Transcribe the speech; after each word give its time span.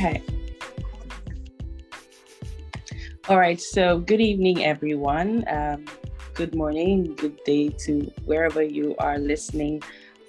Okay. 0.00 0.22
All 3.28 3.38
right. 3.38 3.60
So, 3.60 3.98
good 3.98 4.22
evening, 4.22 4.64
everyone. 4.64 5.44
Um, 5.46 5.84
good 6.32 6.54
morning, 6.54 7.14
good 7.16 7.38
day 7.44 7.68
to 7.84 8.10
wherever 8.24 8.62
you 8.62 8.96
are 8.98 9.18
listening 9.18 9.82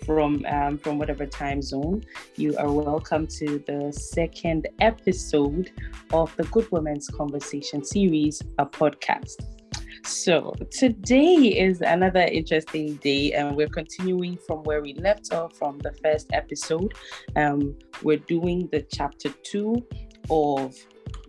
from 0.06 0.46
um, 0.50 0.78
from 0.78 1.00
whatever 1.00 1.26
time 1.26 1.62
zone. 1.62 2.04
You 2.36 2.58
are 2.58 2.70
welcome 2.70 3.28
to 3.40 3.64
the 3.66 3.94
second 3.94 4.68
episode 4.82 5.72
of 6.12 6.36
the 6.36 6.44
Good 6.52 6.70
Women's 6.74 7.08
Conversation 7.08 7.86
series, 7.86 8.42
a 8.58 8.66
podcast. 8.66 9.61
So 10.04 10.54
today 10.72 11.36
is 11.36 11.82
another 11.82 12.22
interesting 12.22 12.96
day, 12.96 13.34
and 13.34 13.56
we're 13.56 13.68
continuing 13.68 14.38
from 14.48 14.64
where 14.64 14.82
we 14.82 14.94
left 14.96 15.32
off 15.32 15.56
from 15.56 15.78
the 15.80 15.94
first 16.04 16.30
episode. 16.34 16.94
Um, 17.36 17.76
we're 18.02 18.18
doing 18.18 18.68
the 18.72 18.82
chapter 18.82 19.30
two 19.44 19.86
of 20.30 20.76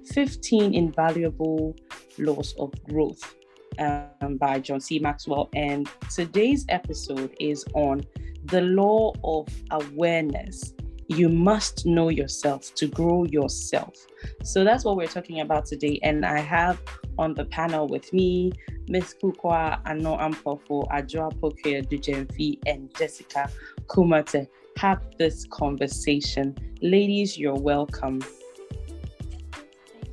15 0.06 0.74
Invaluable 0.74 1.76
Laws 2.18 2.54
of 2.58 2.72
Growth 2.88 3.34
um, 3.78 4.36
by 4.38 4.58
John 4.58 4.80
C. 4.80 4.98
Maxwell. 4.98 5.50
And 5.54 5.88
today's 6.14 6.64
episode 6.68 7.34
is 7.38 7.64
on 7.74 8.02
the 8.46 8.62
law 8.62 9.12
of 9.22 9.48
awareness 9.70 10.74
you 11.12 11.28
must 11.28 11.86
know 11.86 12.08
yourself 12.08 12.74
to 12.74 12.86
grow 12.86 13.24
yourself. 13.24 13.94
So 14.42 14.64
that's 14.64 14.84
what 14.84 14.96
we're 14.96 15.06
talking 15.06 15.40
about 15.40 15.66
today. 15.66 15.98
And 16.02 16.24
I 16.24 16.40
have 16.40 16.80
on 17.18 17.34
the 17.34 17.44
panel 17.44 17.88
with 17.88 18.12
me 18.12 18.52
Miss 18.88 19.14
Kukwa 19.22 19.80
Ano 19.86 20.16
Ampofo, 20.16 20.88
Adjoa 20.90 21.32
Pokia 21.40 21.86
Dujenfi, 21.86 22.58
and 22.66 22.94
Jessica 22.96 23.50
Kumate 23.86 24.46
have 24.76 25.02
this 25.18 25.46
conversation. 25.50 26.56
Ladies, 26.80 27.38
you're 27.38 27.54
welcome. 27.54 28.20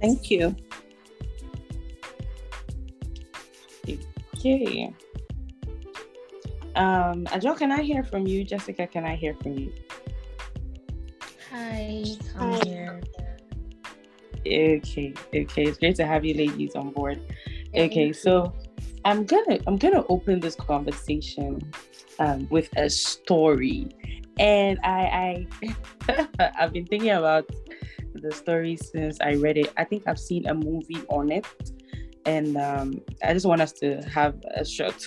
Thank 0.01 0.29
you. 0.31 0.55
Okay. 4.35 4.93
Um, 6.75 7.25
Adjoa, 7.25 7.57
can 7.57 7.71
I 7.71 7.81
hear 7.81 8.03
from 8.03 8.25
you? 8.25 8.43
Jessica, 8.43 8.87
can 8.87 9.03
I 9.03 9.15
hear 9.15 9.35
from 9.41 9.57
you? 9.57 9.73
Hi, 11.51 12.03
I'm 12.37 12.51
Hi. 12.51 12.63
here. 12.63 13.01
Okay, 14.45 15.13
okay. 15.33 15.63
It's 15.63 15.79
great 15.79 15.95
to 15.95 16.05
have 16.05 16.23
you 16.23 16.35
ladies 16.35 16.75
on 16.75 16.91
board. 16.91 17.19
Okay, 17.75 18.13
so 18.13 18.53
I'm 19.03 19.25
gonna 19.25 19.57
I'm 19.65 19.77
gonna 19.77 20.05
open 20.09 20.39
this 20.39 20.53
conversation 20.53 21.59
um, 22.19 22.47
with 22.51 22.69
a 22.77 22.87
story, 22.87 23.89
and 24.37 24.77
I 24.83 25.47
I 26.07 26.27
I've 26.59 26.71
been 26.71 26.85
thinking 26.85 27.11
about 27.11 27.49
the 28.13 28.31
story 28.31 28.77
since 28.77 29.17
I 29.19 29.33
read 29.33 29.57
it. 29.57 29.73
I 29.75 29.85
think 29.85 30.03
I've 30.05 30.19
seen 30.19 30.45
a 30.45 30.53
movie 30.53 31.01
on 31.09 31.31
it, 31.31 31.47
and 32.27 32.57
um, 32.57 33.01
I 33.23 33.33
just 33.33 33.47
want 33.47 33.61
us 33.61 33.71
to 33.81 34.01
have 34.03 34.35
a 34.53 34.63
short 34.63 35.01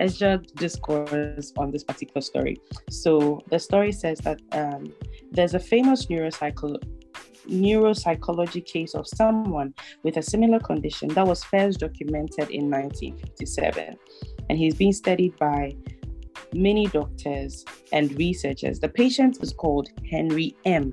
a 0.00 0.08
short 0.08 0.54
discourse 0.56 1.52
on 1.56 1.70
this 1.70 1.84
particular 1.84 2.20
story. 2.20 2.56
So 2.90 3.40
the 3.50 3.58
story 3.58 3.92
says 3.92 4.18
that 4.20 4.40
um, 4.52 4.92
there's 5.32 5.54
a 5.54 5.60
famous 5.60 6.06
neuropsycho- 6.06 6.82
neuropsychology 7.48 8.64
case 8.64 8.94
of 8.94 9.06
someone 9.06 9.74
with 10.02 10.16
a 10.16 10.22
similar 10.22 10.60
condition 10.60 11.08
that 11.08 11.26
was 11.26 11.44
first 11.44 11.80
documented 11.80 12.50
in 12.50 12.70
1957. 12.70 13.96
And 14.48 14.58
he's 14.58 14.74
being 14.74 14.92
studied 14.92 15.36
by 15.36 15.74
many 16.52 16.86
doctors 16.86 17.64
and 17.92 18.12
researchers. 18.18 18.78
The 18.78 18.88
patient 18.88 19.38
is 19.42 19.52
called 19.52 19.88
Henry 20.10 20.56
M. 20.64 20.92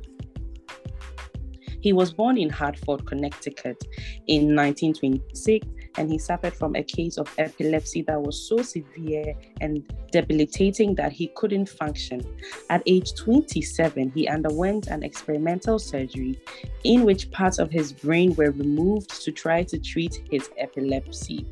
He 1.82 1.92
was 1.92 2.14
born 2.14 2.38
in 2.38 2.50
Hartford, 2.50 3.06
Connecticut 3.06 3.84
in 4.28 4.56
1926 4.56 5.68
and 5.98 6.10
he 6.10 6.18
suffered 6.18 6.54
from 6.54 6.76
a 6.76 6.84
case 6.84 7.18
of 7.18 7.34
epilepsy 7.38 8.02
that 8.04 8.22
was 8.22 8.48
so 8.48 8.58
severe 8.58 9.34
and 9.62 9.84
debilitating 10.12 10.96
that 10.96 11.12
he 11.12 11.28
couldn't 11.36 11.68
function. 11.68 12.22
At 12.70 12.84
age 12.86 13.14
27, 13.16 14.12
he 14.16 14.28
underwent 14.28 14.88
an 14.88 15.04
experimental 15.04 15.80
surgery 15.80 16.40
in 16.84 17.04
which 17.04 17.32
parts 17.32 17.60
of 17.60 17.72
his 17.72 17.94
brain 17.94 18.36
were 18.36 18.52
removed 18.52 19.10
to 19.24 19.32
try 19.32 19.64
to 19.64 19.78
treat 19.78 20.22
his 20.30 20.50
epilepsy. 20.58 21.46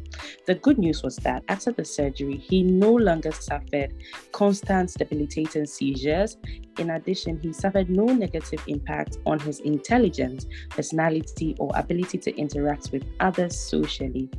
The 0.46 0.56
good 0.56 0.78
news 0.78 1.04
was 1.04 1.16
that 1.18 1.44
after 1.48 1.72
the 1.72 1.86
surgery, 1.86 2.38
he 2.38 2.64
no 2.64 2.92
longer 2.92 3.32
suffered 3.32 3.94
constant 4.32 4.94
debilitating 4.98 5.66
seizures. 5.66 6.38
In 6.78 6.92
addition, 6.92 7.40
he 7.40 7.54
suffered 7.54 7.90
no 7.90 8.06
negative 8.06 8.64
impact 8.68 9.18
on 9.26 9.40
his 9.40 9.60
intelligence, 9.62 10.48
personality, 10.70 11.56
or 11.60 11.72
ability 11.76 12.18
to 12.20 12.36
interact 12.38 12.92
with 12.92 13.06
others 13.20 13.58
socially. 13.60 14.31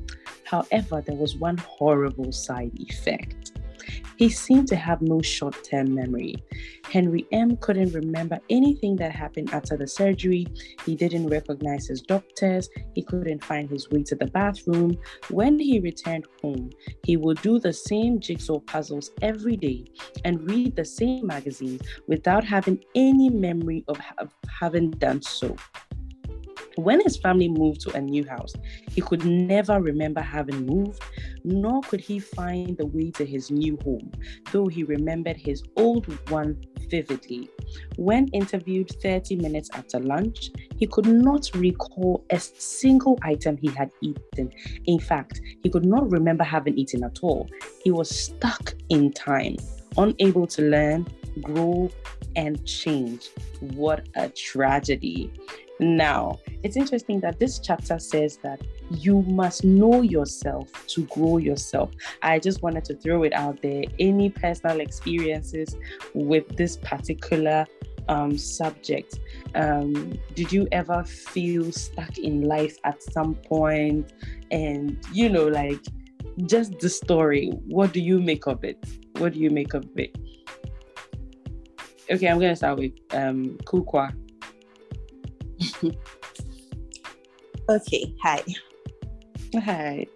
However, 0.44 1.02
there 1.04 1.16
was 1.16 1.36
one 1.36 1.56
horrible 1.58 2.32
side 2.32 2.72
effect. 2.74 3.52
He 4.16 4.28
seemed 4.28 4.68
to 4.68 4.76
have 4.76 5.02
no 5.02 5.20
short 5.20 5.64
term 5.64 5.94
memory. 5.94 6.36
Henry 6.84 7.26
M. 7.32 7.56
couldn't 7.56 7.92
remember 7.92 8.38
anything 8.50 8.94
that 8.96 9.10
happened 9.12 9.52
after 9.52 9.76
the 9.76 9.88
surgery. 9.88 10.46
He 10.84 10.94
didn't 10.94 11.28
recognize 11.28 11.86
his 11.86 12.02
doctors. 12.02 12.68
He 12.94 13.02
couldn't 13.02 13.44
find 13.44 13.68
his 13.68 13.90
way 13.90 14.02
to 14.04 14.14
the 14.14 14.26
bathroom. 14.26 14.96
When 15.30 15.58
he 15.58 15.80
returned 15.80 16.26
home, 16.40 16.70
he 17.04 17.16
would 17.16 17.40
do 17.42 17.58
the 17.58 17.72
same 17.72 18.20
jigsaw 18.20 18.60
puzzles 18.60 19.10
every 19.22 19.56
day 19.56 19.86
and 20.24 20.48
read 20.48 20.76
the 20.76 20.84
same 20.84 21.26
magazines 21.26 21.80
without 22.06 22.44
having 22.44 22.84
any 22.94 23.30
memory 23.30 23.84
of 23.88 23.98
having 24.60 24.90
done 24.90 25.22
so. 25.22 25.56
When 26.76 27.00
his 27.00 27.16
family 27.16 27.48
moved 27.48 27.80
to 27.82 27.92
a 27.92 28.00
new 28.00 28.24
house, 28.26 28.54
he 28.90 29.00
could 29.00 29.24
never 29.24 29.80
remember 29.80 30.20
having 30.20 30.66
moved, 30.66 31.02
nor 31.44 31.82
could 31.82 32.00
he 32.00 32.18
find 32.18 32.76
the 32.76 32.86
way 32.86 33.10
to 33.12 33.24
his 33.24 33.50
new 33.50 33.78
home, 33.84 34.10
though 34.52 34.68
he 34.68 34.84
remembered 34.84 35.36
his 35.36 35.62
old 35.76 36.06
one 36.30 36.56
vividly. 36.88 37.48
When 37.96 38.28
interviewed 38.28 38.90
30 39.02 39.36
minutes 39.36 39.70
after 39.72 39.98
lunch, 39.98 40.50
he 40.76 40.86
could 40.86 41.06
not 41.06 41.50
recall 41.54 42.24
a 42.30 42.38
single 42.38 43.18
item 43.22 43.56
he 43.56 43.68
had 43.68 43.90
eaten. 44.00 44.50
In 44.86 44.98
fact, 44.98 45.40
he 45.62 45.70
could 45.70 45.84
not 45.84 46.10
remember 46.10 46.44
having 46.44 46.76
eaten 46.78 47.04
at 47.04 47.18
all. 47.22 47.48
He 47.82 47.90
was 47.90 48.10
stuck 48.10 48.74
in 48.88 49.12
time, 49.12 49.56
unable 49.96 50.46
to 50.48 50.62
learn, 50.62 51.06
grow, 51.40 51.90
and 52.36 52.64
change. 52.66 53.30
What 53.60 54.08
a 54.16 54.28
tragedy. 54.28 55.32
Now, 55.82 56.38
it's 56.62 56.76
interesting 56.76 57.18
that 57.20 57.40
this 57.40 57.58
chapter 57.58 57.98
says 57.98 58.36
that 58.44 58.60
you 58.90 59.22
must 59.22 59.64
know 59.64 60.02
yourself 60.02 60.70
to 60.86 61.02
grow 61.06 61.38
yourself. 61.38 61.90
I 62.22 62.38
just 62.38 62.62
wanted 62.62 62.84
to 62.84 62.94
throw 62.94 63.24
it 63.24 63.32
out 63.32 63.60
there. 63.62 63.82
Any 63.98 64.30
personal 64.30 64.78
experiences 64.80 65.76
with 66.14 66.56
this 66.56 66.76
particular 66.76 67.66
um, 68.08 68.38
subject? 68.38 69.18
Um, 69.56 70.12
did 70.34 70.52
you 70.52 70.68
ever 70.70 71.02
feel 71.02 71.72
stuck 71.72 72.16
in 72.16 72.42
life 72.42 72.78
at 72.84 73.02
some 73.02 73.34
point? 73.34 74.12
And, 74.52 75.04
you 75.12 75.28
know, 75.28 75.48
like 75.48 75.80
just 76.46 76.78
the 76.78 76.88
story, 76.88 77.50
what 77.66 77.92
do 77.92 78.00
you 78.00 78.20
make 78.20 78.46
of 78.46 78.62
it? 78.62 78.78
What 79.18 79.32
do 79.32 79.40
you 79.40 79.50
make 79.50 79.74
of 79.74 79.84
it? 79.96 80.16
Okay, 82.08 82.28
I'm 82.28 82.38
going 82.38 82.52
to 82.52 82.56
start 82.56 82.78
with 82.78 82.92
um, 83.10 83.58
Kukwa. 83.64 84.14
okay, 87.68 88.14
hi. 88.22 88.42
Hi. 89.64 90.06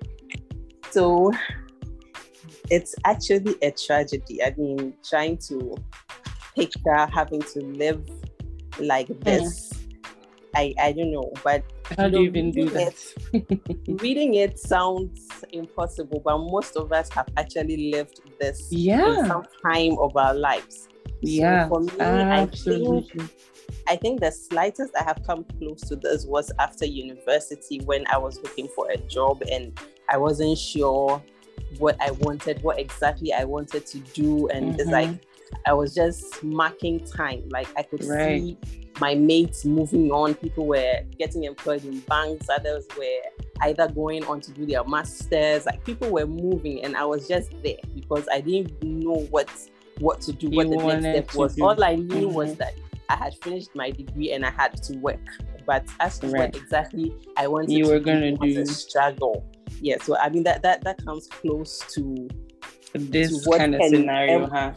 So 0.91 1.33
it's 2.71 2.95
actually 3.05 3.57
a 3.63 3.71
tragedy. 3.71 4.43
I 4.43 4.55
mean, 4.57 4.95
trying 5.09 5.39
to 5.49 5.77
picture 6.55 7.07
having 7.13 7.43
to 7.43 7.61
live 7.61 8.09
like 8.79 9.09
this. 9.21 9.73
Mm. 9.73 9.83
I, 10.55 10.75
I 10.81 10.93
don't 10.93 11.13
know, 11.13 11.31
but 11.45 11.63
how 11.99 12.09
do 12.09 12.21
you 12.21 12.29
even 12.29 12.51
do 12.51 12.71
that? 12.71 12.95
It, 13.35 14.01
reading 14.01 14.35
it 14.35 14.59
sounds 14.59 15.29
impossible, 15.53 16.23
but 16.25 16.39
most 16.39 16.77
of 16.77 16.93
us 16.93 17.11
have 17.11 17.29
actually 17.37 17.91
lived 17.93 18.23
this 18.41 18.69
yeah. 18.71 19.21
in 19.21 19.27
some 19.27 19.45
time 19.63 19.99
of 19.99 20.17
our 20.17 20.33
lives. 20.33 20.89
Yeah, 21.21 21.65
so 21.65 21.69
for 21.69 21.81
me, 21.81 21.91
absolutely. 22.01 23.23
I 23.23 23.27
think 23.27 23.31
I 23.89 23.97
think 23.97 24.21
the 24.21 24.31
slightest 24.31 24.95
I 24.99 25.05
have 25.05 25.23
come 25.27 25.45
close 25.59 25.81
to 25.83 25.97
this 25.97 26.25
was 26.27 26.53
after 26.59 26.85
university 26.85 27.81
when 27.85 28.05
I 28.09 28.19
was 28.19 28.39
looking 28.43 28.69
for 28.69 28.91
a 28.91 28.97
job 28.97 29.43
and 29.51 29.79
I 30.09 30.17
wasn't 30.17 30.59
sure 30.59 31.23
what 31.79 31.97
I 32.01 32.11
wanted, 32.13 32.63
what 32.63 32.79
exactly 32.79 33.33
I 33.33 33.45
wanted 33.45 33.87
to 33.87 33.99
do. 33.99 34.49
And 34.49 34.73
mm-hmm. 34.73 34.81
it's 34.81 34.91
like 34.91 35.11
I 35.67 35.73
was 35.73 35.95
just 35.95 36.43
marking 36.43 37.01
time. 37.07 37.49
Like 37.51 37.69
I 37.77 37.83
could 37.83 38.05
right. 38.05 38.41
see 38.41 38.59
my 39.01 39.15
mates 39.15 39.65
moving 39.65 40.11
on. 40.11 40.35
People 40.35 40.67
were 40.67 41.01
getting 41.19 41.45
employed 41.45 41.85
in 41.85 42.01
banks, 42.01 42.49
others 42.49 42.87
were 42.97 43.47
either 43.63 43.89
going 43.89 44.25
on 44.25 44.41
to 44.43 44.53
do 44.53 44.67
their 44.67 44.85
masters. 44.85 45.67
Like 45.67 45.85
people 45.85 46.11
were 46.11 46.27
moving, 46.27 46.85
and 46.85 46.97
I 46.97 47.05
was 47.05 47.29
just 47.29 47.51
there 47.63 47.77
because 47.95 48.27
I 48.33 48.41
didn't 48.41 48.83
know 48.83 49.27
what 49.31 49.51
what 49.99 50.21
to 50.23 50.33
do, 50.33 50.49
you 50.49 50.57
what 50.57 50.71
the 50.71 51.01
next 51.01 51.31
step 51.31 51.39
was. 51.39 51.61
All 51.61 51.83
I 51.83 51.97
knew 51.97 52.27
mm-hmm. 52.27 52.35
was 52.35 52.55
that 52.57 52.75
I 53.09 53.17
had 53.17 53.35
finished 53.43 53.71
my 53.75 53.91
degree 53.91 54.33
and 54.33 54.45
I 54.45 54.51
had 54.51 54.83
to 54.85 54.97
work. 54.99 55.21
but 55.67 55.85
as 56.01 56.19
to 56.21 56.29
right. 56.29 56.53
what 56.53 56.57
exactly 56.57 57.15
I 57.37 57.49
wanted 57.49 57.73
you 57.73 57.89
were 57.89 57.99
going 57.99 58.21
to 58.21 58.37
do, 58.37 58.61
a 58.61 58.67
struggle. 58.67 59.45
Yeah, 59.81 59.97
so 60.03 60.17
I 60.17 60.29
mean 60.29 60.45
that 60.45 60.63
that 60.63 60.85
that 60.85 61.05
comes 61.05 61.27
close 61.27 61.81
to 61.95 62.29
this 62.95 63.45
to 63.45 63.59
kind 63.59 63.75
of 63.75 63.83
scenario, 63.85 64.49
huh? 64.49 64.73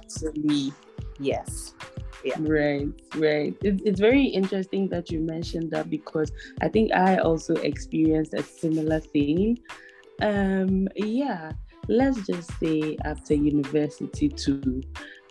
Yes. 1.20 1.76
Yeah. 2.24 2.36
Right, 2.40 2.88
right. 3.16 3.56
It, 3.64 3.82
it's 3.86 4.00
very 4.00 4.26
interesting 4.26 4.90
that 4.90 5.10
you 5.10 5.20
mentioned 5.20 5.72
that 5.72 5.90
because 5.90 6.32
I 6.62 6.68
think 6.68 6.92
I 6.94 7.18
also 7.18 7.56
experienced 7.56 8.34
a 8.34 8.44
similar 8.44 9.00
thing. 9.00 9.60
Um, 10.22 10.90
yeah, 10.96 11.54
let's 11.88 12.26
just 12.28 12.52
say 12.60 12.98
after 13.06 13.36
university 13.36 14.28
too, 14.28 14.82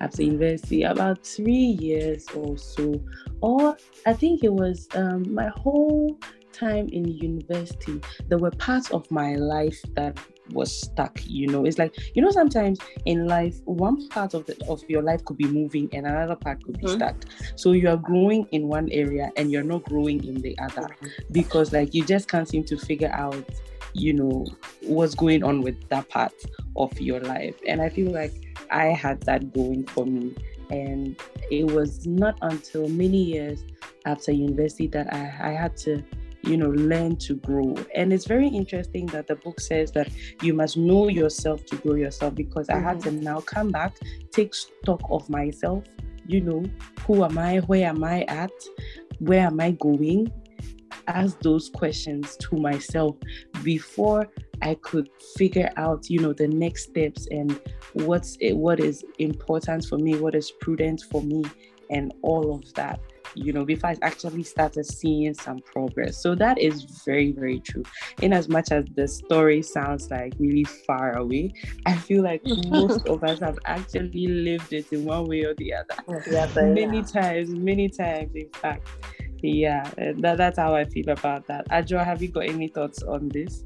after 0.00 0.22
university 0.22 0.82
about 0.82 1.24
three 1.26 1.76
years 1.80 2.26
or 2.34 2.56
so, 2.56 3.00
or 3.40 3.76
I 4.06 4.12
think 4.12 4.44
it 4.44 4.52
was 4.52 4.88
um, 4.94 5.32
my 5.32 5.48
whole 5.48 6.18
time 6.52 6.88
in 6.88 7.06
university, 7.08 8.00
there 8.28 8.38
were 8.38 8.50
parts 8.52 8.90
of 8.90 9.10
my 9.10 9.34
life 9.34 9.80
that 9.94 10.18
was 10.52 10.72
stuck 10.80 11.20
you 11.26 11.46
know 11.46 11.64
it's 11.64 11.78
like 11.78 11.94
you 12.14 12.22
know 12.22 12.30
sometimes 12.30 12.78
in 13.04 13.26
life 13.26 13.60
one 13.64 14.08
part 14.08 14.34
of 14.34 14.46
the, 14.46 14.56
of 14.68 14.82
your 14.88 15.02
life 15.02 15.24
could 15.24 15.36
be 15.36 15.46
moving 15.46 15.88
and 15.92 16.06
another 16.06 16.36
part 16.36 16.62
could 16.64 16.78
be 16.78 16.86
mm-hmm. 16.86 16.96
stuck 16.96 17.16
so 17.56 17.72
you 17.72 17.88
are 17.88 17.96
growing 17.96 18.46
in 18.52 18.68
one 18.68 18.88
area 18.90 19.30
and 19.36 19.50
you're 19.50 19.62
not 19.62 19.82
growing 19.84 20.22
in 20.24 20.40
the 20.40 20.58
other 20.58 20.82
mm-hmm. 20.82 21.06
because 21.32 21.72
like 21.72 21.94
you 21.94 22.04
just 22.04 22.28
can't 22.28 22.48
seem 22.48 22.64
to 22.64 22.76
figure 22.76 23.10
out 23.12 23.44
you 23.98 24.12
know 24.12 24.46
what's 24.82 25.14
going 25.14 25.42
on 25.42 25.62
with 25.62 25.88
that 25.88 26.08
part 26.08 26.32
of 26.76 26.98
your 27.00 27.20
life 27.20 27.54
and 27.66 27.80
i 27.80 27.88
feel 27.88 28.10
like 28.10 28.32
i 28.70 28.86
had 28.86 29.20
that 29.22 29.52
going 29.52 29.84
for 29.86 30.06
me 30.06 30.34
and 30.70 31.16
it 31.50 31.64
was 31.64 32.06
not 32.06 32.38
until 32.42 32.88
many 32.88 33.22
years 33.22 33.64
after 34.06 34.32
university 34.32 34.86
that 34.86 35.12
i, 35.12 35.50
I 35.50 35.52
had 35.52 35.76
to 35.78 36.02
you 36.42 36.56
know 36.56 36.70
learn 36.70 37.16
to 37.16 37.34
grow 37.34 37.74
and 37.94 38.12
it's 38.12 38.24
very 38.24 38.48
interesting 38.48 39.06
that 39.06 39.26
the 39.26 39.34
book 39.36 39.60
says 39.60 39.90
that 39.92 40.08
you 40.40 40.54
must 40.54 40.76
know 40.76 41.08
yourself 41.08 41.64
to 41.66 41.76
grow 41.76 41.94
yourself 41.94 42.34
because 42.34 42.68
mm-hmm. 42.68 42.84
i 42.84 42.88
had 42.88 43.00
to 43.00 43.10
mm-hmm. 43.10 43.24
now 43.24 43.40
come 43.40 43.70
back 43.70 43.96
take 44.30 44.54
stock 44.54 45.00
of 45.10 45.28
myself 45.28 45.84
you 46.26 46.40
know 46.40 46.64
who 47.06 47.24
am 47.24 47.38
i 47.38 47.58
where 47.60 47.88
am 47.88 48.04
i 48.04 48.22
at 48.24 48.52
where 49.18 49.46
am 49.46 49.58
i 49.58 49.72
going 49.72 50.30
ask 51.08 51.40
those 51.40 51.68
questions 51.68 52.36
to 52.36 52.56
myself 52.56 53.16
before 53.62 54.28
I 54.62 54.74
could 54.74 55.08
figure 55.36 55.70
out, 55.76 56.08
you 56.08 56.20
know, 56.20 56.32
the 56.32 56.48
next 56.48 56.84
steps 56.84 57.26
and 57.30 57.60
what's 57.92 58.36
eh, 58.40 58.52
what 58.52 58.80
is 58.80 59.04
important 59.18 59.84
for 59.84 59.98
me, 59.98 60.16
what 60.16 60.34
is 60.34 60.50
prudent 60.60 61.02
for 61.10 61.22
me, 61.22 61.44
and 61.90 62.12
all 62.22 62.54
of 62.54 62.72
that 62.74 63.00
you 63.34 63.52
know, 63.52 63.64
before 63.64 63.90
I 63.90 63.96
actually 64.02 64.42
started 64.42 64.86
seeing 64.86 65.34
some 65.34 65.60
progress. 65.60 66.22
So 66.22 66.34
that 66.34 66.58
is 66.58 66.84
very, 67.04 67.32
very 67.32 67.60
true. 67.60 67.82
In 68.22 68.32
as 68.32 68.48
much 68.48 68.70
as 68.70 68.84
the 68.94 69.08
story 69.08 69.62
sounds 69.62 70.10
like 70.10 70.34
really 70.38 70.64
far 70.64 71.16
away, 71.16 71.52
I 71.86 71.94
feel 71.94 72.22
like 72.22 72.42
most 72.68 73.06
of 73.06 73.22
us 73.24 73.40
have 73.40 73.58
actually 73.64 74.26
lived 74.26 74.72
it 74.72 74.92
in 74.92 75.04
one 75.04 75.26
way 75.26 75.44
or 75.44 75.54
the 75.54 75.74
other. 75.74 76.22
Yeah, 76.30 76.48
many 76.56 76.98
yeah. 76.98 77.02
times, 77.04 77.50
many 77.50 77.88
times, 77.88 78.34
in 78.34 78.50
fact. 78.50 78.86
Yeah, 79.40 79.88
that, 79.96 80.36
that's 80.36 80.58
how 80.58 80.74
I 80.74 80.84
feel 80.84 81.10
about 81.10 81.46
that. 81.46 81.68
Adjoa, 81.68 82.04
have 82.04 82.20
you 82.22 82.28
got 82.28 82.48
any 82.48 82.68
thoughts 82.68 83.02
on 83.02 83.28
this? 83.28 83.64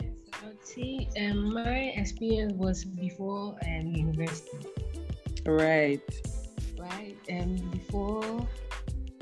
Yes, 0.00 0.14
I 0.32 0.46
would 0.46 0.66
say 0.66 1.08
um, 1.20 1.52
my 1.52 1.92
experience 1.96 2.54
was 2.54 2.84
before 2.84 3.58
um, 3.66 3.86
university. 3.86 4.66
Right 5.44 6.02
right? 6.78 7.16
Um, 7.30 7.56
before 7.70 8.48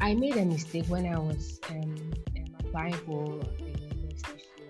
I 0.01 0.15
made 0.15 0.37
a 0.37 0.45
mistake 0.45 0.87
when 0.87 1.07
I 1.07 1.19
was 1.19 1.61
um, 1.71 2.13
applying 2.61 2.95
for. 2.95 3.41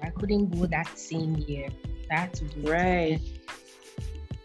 I 0.02 0.10
couldn't 0.10 0.56
go 0.56 0.66
that 0.66 0.98
same 0.98 1.36
year. 1.48 1.68
That 2.10 2.34
to 2.34 2.44
be 2.44 2.70
right. 2.70 3.20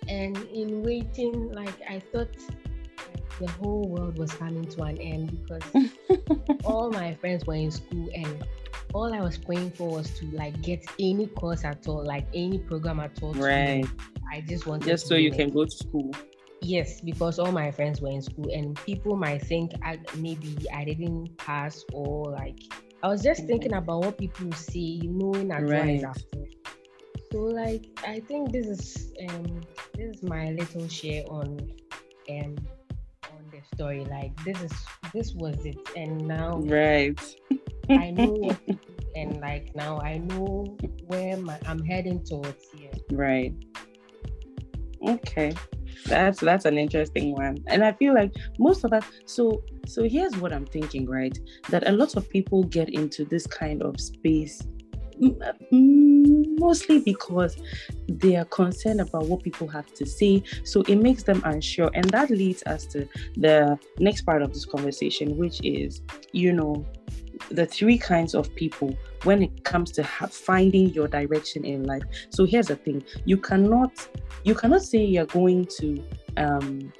And 0.07 0.37
in 0.51 0.81
waiting, 0.81 1.51
like 1.51 1.75
I 1.87 1.99
thought 1.99 2.35
the 3.39 3.47
whole 3.51 3.87
world 3.87 4.17
was 4.17 4.33
coming 4.33 4.65
to 4.65 4.83
an 4.83 4.97
end 4.97 5.45
because 5.45 5.91
all 6.63 6.89
my 6.89 7.13
friends 7.15 7.45
were 7.45 7.55
in 7.55 7.71
school 7.71 8.09
and 8.13 8.45
all 8.93 9.13
I 9.13 9.21
was 9.21 9.37
praying 9.37 9.71
for 9.71 9.89
was 9.89 10.09
to 10.19 10.25
like 10.31 10.61
get 10.61 10.83
any 10.99 11.27
course 11.27 11.63
at 11.63 11.87
all, 11.87 12.03
like 12.03 12.27
any 12.33 12.59
program 12.59 12.99
at 12.99 13.21
all. 13.21 13.33
Right. 13.33 13.85
I 14.31 14.41
just 14.41 14.65
wanted 14.65 14.87
just 14.87 15.07
so 15.07 15.15
you 15.15 15.31
it. 15.31 15.37
can 15.37 15.49
go 15.49 15.65
to 15.65 15.71
school. 15.71 16.11
Yes, 16.61 17.01
because 17.01 17.39
all 17.39 17.51
my 17.51 17.71
friends 17.71 18.01
were 18.01 18.11
in 18.11 18.21
school, 18.21 18.49
and 18.53 18.75
people 18.85 19.15
might 19.15 19.41
think 19.41 19.71
I, 19.83 19.99
maybe 20.17 20.55
I 20.71 20.85
didn't 20.85 21.35
pass 21.37 21.83
or 21.91 22.31
like 22.31 22.59
I 23.01 23.07
was 23.07 23.23
just 23.23 23.47
thinking 23.47 23.73
about 23.73 24.05
what 24.05 24.17
people 24.19 24.51
see, 24.51 25.01
knowing 25.03 25.51
advice 25.51 25.71
right. 25.71 26.03
after. 26.03 26.45
So 27.31 27.39
like 27.39 27.87
I 28.05 28.19
think 28.19 28.51
this 28.51 28.67
is 28.67 29.11
um 29.27 29.61
this 29.95 30.17
is 30.17 30.23
my 30.23 30.51
little 30.51 30.87
share 30.87 31.23
on 31.29 31.57
um 32.29 32.55
on 33.31 33.43
the 33.51 33.61
story. 33.73 34.05
Like 34.05 34.35
this 34.43 34.61
is 34.61 34.73
this 35.13 35.33
was 35.33 35.65
it, 35.65 35.79
and 35.95 36.27
now 36.27 36.59
right 36.59 37.19
I 37.89 38.11
know 38.11 38.55
and 39.15 39.41
like 39.41 39.75
now 39.75 39.99
I 39.99 40.19
know 40.19 40.77
where 41.07 41.37
my 41.37 41.57
I'm 41.65 41.83
heading 41.83 42.23
towards 42.23 42.69
here. 42.71 42.91
Right. 43.09 43.55
Okay 45.07 45.55
that's 46.05 46.39
that's 46.39 46.65
an 46.65 46.77
interesting 46.77 47.33
one. 47.33 47.57
And 47.67 47.83
i 47.83 47.91
feel 47.91 48.13
like 48.13 48.33
most 48.59 48.83
of 48.83 48.93
us 48.93 49.03
so 49.25 49.63
so 49.87 50.03
here's 50.03 50.35
what 50.37 50.53
i'm 50.53 50.65
thinking 50.65 51.05
right? 51.07 51.37
That 51.69 51.87
a 51.87 51.91
lot 51.91 52.15
of 52.15 52.29
people 52.29 52.63
get 52.63 52.89
into 52.89 53.25
this 53.25 53.47
kind 53.47 53.81
of 53.83 53.99
space 53.99 54.61
mostly 55.71 56.99
because 56.99 57.55
they 58.07 58.35
are 58.35 58.45
concerned 58.45 59.01
about 59.01 59.25
what 59.27 59.43
people 59.43 59.67
have 59.67 59.85
to 59.93 60.05
say. 60.05 60.43
So 60.63 60.81
it 60.87 60.95
makes 60.95 61.23
them 61.23 61.41
unsure. 61.45 61.91
And 61.93 62.05
that 62.05 62.29
leads 62.29 62.63
us 62.63 62.85
to 62.87 63.07
the 63.35 63.77
next 63.99 64.21
part 64.23 64.41
of 64.41 64.53
this 64.53 64.65
conversation 64.65 65.37
which 65.37 65.63
is 65.63 66.01
you 66.31 66.53
know 66.53 66.85
the 67.49 67.65
three 67.65 67.97
kinds 67.97 68.33
of 68.35 68.53
people 68.55 68.95
when 69.23 69.43
it 69.43 69.63
comes 69.63 69.91
to 69.91 70.03
ha- 70.03 70.27
finding 70.27 70.89
your 70.89 71.07
direction 71.07 71.65
in 71.65 71.83
life. 71.83 72.03
So 72.29 72.45
here's 72.45 72.67
the 72.67 72.75
thing: 72.75 73.03
you 73.25 73.37
cannot 73.37 74.07
you 74.43 74.55
cannot 74.55 74.81
say 74.83 74.99
you're 75.03 75.25
going 75.25 75.65
to 75.79 76.03
um, 76.37 76.91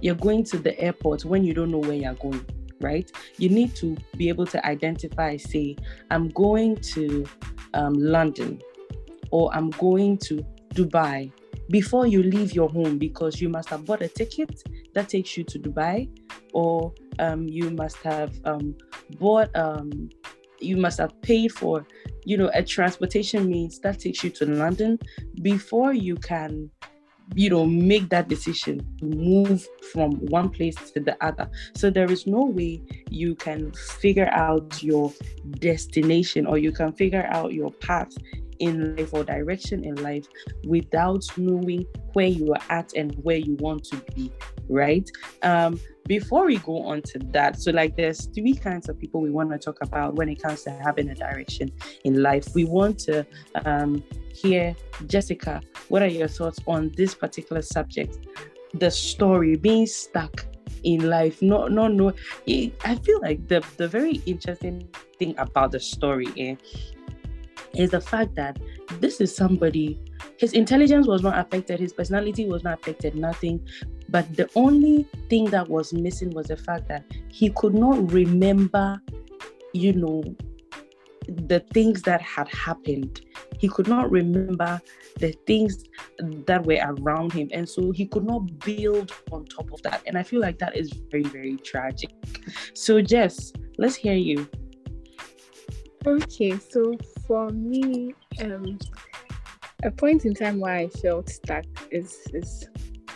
you're 0.00 0.14
going 0.14 0.44
to 0.44 0.58
the 0.58 0.78
airport 0.80 1.24
when 1.24 1.44
you 1.44 1.54
don't 1.54 1.70
know 1.70 1.78
where 1.78 1.94
you're 1.94 2.14
going. 2.14 2.44
Right? 2.80 3.12
You 3.36 3.50
need 3.50 3.76
to 3.76 3.94
be 4.16 4.30
able 4.30 4.46
to 4.46 4.66
identify. 4.66 5.36
Say, 5.36 5.76
I'm 6.10 6.30
going 6.30 6.76
to 6.76 7.26
um, 7.74 7.92
London, 7.92 8.60
or 9.30 9.54
I'm 9.54 9.68
going 9.70 10.16
to 10.18 10.42
Dubai 10.74 11.30
before 11.68 12.06
you 12.06 12.22
leave 12.22 12.52
your 12.52 12.68
home 12.68 12.98
because 12.98 13.40
you 13.40 13.48
must 13.48 13.68
have 13.68 13.84
bought 13.84 14.02
a 14.02 14.08
ticket 14.08 14.62
that 14.94 15.08
takes 15.08 15.36
you 15.36 15.44
to 15.44 15.58
Dubai, 15.58 16.08
or 16.52 16.92
um, 17.18 17.48
you 17.48 17.70
must 17.70 17.96
have 17.98 18.32
um, 18.44 18.74
bought, 19.18 19.54
um, 19.56 20.10
you 20.60 20.76
must 20.76 20.98
have 20.98 21.20
paid 21.22 21.52
for, 21.52 21.86
you 22.24 22.36
know, 22.36 22.50
a 22.54 22.62
transportation 22.62 23.48
means 23.48 23.78
that 23.80 23.98
takes 23.98 24.22
you 24.22 24.30
to 24.30 24.46
London 24.46 24.98
before 25.42 25.92
you 25.92 26.16
can 26.16 26.70
you 27.36 27.48
know 27.48 27.64
make 27.64 28.08
that 28.08 28.26
decision 28.26 28.80
to 28.98 29.04
move 29.04 29.64
from 29.92 30.10
one 30.26 30.48
place 30.48 30.74
to 30.74 30.98
the 30.98 31.16
other 31.24 31.48
so 31.76 31.88
there 31.88 32.10
is 32.10 32.26
no 32.26 32.44
way 32.44 32.82
you 33.08 33.36
can 33.36 33.70
figure 33.72 34.28
out 34.32 34.82
your 34.82 35.12
destination 35.60 36.44
or 36.44 36.58
you 36.58 36.72
can 36.72 36.92
figure 36.92 37.28
out 37.30 37.52
your 37.52 37.70
path 37.70 38.12
in 38.60 38.94
life 38.96 39.12
or 39.12 39.24
direction 39.24 39.84
in 39.84 39.96
life 39.96 40.26
without 40.64 41.24
knowing 41.36 41.84
where 42.12 42.26
you 42.26 42.52
are 42.52 42.62
at 42.68 42.92
and 42.94 43.14
where 43.22 43.38
you 43.38 43.56
want 43.56 43.82
to 43.82 43.96
be, 44.14 44.30
right? 44.68 45.10
Um, 45.42 45.80
before 46.10 46.44
we 46.44 46.56
go 46.56 46.82
on 46.82 47.00
to 47.02 47.20
that, 47.30 47.56
so 47.62 47.70
like 47.70 47.94
there's 47.94 48.26
three 48.34 48.52
kinds 48.52 48.88
of 48.88 48.98
people 48.98 49.20
we 49.20 49.30
want 49.30 49.48
to 49.52 49.58
talk 49.58 49.78
about 49.80 50.16
when 50.16 50.28
it 50.28 50.42
comes 50.42 50.64
to 50.64 50.72
having 50.72 51.08
a 51.08 51.14
direction 51.14 51.70
in 52.02 52.20
life. 52.20 52.48
We 52.52 52.64
want 52.64 52.98
to 53.10 53.24
um, 53.64 54.02
hear, 54.34 54.74
Jessica, 55.06 55.62
what 55.86 56.02
are 56.02 56.08
your 56.08 56.26
thoughts 56.26 56.58
on 56.66 56.90
this 56.96 57.14
particular 57.14 57.62
subject? 57.62 58.18
The 58.74 58.90
story 58.90 59.54
being 59.54 59.86
stuck 59.86 60.44
in 60.82 61.10
life 61.10 61.42
no 61.42 61.66
no 61.66 61.86
no 61.88 62.10
i 62.48 62.94
feel 63.04 63.20
like 63.20 63.46
the 63.48 63.62
the 63.76 63.86
very 63.86 64.22
interesting 64.24 64.88
thing 65.18 65.34
about 65.36 65.70
the 65.72 65.80
story 65.80 66.28
eh, 66.38 66.54
is 67.74 67.90
the 67.90 68.00
fact 68.00 68.34
that 68.34 68.58
this 69.00 69.20
is 69.20 69.34
somebody, 69.34 70.00
his 70.38 70.52
intelligence 70.52 71.06
was 71.06 71.22
not 71.22 71.38
affected, 71.38 71.78
his 71.80 71.92
personality 71.92 72.46
was 72.46 72.64
not 72.64 72.80
affected, 72.80 73.14
nothing. 73.14 73.66
But 74.08 74.36
the 74.36 74.50
only 74.56 75.06
thing 75.28 75.46
that 75.46 75.68
was 75.68 75.92
missing 75.92 76.30
was 76.30 76.48
the 76.48 76.56
fact 76.56 76.88
that 76.88 77.04
he 77.28 77.50
could 77.50 77.74
not 77.74 78.12
remember, 78.12 79.00
you 79.72 79.92
know, 79.92 80.22
the 81.28 81.60
things 81.72 82.02
that 82.02 82.20
had 82.20 82.48
happened. 82.48 83.20
He 83.58 83.68
could 83.68 83.86
not 83.86 84.10
remember 84.10 84.80
the 85.18 85.32
things 85.46 85.84
that 86.46 86.64
were 86.64 86.78
around 86.82 87.32
him. 87.32 87.48
And 87.52 87.68
so 87.68 87.92
he 87.92 88.06
could 88.06 88.24
not 88.24 88.58
build 88.60 89.12
on 89.30 89.44
top 89.44 89.72
of 89.72 89.80
that. 89.82 90.02
And 90.06 90.18
I 90.18 90.22
feel 90.22 90.40
like 90.40 90.58
that 90.58 90.76
is 90.76 90.90
very, 91.10 91.22
very 91.22 91.56
tragic. 91.56 92.10
So, 92.74 93.00
Jess, 93.00 93.52
let's 93.78 93.94
hear 93.94 94.14
you. 94.14 94.48
Okay, 96.06 96.58
so 96.58 96.96
for 97.30 97.48
me, 97.50 98.12
um, 98.42 98.76
a 99.84 99.90
point 99.92 100.24
in 100.24 100.34
time 100.34 100.58
where 100.58 100.74
I 100.74 100.88
felt 100.88 101.28
stuck 101.28 101.64
is 101.92 102.18
is 102.34 102.68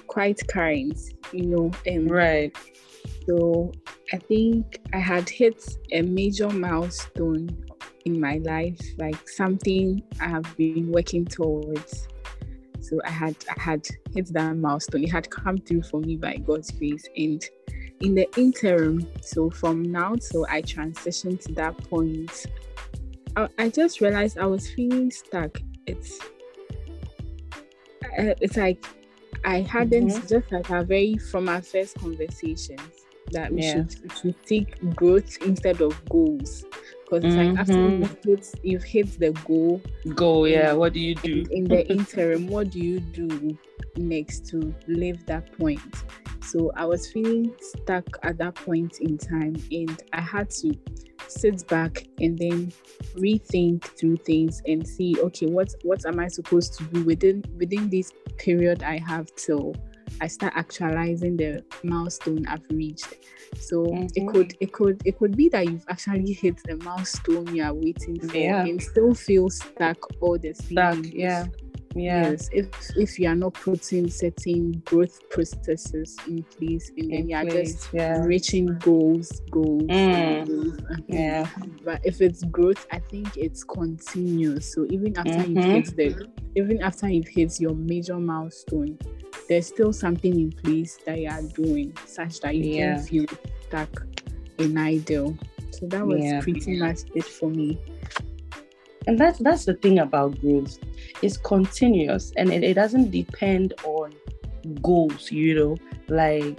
quite 0.06 0.40
current, 0.47 0.97
you 1.33 1.47
know. 1.47 1.73
Um, 1.90 2.06
right. 2.06 2.56
So 3.26 3.73
I 4.12 4.18
think 4.18 4.78
I 4.92 4.99
had 4.99 5.28
hit 5.28 5.61
a 5.90 6.02
major 6.02 6.49
milestone 6.49 7.49
in 8.04 8.21
my 8.21 8.37
life, 8.44 8.80
like 8.99 9.28
something 9.28 10.00
I 10.21 10.28
have 10.28 10.56
been 10.56 10.92
working 10.92 11.25
towards. 11.25 12.06
So 12.83 13.00
I 13.04 13.11
had 13.11 13.35
I 13.50 13.61
had 13.61 13.85
hit 14.14 14.33
that 14.33 14.56
milestone. 14.56 15.02
It 15.02 15.11
had 15.11 15.28
come 15.28 15.59
through 15.59 15.83
for 15.83 15.99
me 15.99 16.14
by 16.14 16.37
God's 16.37 16.71
grace. 16.71 17.09
And 17.16 17.44
in 18.00 18.14
the 18.14 18.28
interim, 18.38 19.11
so 19.23 19.50
from 19.50 19.83
now 19.83 20.14
till 20.14 20.47
I 20.49 20.62
transitioned 20.62 21.40
to 21.47 21.52
that 21.54 21.76
point, 21.90 22.47
I, 23.36 23.48
I 23.58 23.68
just 23.68 24.00
realized 24.00 24.38
I 24.38 24.46
was 24.46 24.70
feeling 24.70 25.10
stuck. 25.10 25.60
It's 25.86 26.18
uh, 28.18 28.34
it's 28.40 28.56
like 28.56 28.84
I 29.44 29.60
hadn't 29.60 30.08
mm-hmm. 30.08 30.26
just 30.26 30.52
like 30.52 30.70
our 30.70 30.84
very 30.84 31.16
from 31.16 31.48
our 31.48 31.62
first 31.62 31.98
conversations 31.98 33.04
that 33.32 33.52
we, 33.52 33.62
yeah. 33.62 33.72
should, 33.72 34.02
we 34.02 34.08
should 34.10 34.34
seek 34.46 34.96
growth 34.96 35.36
instead 35.42 35.80
of 35.80 36.04
goals 36.08 36.64
because 37.04 37.24
it's 37.24 37.34
mm-hmm. 37.34 37.50
like 37.50 37.58
after 37.58 37.72
mm-hmm. 37.72 38.02
you've 38.02 38.24
hit, 38.24 38.60
you've 38.62 38.84
hit 38.84 39.18
the 39.18 39.30
goal 39.46 39.80
goal 40.14 40.46
yeah 40.46 40.72
what 40.72 40.92
do 40.92 41.00
you 41.00 41.14
do 41.14 41.44
in, 41.50 41.58
in 41.58 41.64
the 41.64 41.86
interim 41.92 42.46
what 42.46 42.70
do 42.70 42.78
you 42.78 43.00
do 43.00 43.56
next 43.96 44.46
to 44.46 44.74
leave 44.88 45.24
that 45.26 45.56
point 45.58 45.80
so 46.44 46.70
i 46.76 46.84
was 46.84 47.10
feeling 47.10 47.54
stuck 47.60 48.04
at 48.22 48.38
that 48.38 48.54
point 48.54 49.00
in 49.00 49.16
time 49.16 49.54
and 49.70 50.02
i 50.12 50.20
had 50.20 50.50
to 50.50 50.74
sit 51.26 51.66
back 51.68 52.06
and 52.20 52.38
then 52.38 52.72
rethink 53.16 53.82
through 53.98 54.16
things 54.16 54.60
and 54.66 54.86
see 54.86 55.16
okay 55.20 55.46
what 55.46 55.74
what 55.82 56.04
am 56.06 56.20
i 56.20 56.28
supposed 56.28 56.74
to 56.74 56.84
do 56.84 57.02
within 57.04 57.42
within 57.56 57.88
this 57.88 58.12
period 58.38 58.82
i 58.82 58.98
have 58.98 59.26
till 59.36 59.74
I 60.20 60.28
start 60.28 60.52
actualizing 60.56 61.36
the 61.36 61.64
milestone 61.82 62.46
I've 62.46 62.64
reached. 62.70 63.14
So 63.58 63.84
mm-hmm. 63.84 64.06
it 64.14 64.32
could 64.32 64.54
it 64.60 64.72
could 64.72 65.02
it 65.04 65.18
could 65.18 65.36
be 65.36 65.48
that 65.50 65.66
you've 65.66 65.84
actually 65.88 66.32
hit 66.32 66.60
the 66.64 66.76
milestone 66.76 67.54
you 67.54 67.62
are 67.62 67.74
waiting 67.74 68.20
for 68.20 68.36
yeah. 68.36 68.64
and 68.64 68.82
still 68.82 69.14
feel 69.14 69.50
stuck 69.50 69.98
all 70.20 70.38
the 70.38 70.52
time. 70.52 71.04
yeah. 71.04 71.46
Yeah. 71.94 72.30
Yes, 72.30 72.48
if 72.52 72.68
if 72.96 73.18
you 73.18 73.28
are 73.28 73.36
not 73.36 73.54
putting 73.54 74.10
certain 74.10 74.82
growth 74.84 75.18
processes 75.30 76.16
in 76.26 76.42
place 76.42 76.90
and 76.96 77.12
then 77.12 77.28
you 77.28 77.36
are 77.36 77.44
just 77.44 77.88
yeah. 77.92 78.18
reaching 78.18 78.78
goals, 78.78 79.42
goals, 79.50 79.82
mm. 79.84 80.46
goals. 80.46 81.02
Yeah. 81.06 81.48
But 81.84 82.00
if 82.04 82.20
it's 82.20 82.42
growth, 82.44 82.86
I 82.90 82.98
think 82.98 83.36
it's 83.36 83.62
continuous. 83.62 84.72
So 84.72 84.86
even 84.90 85.16
after 85.16 85.30
mm-hmm. 85.30 85.56
you've 85.56 85.86
hit 85.86 85.96
the 85.96 86.28
even 86.56 86.82
after 86.82 87.08
you've 87.08 87.28
hit 87.28 87.60
your 87.60 87.74
major 87.74 88.18
milestone, 88.18 88.98
there's 89.48 89.68
still 89.68 89.92
something 89.92 90.32
in 90.32 90.50
place 90.50 90.98
that 91.06 91.18
you 91.18 91.28
are 91.28 91.42
doing 91.42 91.96
such 92.06 92.40
that 92.40 92.56
you 92.56 92.74
yeah. 92.74 92.94
don't 92.94 93.04
feel 93.04 93.26
stuck 93.68 94.06
in 94.58 94.76
idle. 94.76 95.36
So 95.70 95.86
that 95.88 96.06
was 96.06 96.22
yeah. 96.22 96.40
pretty 96.40 96.78
much 96.78 97.00
it 97.14 97.24
for 97.24 97.50
me. 97.50 97.78
And 99.06 99.18
that's 99.18 99.38
that's 99.38 99.64
the 99.64 99.75
thing 99.75 99.99
about 99.99 100.40
growth. 100.40 100.78
It's 101.23 101.37
continuous 101.37 102.32
and 102.37 102.52
it, 102.52 102.64
it 102.64 102.75
doesn't 102.75 103.11
depend 103.11 103.75
on 103.84 104.12
goals, 104.82 105.30
you 105.30 105.54
know, 105.54 105.76
like 106.08 106.58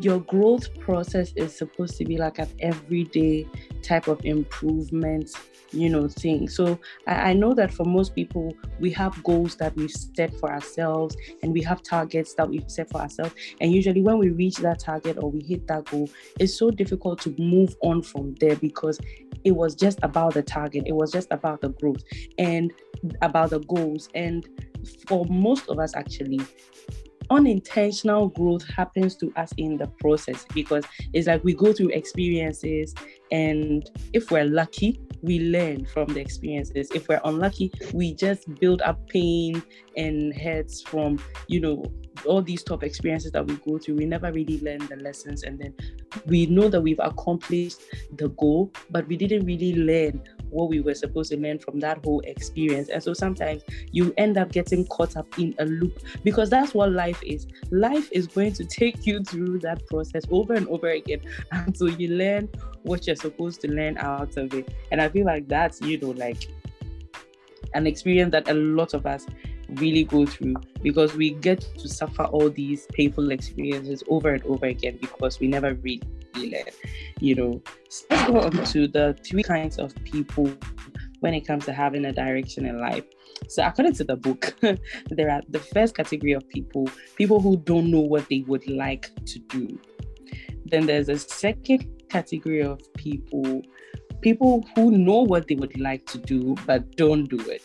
your 0.00 0.20
growth 0.20 0.78
process 0.80 1.32
is 1.36 1.56
supposed 1.56 1.96
to 1.96 2.04
be 2.04 2.16
like 2.16 2.38
an 2.38 2.48
everyday 2.58 3.46
type 3.82 4.08
of 4.08 4.24
improvement 4.24 5.30
you 5.72 5.88
know 5.88 6.08
thing. 6.08 6.48
So 6.48 6.78
I, 7.06 7.30
I, 7.30 7.32
know 7.32 7.54
that 7.54 7.72
for 7.72 7.84
most 7.84 8.14
people 8.14 8.54
we 8.78 8.90
have 8.92 9.22
goals 9.22 9.56
that 9.56 9.74
we've 9.76 9.90
set 9.90 10.34
for 10.38 10.50
ourselves 10.50 11.16
and 11.42 11.52
we 11.52 11.62
have 11.62 11.82
targets 11.82 12.34
that 12.34 12.48
we've 12.48 12.68
set 12.70 12.90
for 12.90 13.00
ourselves. 13.00 13.34
And 13.60 13.72
usually 13.72 14.02
when 14.02 14.18
we 14.18 14.30
reach 14.30 14.56
that 14.56 14.80
target 14.80 15.16
or 15.18 15.30
we 15.30 15.42
hit 15.42 15.66
that 15.68 15.84
goal 15.84 16.08
it's 16.38 16.58
so 16.58 16.70
difficult 16.70 17.20
to 17.22 17.34
move 17.38 17.76
on 17.82 18.02
from 18.02 18.34
there 18.40 18.56
because 18.56 18.98
it 19.44 19.52
was 19.52 19.74
just 19.74 19.98
about 20.02 20.34
the 20.34 20.42
target. 20.42 20.84
It 20.86 20.94
was 20.94 21.10
just 21.10 21.28
about 21.30 21.60
the 21.60 21.70
growth 21.70 22.02
and 22.38 22.72
about 23.22 23.50
the 23.50 23.60
goals. 23.60 24.08
And 24.14 24.48
for 25.06 25.24
most 25.26 25.68
of 25.68 25.78
us 25.78 25.94
actually 25.94 26.40
unintentional 27.30 28.28
growth 28.28 28.68
happens 28.68 29.16
to 29.16 29.32
us 29.36 29.52
in 29.56 29.76
the 29.76 29.86
process 30.00 30.44
because 30.52 30.84
it's 31.12 31.26
like 31.26 31.42
we 31.44 31.54
go 31.54 31.72
through 31.72 31.88
experiences 31.88 32.94
and 33.30 33.90
if 34.12 34.30
we're 34.30 34.44
lucky 34.44 35.00
we 35.22 35.40
learn 35.40 35.84
from 35.86 36.06
the 36.08 36.20
experiences. 36.20 36.90
If 36.94 37.08
we're 37.08 37.20
unlucky 37.24 37.72
we 37.92 38.14
just 38.14 38.52
build 38.56 38.82
up 38.82 39.06
pain 39.08 39.62
and 39.96 40.34
hurts 40.34 40.82
from 40.82 41.18
you 41.48 41.60
know 41.60 41.84
all 42.26 42.42
these 42.42 42.62
tough 42.62 42.82
experiences 42.82 43.32
that 43.32 43.46
we 43.46 43.56
go 43.56 43.78
through. 43.78 43.96
We 43.96 44.06
never 44.06 44.32
really 44.32 44.60
learn 44.60 44.86
the 44.86 44.96
lessons 44.96 45.42
and 45.42 45.58
then 45.58 45.74
we 46.26 46.46
know 46.46 46.68
that 46.68 46.80
we've 46.80 47.00
accomplished 47.00 47.80
the 48.16 48.28
goal 48.30 48.72
but 48.90 49.06
we 49.06 49.16
didn't 49.16 49.46
really 49.46 49.74
learn 49.74 50.22
what 50.50 50.68
we 50.68 50.80
were 50.80 50.94
supposed 50.94 51.30
to 51.30 51.38
learn 51.38 51.58
from 51.58 51.80
that 51.80 52.04
whole 52.04 52.20
experience. 52.20 52.88
And 52.88 53.02
so 53.02 53.12
sometimes 53.14 53.62
you 53.92 54.12
end 54.16 54.36
up 54.36 54.52
getting 54.52 54.86
caught 54.86 55.16
up 55.16 55.26
in 55.38 55.54
a 55.58 55.64
loop 55.64 55.98
because 56.24 56.50
that's 56.50 56.74
what 56.74 56.92
life 56.92 57.22
is. 57.24 57.46
Life 57.70 58.08
is 58.12 58.26
going 58.26 58.52
to 58.54 58.64
take 58.64 59.06
you 59.06 59.22
through 59.22 59.60
that 59.60 59.86
process 59.86 60.24
over 60.30 60.54
and 60.54 60.68
over 60.68 60.88
again 60.88 61.20
until 61.52 61.88
you 61.88 62.08
learn 62.08 62.48
what 62.82 63.06
you're 63.06 63.16
supposed 63.16 63.60
to 63.62 63.68
learn 63.68 63.98
out 63.98 64.36
of 64.36 64.52
it. 64.54 64.72
And 64.90 65.00
I 65.00 65.08
feel 65.08 65.26
like 65.26 65.48
that's, 65.48 65.80
you 65.80 65.98
know, 65.98 66.10
like 66.10 66.48
an 67.74 67.86
experience 67.86 68.32
that 68.32 68.48
a 68.48 68.54
lot 68.54 68.94
of 68.94 69.06
us 69.06 69.26
really 69.74 70.04
go 70.04 70.26
through 70.26 70.56
because 70.82 71.14
we 71.14 71.30
get 71.30 71.60
to 71.78 71.88
suffer 71.88 72.24
all 72.24 72.50
these 72.50 72.86
painful 72.92 73.30
experiences 73.30 74.02
over 74.08 74.34
and 74.34 74.44
over 74.44 74.66
again 74.66 74.98
because 75.00 75.38
we 75.38 75.46
never 75.46 75.74
really 75.74 76.02
you 76.34 77.34
know. 77.34 77.62
So 77.88 78.06
let's 78.10 78.26
go 78.26 78.40
on 78.40 78.64
to 78.64 78.88
the 78.88 79.16
three 79.24 79.42
kinds 79.42 79.78
of 79.78 79.94
people 80.04 80.52
when 81.20 81.34
it 81.34 81.46
comes 81.46 81.64
to 81.66 81.72
having 81.72 82.04
a 82.06 82.12
direction 82.12 82.66
in 82.66 82.78
life. 82.78 83.04
So, 83.48 83.66
according 83.66 83.94
to 83.94 84.04
the 84.04 84.16
book, 84.16 84.56
there 85.10 85.30
are 85.30 85.42
the 85.48 85.58
first 85.58 85.96
category 85.96 86.32
of 86.32 86.48
people, 86.48 86.88
people 87.16 87.40
who 87.40 87.56
don't 87.56 87.90
know 87.90 88.00
what 88.00 88.28
they 88.28 88.44
would 88.46 88.68
like 88.68 89.10
to 89.26 89.38
do. 89.38 89.78
Then 90.66 90.86
there's 90.86 91.08
a 91.08 91.18
second 91.18 91.86
category 92.08 92.62
of 92.62 92.80
people, 92.94 93.62
people 94.20 94.66
who 94.74 94.90
know 94.90 95.22
what 95.22 95.48
they 95.48 95.54
would 95.54 95.78
like 95.80 96.06
to 96.06 96.18
do 96.18 96.54
but 96.66 96.96
don't 96.96 97.24
do 97.28 97.40
it. 97.40 97.62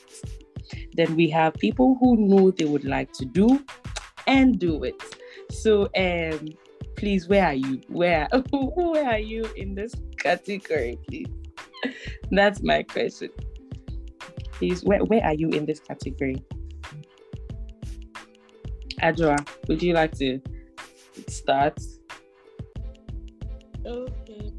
Then 0.93 1.15
we 1.15 1.29
have 1.29 1.53
people 1.55 1.97
who 1.99 2.15
know 2.15 2.51
they 2.51 2.65
would 2.65 2.85
like 2.85 3.11
to 3.13 3.25
do 3.25 3.63
and 4.27 4.57
do 4.57 4.83
it. 4.83 5.01
So, 5.51 5.89
um, 5.95 6.49
please, 6.95 7.27
where 7.27 7.45
are 7.45 7.53
you? 7.53 7.81
Where 7.87 8.27
where 8.51 9.05
are 9.05 9.19
you 9.19 9.45
in 9.55 9.75
this 9.75 9.93
category, 10.17 10.97
please? 11.07 11.27
That's 12.31 12.61
my 12.61 12.83
question. 12.83 13.29
Please, 14.53 14.83
where, 14.83 15.03
where 15.03 15.23
are 15.23 15.33
you 15.33 15.49
in 15.49 15.65
this 15.65 15.79
category? 15.79 16.43
Adjoa, 19.01 19.37
would 19.67 19.83
you 19.83 19.93
like 19.93 20.17
to 20.17 20.39
start? 21.27 21.77
Okay. 23.85 24.53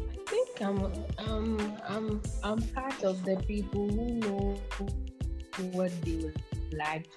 I 0.00 0.30
think 0.30 0.60
I'm 0.60 0.84
um 1.18 1.76
I'm 1.88 2.22
I'm 2.42 2.62
part 2.68 3.02
of 3.04 3.24
the 3.24 3.36
people 3.46 3.88
who 3.88 4.14
know 4.14 4.60
what 5.72 5.90
they 6.02 6.16
would 6.16 6.42
like 6.72 7.08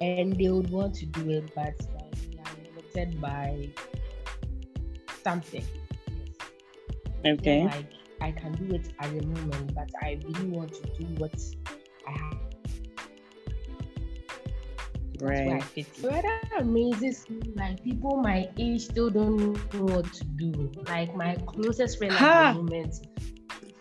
and 0.00 0.38
they 0.38 0.48
would 0.48 0.70
want 0.70 0.94
to 0.96 1.06
do 1.06 1.30
it, 1.30 1.52
but 1.54 1.74
affected 2.96 3.20
by 3.20 3.68
something. 5.22 5.64
Okay. 7.24 7.64
Like 7.64 7.92
I 8.20 8.32
can 8.32 8.52
do 8.52 8.74
it 8.74 8.92
at 9.00 9.10
the 9.10 9.26
moment, 9.26 9.74
but 9.74 9.90
I 10.02 10.18
really 10.24 10.48
want 10.48 10.72
to 10.74 10.82
do 10.98 11.04
what 11.16 11.34
I 12.06 12.10
have. 12.12 12.38
Right. 15.20 15.62
What 16.02 16.24
amazes 16.58 17.28
me, 17.30 17.40
like 17.56 17.82
people 17.82 18.18
my 18.18 18.50
age 18.58 18.82
still 18.82 19.08
don't 19.08 19.38
know 19.74 19.94
what 19.94 20.12
to 20.12 20.24
do. 20.24 20.70
Like 20.88 21.16
my 21.16 21.36
closest 21.46 21.98
friend 21.98 22.12
ha! 22.12 22.48
at 22.48 22.52
the 22.52 22.62
moment, 22.62 23.06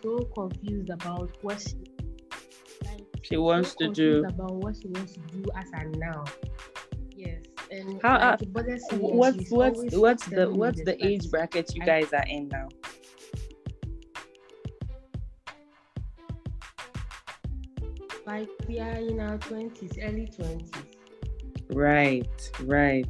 so 0.02 0.20
confused 0.34 0.90
about 0.90 1.32
what 1.42 1.60
she, 1.60 1.76
like, 2.86 3.04
she 3.22 3.36
wants 3.36 3.76
so 3.78 3.88
to 3.88 3.94
do. 3.94 4.26
About 4.26 4.56
what 4.56 4.78
she 4.82 4.88
wants 4.88 5.14
to 5.14 5.20
do 5.20 5.44
as 5.58 5.70
a 5.74 5.98
now. 5.98 6.24
And 7.76 8.02
how 8.02 8.16
uh, 8.16 8.38
what's 8.94 9.52
what's 9.52 9.94
what's 9.94 10.26
the 10.28 10.50
what's 10.50 10.82
the 10.84 10.96
age 11.06 11.30
bracket 11.30 11.76
you 11.76 11.84
guys 11.84 12.14
are 12.14 12.24
in 12.28 12.48
now 12.48 12.70
like 18.26 18.48
we 18.68 18.80
are 18.80 18.92
in 18.92 19.20
our 19.20 19.38
20s 19.40 19.98
early 20.02 20.28
20s 20.28 20.72
right 21.72 22.52
right 22.64 23.10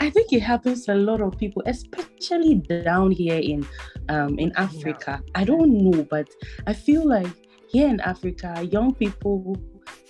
I 0.00 0.08
think 0.10 0.32
it 0.32 0.40
happens 0.40 0.86
to 0.86 0.94
a 0.94 0.96
lot 0.96 1.20
of 1.20 1.36
people, 1.36 1.62
especially 1.66 2.54
down 2.54 3.10
here 3.10 3.38
in 3.38 3.66
um 4.08 4.38
in 4.38 4.50
Africa. 4.56 5.22
Yeah. 5.22 5.40
I 5.40 5.44
don't 5.44 5.72
know, 5.84 6.06
but 6.08 6.26
I 6.66 6.72
feel 6.72 7.06
like 7.06 7.28
here 7.68 7.86
in 7.88 8.00
Africa, 8.00 8.66
young 8.70 8.94
people 8.94 9.56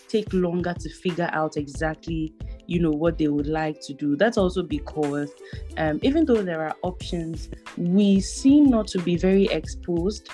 take 0.09 0.33
longer 0.33 0.75
to 0.75 0.89
figure 0.89 1.29
out 1.33 1.57
exactly 1.57 2.33
you 2.67 2.81
know 2.81 2.91
what 2.91 3.19
they 3.19 3.29
would 3.29 3.47
like 3.47 3.81
to 3.83 3.95
do. 3.95 4.17
That's 4.17 4.37
also 4.37 4.63
because 4.63 5.33
um, 5.77 5.99
even 6.03 6.25
though 6.25 6.43
there 6.43 6.63
are 6.67 6.75
options 6.83 7.49
we 7.77 8.21
seem 8.21 8.67
not 8.67 8.87
to 8.89 8.99
be 8.99 9.17
very 9.17 9.47
exposed 9.47 10.31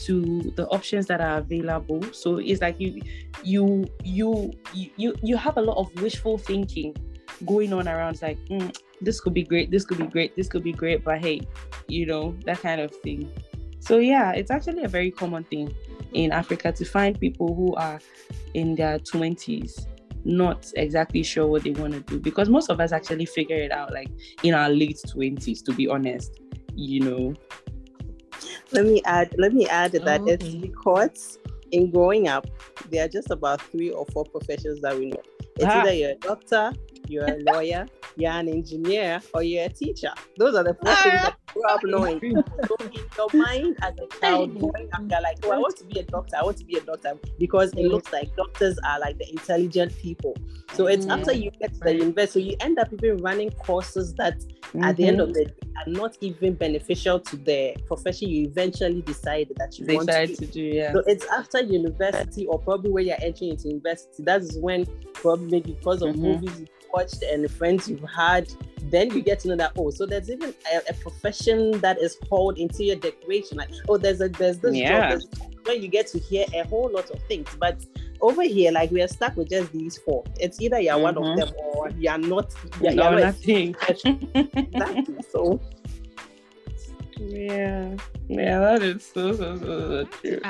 to 0.00 0.52
the 0.56 0.66
options 0.68 1.06
that 1.06 1.20
are 1.20 1.38
available. 1.38 2.02
So 2.12 2.38
it's 2.38 2.60
like 2.60 2.80
you 2.80 3.00
you 3.44 3.84
you 4.04 4.52
you 4.74 5.14
you 5.22 5.36
have 5.36 5.56
a 5.56 5.62
lot 5.62 5.76
of 5.76 6.02
wishful 6.02 6.38
thinking 6.38 6.94
going 7.44 7.72
on 7.72 7.86
around 7.86 8.14
it's 8.14 8.22
like 8.22 8.38
mm, 8.48 8.74
this 9.02 9.20
could 9.20 9.34
be 9.34 9.42
great 9.42 9.70
this 9.70 9.84
could 9.84 9.98
be 9.98 10.06
great 10.06 10.34
this 10.36 10.48
could 10.48 10.62
be 10.62 10.72
great 10.72 11.04
but 11.04 11.18
hey 11.18 11.38
you 11.86 12.06
know 12.06 12.34
that 12.46 12.58
kind 12.60 12.80
of 12.80 12.90
thing. 13.02 13.30
So 13.80 13.98
yeah 13.98 14.32
it's 14.32 14.50
actually 14.50 14.84
a 14.84 14.88
very 14.88 15.10
common 15.10 15.44
thing 15.44 15.74
in 16.12 16.32
africa 16.32 16.72
to 16.72 16.84
find 16.84 17.18
people 17.18 17.54
who 17.54 17.74
are 17.74 18.00
in 18.54 18.74
their 18.74 18.98
20s 18.98 19.86
not 20.26 20.70
exactly 20.74 21.22
sure 21.22 21.46
what 21.46 21.62
they 21.62 21.70
want 21.70 21.92
to 21.94 22.00
do 22.00 22.18
because 22.18 22.48
most 22.48 22.68
of 22.68 22.80
us 22.80 22.90
actually 22.90 23.24
figure 23.24 23.56
it 23.56 23.70
out 23.70 23.92
like 23.92 24.08
in 24.42 24.54
our 24.54 24.68
late 24.68 25.00
20s 25.06 25.64
to 25.64 25.72
be 25.72 25.88
honest 25.88 26.40
you 26.74 27.00
know 27.00 27.32
let 28.72 28.84
me 28.84 29.00
add 29.04 29.32
let 29.38 29.52
me 29.52 29.68
add 29.68 29.92
that 29.92 30.20
okay. 30.22 30.32
it's 30.32 30.54
because 30.56 31.38
in 31.70 31.90
growing 31.92 32.26
up 32.26 32.46
there 32.90 33.04
are 33.04 33.08
just 33.08 33.30
about 33.30 33.62
three 33.62 33.90
or 33.90 34.04
four 34.06 34.24
professions 34.24 34.80
that 34.80 34.98
we 34.98 35.06
know 35.06 35.22
it's 35.56 35.64
ah. 35.64 35.80
either 35.80 35.92
you're 35.92 36.10
a 36.10 36.16
doctor 36.16 36.72
you're 37.06 37.24
a 37.24 37.38
lawyer 37.52 37.86
you're 38.16 38.32
an 38.32 38.48
engineer 38.48 39.20
or 39.34 39.42
you're 39.42 39.64
a 39.64 39.68
teacher. 39.68 40.10
Those 40.38 40.54
are 40.54 40.64
the 40.64 40.74
four 40.74 40.94
things 40.94 41.22
that 41.22 41.36
you 41.54 41.62
grew 41.62 41.68
up 41.68 41.80
knowing. 41.84 42.20
so 42.66 42.76
in 42.86 42.92
your 43.16 43.44
mind 43.44 43.76
as 43.82 43.94
a 43.98 44.20
child, 44.20 44.58
growing 44.58 44.88
up, 44.92 45.02
you're 45.08 45.20
like, 45.20 45.38
oh, 45.44 45.52
I 45.52 45.58
want 45.58 45.76
to 45.76 45.84
be 45.84 46.00
a 46.00 46.02
doctor. 46.02 46.36
I 46.36 46.42
want 46.42 46.56
to 46.58 46.64
be 46.64 46.76
a 46.76 46.80
doctor 46.80 47.18
because 47.38 47.72
it 47.74 47.86
looks 47.86 48.12
like 48.12 48.34
doctors 48.36 48.78
are 48.86 48.98
like 49.00 49.18
the 49.18 49.28
intelligent 49.30 49.96
people. 49.98 50.34
So 50.72 50.86
it's 50.86 51.06
mm-hmm. 51.06 51.20
after 51.20 51.32
you 51.32 51.50
get 51.52 51.74
to 51.74 51.80
the 51.80 51.94
university, 51.94 52.40
so 52.40 52.46
you 52.46 52.56
end 52.60 52.78
up 52.78 52.92
even 52.92 53.18
running 53.18 53.50
courses 53.50 54.14
that 54.14 54.38
mm-hmm. 54.38 54.84
at 54.84 54.96
the 54.96 55.06
end 55.06 55.20
of 55.20 55.28
mm-hmm. 55.28 55.34
the 55.34 55.44
day 55.46 55.54
are 55.76 55.90
not 55.90 56.16
even 56.20 56.54
beneficial 56.54 57.20
to 57.20 57.36
the 57.36 57.76
profession 57.86 58.28
you 58.28 58.46
eventually 58.46 59.02
decide 59.02 59.48
that 59.56 59.78
you 59.78 59.86
want 59.94 60.08
to, 60.08 60.26
to 60.26 60.46
do. 60.46 60.62
Yeah. 60.62 60.92
So 60.92 61.02
it's 61.06 61.26
after 61.26 61.62
university 61.62 62.46
or 62.46 62.58
probably 62.58 62.90
when 62.90 63.06
you're 63.06 63.16
entering 63.20 63.52
into 63.52 63.68
university. 63.68 64.22
That 64.22 64.40
is 64.40 64.58
when 64.58 64.86
probably 65.12 65.60
because 65.60 66.02
of 66.02 66.14
mm-hmm. 66.14 66.22
movies 66.22 66.66
watched 66.92 67.22
and 67.22 67.50
friends 67.50 67.88
you've 67.88 68.04
had, 68.08 68.50
then 68.90 69.10
you 69.10 69.22
get 69.22 69.40
to 69.40 69.48
know 69.48 69.56
that 69.56 69.72
oh, 69.76 69.90
so 69.90 70.06
there's 70.06 70.30
even 70.30 70.54
a, 70.72 70.90
a 70.90 70.94
profession 70.94 71.80
that 71.80 72.00
is 72.00 72.16
called 72.28 72.58
interior 72.58 72.96
decoration. 72.96 73.58
Like 73.58 73.70
oh, 73.88 73.96
there's 73.96 74.20
a 74.20 74.28
there's 74.28 74.58
this 74.58 74.74
yeah. 74.74 75.16
job 75.16 75.22
where 75.64 75.76
you 75.76 75.88
get 75.88 76.06
to 76.08 76.18
hear 76.18 76.46
a 76.54 76.62
whole 76.64 76.90
lot 76.90 77.10
of 77.10 77.20
things. 77.24 77.48
But 77.58 77.84
over 78.20 78.42
here, 78.42 78.72
like 78.72 78.90
we 78.90 79.02
are 79.02 79.08
stuck 79.08 79.36
with 79.36 79.50
just 79.50 79.72
these 79.72 79.98
four. 79.98 80.24
It's 80.38 80.60
either 80.60 80.80
you're 80.80 80.94
mm-hmm. 80.94 81.02
one 81.02 81.16
of 81.16 81.24
mm-hmm. 81.24 81.40
them 81.40 81.54
or 81.74 81.90
you're 81.90 82.18
not. 82.18 82.54
You're, 82.80 82.92
no, 82.92 83.10
you're 83.10 83.20
nothing. 83.20 83.76
exactly. 83.88 85.16
So. 85.30 85.60
Yeah, 87.18 87.96
yeah, 88.28 88.58
that 88.58 88.82
is 88.82 89.06
so 89.06 89.32
so 89.32 89.56
so, 89.56 89.64
so 89.64 90.04
true. 90.20 90.40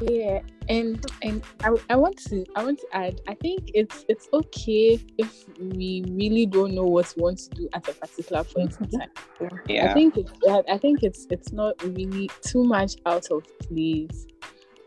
Yeah, 0.00 0.40
and 0.68 1.04
and 1.22 1.42
I, 1.64 1.74
I 1.90 1.96
want 1.96 2.18
to 2.28 2.44
I 2.54 2.64
want 2.64 2.78
to 2.78 2.86
add. 2.92 3.20
I 3.26 3.34
think 3.34 3.70
it's 3.74 4.04
it's 4.08 4.28
okay 4.32 5.00
if 5.18 5.44
we 5.58 6.04
really 6.08 6.46
don't 6.46 6.74
know 6.74 6.84
what 6.84 7.12
we 7.16 7.22
want 7.22 7.38
to 7.38 7.50
do 7.50 7.68
at 7.72 7.88
a 7.88 7.92
particular 7.92 8.44
point 8.44 8.76
in 8.80 8.86
mm-hmm. 8.86 9.48
time. 9.48 9.60
Yeah. 9.66 9.90
I 9.90 9.94
think 9.94 10.16
it's 10.16 10.32
I 10.68 10.78
think 10.78 11.02
it's 11.02 11.26
it's 11.30 11.52
not 11.52 11.82
really 11.82 12.30
too 12.42 12.64
much 12.64 12.96
out 13.06 13.26
of 13.30 13.44
place. 13.60 14.26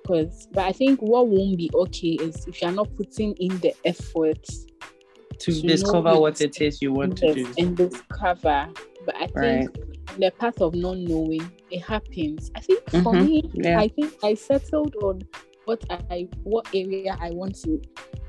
Because, 0.02 0.48
but 0.52 0.66
I 0.66 0.72
think 0.72 1.00
what 1.00 1.28
won't 1.28 1.58
be 1.58 1.70
okay 1.76 2.18
is 2.20 2.48
if 2.48 2.62
you're 2.62 2.72
not 2.72 2.88
putting 2.98 3.34
in 3.34 3.60
the 3.60 3.74
effort 3.86 4.44
to, 4.44 5.52
to 5.52 5.62
discover 5.62 6.20
what 6.20 6.42
it 6.42 6.60
is 6.60 6.82
you 6.82 6.92
want 6.92 7.18
to 7.20 7.34
do 7.34 7.54
and 7.58 7.78
discover. 7.78 8.68
But 9.06 9.16
I 9.16 9.28
think 9.28 9.78
right 9.78 9.91
the 10.18 10.32
path 10.32 10.62
of 10.62 10.74
not 10.74 10.98
knowing 10.98 11.52
it 11.70 11.82
happens 11.82 12.52
i 12.56 12.60
think 12.60 12.84
mm-hmm. 12.86 13.04
for 13.04 13.14
me 13.14 13.50
yeah. 13.54 13.80
i 13.80 13.88
think 13.88 14.14
i 14.24 14.34
settled 14.34 14.96
on 15.04 15.22
what 15.66 15.84
i 15.90 16.28
what 16.44 16.68
area 16.74 17.18
i 17.22 17.30
want 17.32 17.56
to 17.56 17.82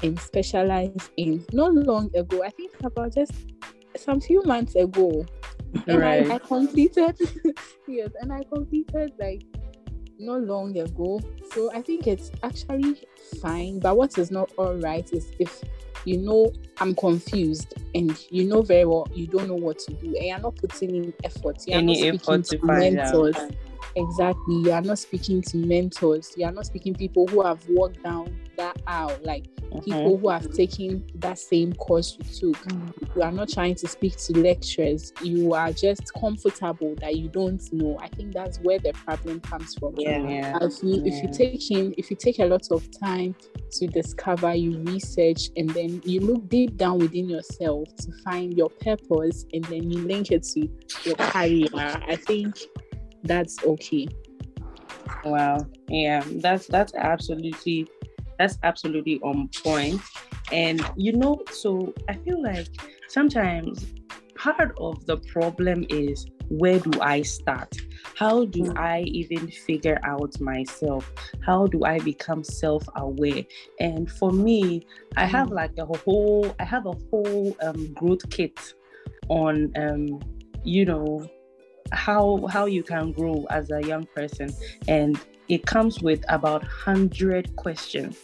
um, 0.03 0.17
specialize 0.17 1.11
in 1.17 1.45
not 1.53 1.75
long 1.75 2.15
ago 2.17 2.43
i 2.43 2.51
think 2.51 2.73
about 2.85 3.15
just 3.15 3.33
some 3.97 4.21
few 4.21 4.43
months 4.45 4.75
ago 4.75 5.25
and 5.87 6.01
right. 6.01 6.31
I, 6.31 6.35
I 6.35 6.39
completed 6.39 7.17
yes 7.89 8.11
and 8.21 8.33
i 8.33 8.43
completed 8.45 9.13
like 9.19 9.43
not 10.19 10.43
long 10.43 10.77
ago 10.79 11.21
so 11.53 11.73
i 11.73 11.83
think 11.83 12.07
it's 12.07 12.31
actually 12.43 13.03
fine 13.41 13.81
but 13.81 13.97
what 13.97 14.17
is 14.19 14.31
not 14.31 14.53
all 14.57 14.75
right 14.77 15.11
is 15.13 15.33
if 15.39 15.63
you 16.05 16.19
know 16.19 16.53
I'm 16.79 16.95
confused 16.95 17.75
and 17.95 18.19
you 18.31 18.45
know 18.45 18.63
very 18.63 18.85
well 18.85 19.09
you 19.15 19.27
don't 19.27 19.49
know 19.49 19.55
what 19.55 19.79
to 19.81 19.93
do 19.95 20.15
and 20.17 20.25
you're 20.25 20.39
not 20.39 20.57
putting 20.57 20.95
in 20.95 21.15
effort. 21.25 21.59
You're 21.67 21.79
Any 21.79 22.11
not 22.11 22.21
speaking 22.21 22.43
to, 22.43 22.59
to 22.59 22.67
mentors. 22.67 23.37
Out. 23.37 23.53
Exactly. 23.97 24.57
You 24.57 24.73
are 24.73 24.81
not 24.81 24.99
speaking 24.99 25.43
to 25.43 25.57
mentors. 25.57 26.33
You 26.37 26.47
are 26.47 26.53
not 26.53 26.67
speaking 26.67 26.95
people 26.95 27.27
who 27.27 27.43
have 27.43 27.67
walked 27.69 28.03
down 28.03 28.39
that 28.57 28.77
out, 28.87 29.23
like 29.25 29.45
mm-hmm. 29.57 29.79
people 29.81 30.19
who 30.19 30.29
have 30.29 30.51
taken 30.53 31.05
that 31.17 31.39
same 31.39 31.73
course 31.75 32.17
you 32.19 32.53
took. 32.53 32.65
Mm-hmm. 32.65 33.19
You 33.19 33.23
are 33.23 33.33
not 33.33 33.49
trying 33.49 33.75
to 33.77 33.89
speak 33.89 34.17
to 34.19 34.39
lecturers. 34.39 35.13
You 35.23 35.55
are 35.55 35.73
just 35.73 36.13
comfortable 36.15 36.95
that 37.01 37.17
you 37.17 37.29
don't 37.29 37.63
know. 37.73 37.99
I 38.01 38.09
think 38.09 38.35
that's 38.35 38.59
where 38.59 38.79
the 38.79 38.93
problem 38.93 39.41
comes 39.41 39.75
from. 39.75 39.95
Yeah. 39.97 40.19
yeah. 40.19 40.59
If 40.61 40.83
you 40.83 41.03
yeah. 41.03 41.13
if 41.13 41.23
you 41.23 41.33
take 41.33 41.71
in 41.71 41.95
if 41.99 42.11
you 42.11 42.17
take 42.17 42.39
a 42.39 42.47
lot 42.47 42.71
of 42.71 42.87
time 42.99 43.35
to 43.73 43.87
discover, 43.87 44.55
you 44.55 44.79
research, 44.81 45.51
and 45.57 45.71
then 45.71 46.01
you 46.05 46.21
look 46.21 46.49
deep 46.49 46.77
down 46.77 46.99
within 46.99 47.29
yourself 47.29 47.95
to 47.97 48.13
find 48.25 48.57
your 48.57 48.71
purpose, 48.71 49.47
and 49.53 49.65
then 49.65 49.91
you 49.91 50.01
link 50.01 50.31
it 50.31 50.43
to 50.43 50.69
your 51.05 51.17
career. 51.17 51.69
I 51.75 52.17
think 52.17 52.57
that's 53.25 53.63
okay. 53.65 54.09
Wow. 55.25 55.67
Yeah, 55.89 56.23
that's 56.37 56.67
that's 56.67 56.95
absolutely 56.95 57.89
that's 58.39 58.59
absolutely 58.63 59.21
on 59.21 59.49
point. 59.63 60.01
And 60.51 60.85
you 60.97 61.13
know, 61.13 61.43
so 61.51 61.95
I 62.09 62.15
feel 62.15 62.43
like 62.43 62.69
sometimes 63.09 63.87
part 64.35 64.75
of 64.79 65.07
the 65.07 65.19
problem 65.19 65.87
is 65.89 66.27
where 66.49 66.79
do 66.79 67.01
I 67.01 67.23
start? 67.23 67.75
How 68.17 68.45
do 68.45 68.65
mm. 68.65 68.79
I 68.79 69.03
even 69.03 69.49
figure 69.49 69.99
out 70.05 70.39
myself? 70.41 71.11
How 71.41 71.67
do 71.67 71.85
I 71.85 71.99
become 72.01 72.45
self-aware? 72.45 73.45
And 73.81 74.11
for 74.11 74.33
me, 74.33 74.85
I 75.17 75.25
have 75.25 75.49
mm. 75.49 75.55
like 75.55 75.79
a 75.79 75.87
whole 75.87 76.55
I 76.59 76.65
have 76.65 76.87
a 76.87 76.95
whole 77.11 77.57
um, 77.63 77.93
growth 77.95 78.29
kit 78.31 78.75
on 79.29 79.73
um, 79.77 80.21
you 80.65 80.85
know 80.85 81.27
how 81.93 82.47
how 82.51 82.67
you 82.67 82.83
can 82.83 83.13
grow 83.13 83.47
as 83.51 83.71
a 83.71 83.83
young 83.83 84.07
person. 84.15 84.51
And 84.89 85.19
it 85.49 85.67
comes 85.67 86.01
with 86.01 86.25
about 86.29 86.63
100 86.63 87.57
questions 87.57 88.19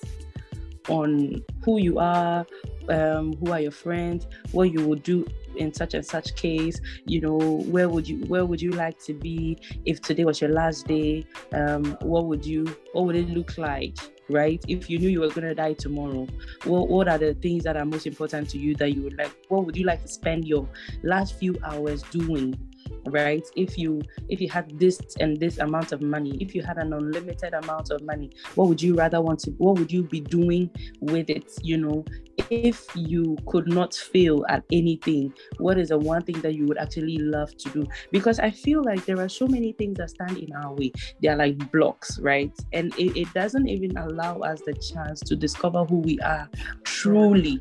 on 0.88 1.44
who 1.64 1.78
you 1.78 1.98
are 1.98 2.46
um, 2.88 3.35
who 3.35 3.52
are 3.52 3.61
your 3.61 3.70
friends 3.70 4.26
what 4.52 4.72
you 4.72 4.87
would 4.87 5.02
do 5.02 5.26
in 5.57 5.72
such 5.72 5.94
and 5.94 6.04
such 6.04 6.35
case 6.37 6.81
you 7.04 7.20
know 7.20 7.37
where 7.66 7.88
would 7.88 8.09
you 8.09 8.24
where 8.26 8.46
would 8.46 8.62
you 8.62 8.70
like 8.70 8.98
to 8.98 9.12
be 9.12 9.59
if 9.85 10.00
today 10.00 10.24
was 10.24 10.40
your 10.40 10.50
last 10.50 10.87
day? 10.87 11.26
Um, 11.52 11.96
what 12.00 12.26
would 12.26 12.46
you 12.46 12.64
what 12.92 13.07
would 13.07 13.16
it 13.16 13.28
look 13.28 13.59
like 13.59 13.96
right? 14.31 14.62
If 14.68 14.90
you 14.90 14.98
knew 14.98 15.09
you 15.09 15.20
were 15.20 15.28
going 15.28 15.48
to 15.48 15.54
die 15.54 15.72
tomorrow 15.72 16.26
what, 16.64 16.88
what 16.88 17.09
are 17.09 17.18
the 17.18 17.35
things 17.35 17.64
that 17.64 17.76
are 17.76 17.85
most 17.85 18.07
important 18.07 18.48
to 18.50 18.59
you 18.59 18.74
that 18.76 18.94
you 18.94 19.02
would 19.02 19.18
like 19.18 19.33
what 19.48 19.66
would 19.66 19.76
you 19.76 19.85
like 19.85 20.02
to 20.02 20.09
spend 20.09 20.46
your 20.46 20.68
last 21.02 21.38
few 21.38 21.57
hours 21.64 22.02
doing 22.04 22.67
right? 23.07 23.46
If 23.57 23.79
you 23.79 24.03
if 24.29 24.40
you 24.40 24.48
had 24.48 24.79
this 24.79 25.01
and 25.20 25.38
this 25.38 25.59
amount 25.59 25.92
of 25.92 26.03
money 26.03 26.37
if 26.40 26.55
you 26.55 26.62
had 26.62 26.79
an 26.79 26.92
unlimited 26.92 27.55
amount 27.55 27.90
of 27.90 28.03
money 28.03 28.31
what 28.55 28.68
would 28.68 28.83
you 28.83 28.94
rather 28.94 29.20
want 29.20 29.40
to 29.40 29.51
what 29.53 29.79
would 29.79 29.90
you 29.90 30.03
be 30.03 30.20
doing 30.20 30.70
with 31.01 31.31
it 31.31 31.53
you 31.62 31.77
know? 31.77 32.05
If 32.51 32.87
you 32.94 33.37
could 33.46 33.68
not 33.68 33.94
fail 33.94 34.44
at 34.48 34.64
anything 34.72 35.33
what 35.59 35.79
is 35.79 35.88
the 35.88 35.98
one 35.98 36.22
thing 36.22 36.40
that 36.42 36.55
you 36.55 36.66
would 36.66 36.79
actually 36.79 37.18
love 37.18 37.57
to 37.57 37.68
do? 37.70 37.87
Because 38.12 38.38
i 38.38 38.51
feel 38.51 38.83
like 38.83 39.05
there 39.05 39.20
are 39.20 39.29
so 39.29 39.46
many 39.46 39.72
things 39.72 39.98
that 39.98 40.11
stand 40.11 40.38
in 40.38 40.53
our 40.55 40.74
way. 40.74 40.92
They 41.20 41.29
are 41.29 41.37
like 41.37 41.70
blocks 41.72 42.18
right? 42.20 42.53
And 42.72 42.94
it, 42.98 43.16
it 43.16 43.33
doesn't 43.35 43.68
even 43.68 43.96
allow 43.96 44.38
us 44.40 44.61
the 44.64 44.74
chance 44.74 45.20
to 45.20 45.37
discover 45.37 45.85
who 45.85 45.98
we 45.98 46.18
are 46.20 46.48
truly 46.85 47.61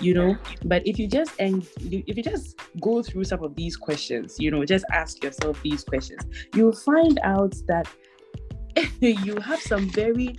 you 0.00 0.14
know 0.14 0.36
but 0.64 0.86
if 0.86 0.98
you 0.98 1.08
just 1.08 1.32
and 1.38 1.66
if 1.80 2.16
you 2.16 2.22
just 2.22 2.58
go 2.80 3.02
through 3.02 3.24
some 3.24 3.42
of 3.42 3.54
these 3.54 3.76
questions 3.76 4.36
you 4.38 4.50
know 4.50 4.64
just 4.64 4.84
ask 4.92 5.22
yourself 5.22 5.60
these 5.62 5.82
questions 5.84 6.22
you'll 6.54 6.72
find 6.72 7.18
out 7.22 7.54
that 7.66 7.88
you 9.00 9.36
have 9.40 9.60
some 9.60 9.88
very 9.90 10.36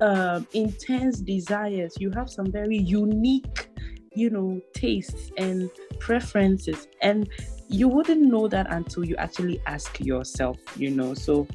um, 0.00 0.46
intense 0.54 1.20
desires 1.20 1.94
you 2.00 2.10
have 2.10 2.28
some 2.28 2.50
very 2.50 2.76
unique 2.76 3.68
you 4.14 4.30
know, 4.30 4.60
tastes 4.74 5.30
and 5.38 5.70
preferences. 5.98 6.88
And 7.00 7.28
you 7.68 7.88
wouldn't 7.88 8.22
know 8.22 8.48
that 8.48 8.70
until 8.70 9.04
you 9.04 9.16
actually 9.16 9.60
ask 9.66 10.00
yourself, 10.00 10.58
you 10.76 10.90
know. 10.90 11.14
So 11.14 11.46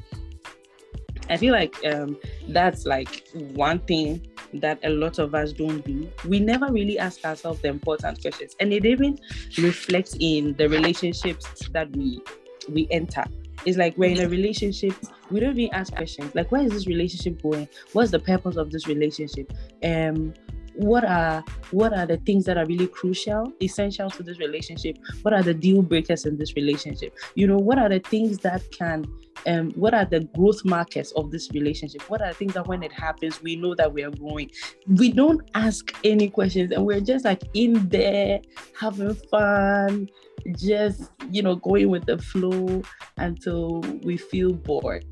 I 1.30 1.36
feel 1.36 1.52
like 1.52 1.76
um, 1.84 2.18
that's 2.48 2.86
like 2.86 3.28
one 3.32 3.80
thing 3.80 4.26
that 4.54 4.78
a 4.84 4.88
lot 4.88 5.18
of 5.18 5.34
us 5.34 5.52
don't 5.52 5.84
do. 5.84 6.10
We 6.26 6.40
never 6.40 6.72
really 6.72 6.98
ask 6.98 7.24
ourselves 7.24 7.60
the 7.60 7.68
important 7.68 8.20
questions, 8.20 8.56
and 8.60 8.72
it 8.72 8.84
even 8.84 9.18
reflects 9.58 10.16
in 10.20 10.54
the 10.54 10.68
relationships 10.68 11.68
that 11.68 11.94
we 11.96 12.20
we 12.68 12.86
enter. 12.90 13.24
It's 13.64 13.76
like 13.76 13.96
we're 13.98 14.10
in 14.10 14.20
a 14.20 14.28
relationship, 14.28 14.94
we 15.30 15.40
don't 15.40 15.58
even 15.58 15.74
ask 15.74 15.92
questions 15.94 16.34
like, 16.34 16.52
where 16.52 16.62
is 16.62 16.70
this 16.70 16.86
relationship 16.86 17.42
going? 17.42 17.68
What's 17.92 18.10
the 18.10 18.18
purpose 18.18 18.56
of 18.56 18.70
this 18.70 18.86
relationship? 18.86 19.52
Um, 19.82 20.32
what 20.78 21.04
are 21.04 21.44
what 21.72 21.92
are 21.92 22.06
the 22.06 22.16
things 22.18 22.44
that 22.44 22.56
are 22.56 22.64
really 22.66 22.86
crucial 22.86 23.52
essential 23.60 24.08
to 24.10 24.22
this 24.22 24.38
relationship? 24.38 24.96
What 25.22 25.34
are 25.34 25.42
the 25.42 25.54
deal 25.54 25.82
breakers 25.82 26.24
in 26.24 26.38
this 26.38 26.54
relationship? 26.54 27.16
You 27.34 27.48
know 27.48 27.56
what 27.56 27.78
are 27.78 27.88
the 27.88 27.98
things 27.98 28.38
that 28.38 28.62
can 28.70 29.04
um 29.46 29.70
what 29.72 29.92
are 29.92 30.04
the 30.04 30.20
growth 30.36 30.64
markers 30.64 31.12
of 31.12 31.32
this 31.32 31.50
relationship? 31.52 32.02
What 32.08 32.22
are 32.22 32.28
the 32.28 32.34
things 32.34 32.54
that 32.54 32.68
when 32.68 32.84
it 32.84 32.92
happens 32.92 33.42
we 33.42 33.56
know 33.56 33.74
that 33.74 33.92
we 33.92 34.04
are 34.04 34.10
growing? 34.10 34.50
We 34.86 35.10
don't 35.10 35.48
ask 35.54 35.92
any 36.04 36.30
questions 36.30 36.70
and 36.70 36.86
we're 36.86 37.00
just 37.00 37.24
like 37.24 37.42
in 37.54 37.88
there 37.88 38.40
having 38.78 39.14
fun 39.14 40.08
just 40.56 41.10
you 41.30 41.42
know 41.42 41.56
going 41.56 41.88
with 41.88 42.06
the 42.06 42.18
flow 42.18 42.82
until 43.16 43.80
we 44.02 44.16
feel 44.16 44.52
bored 44.52 45.04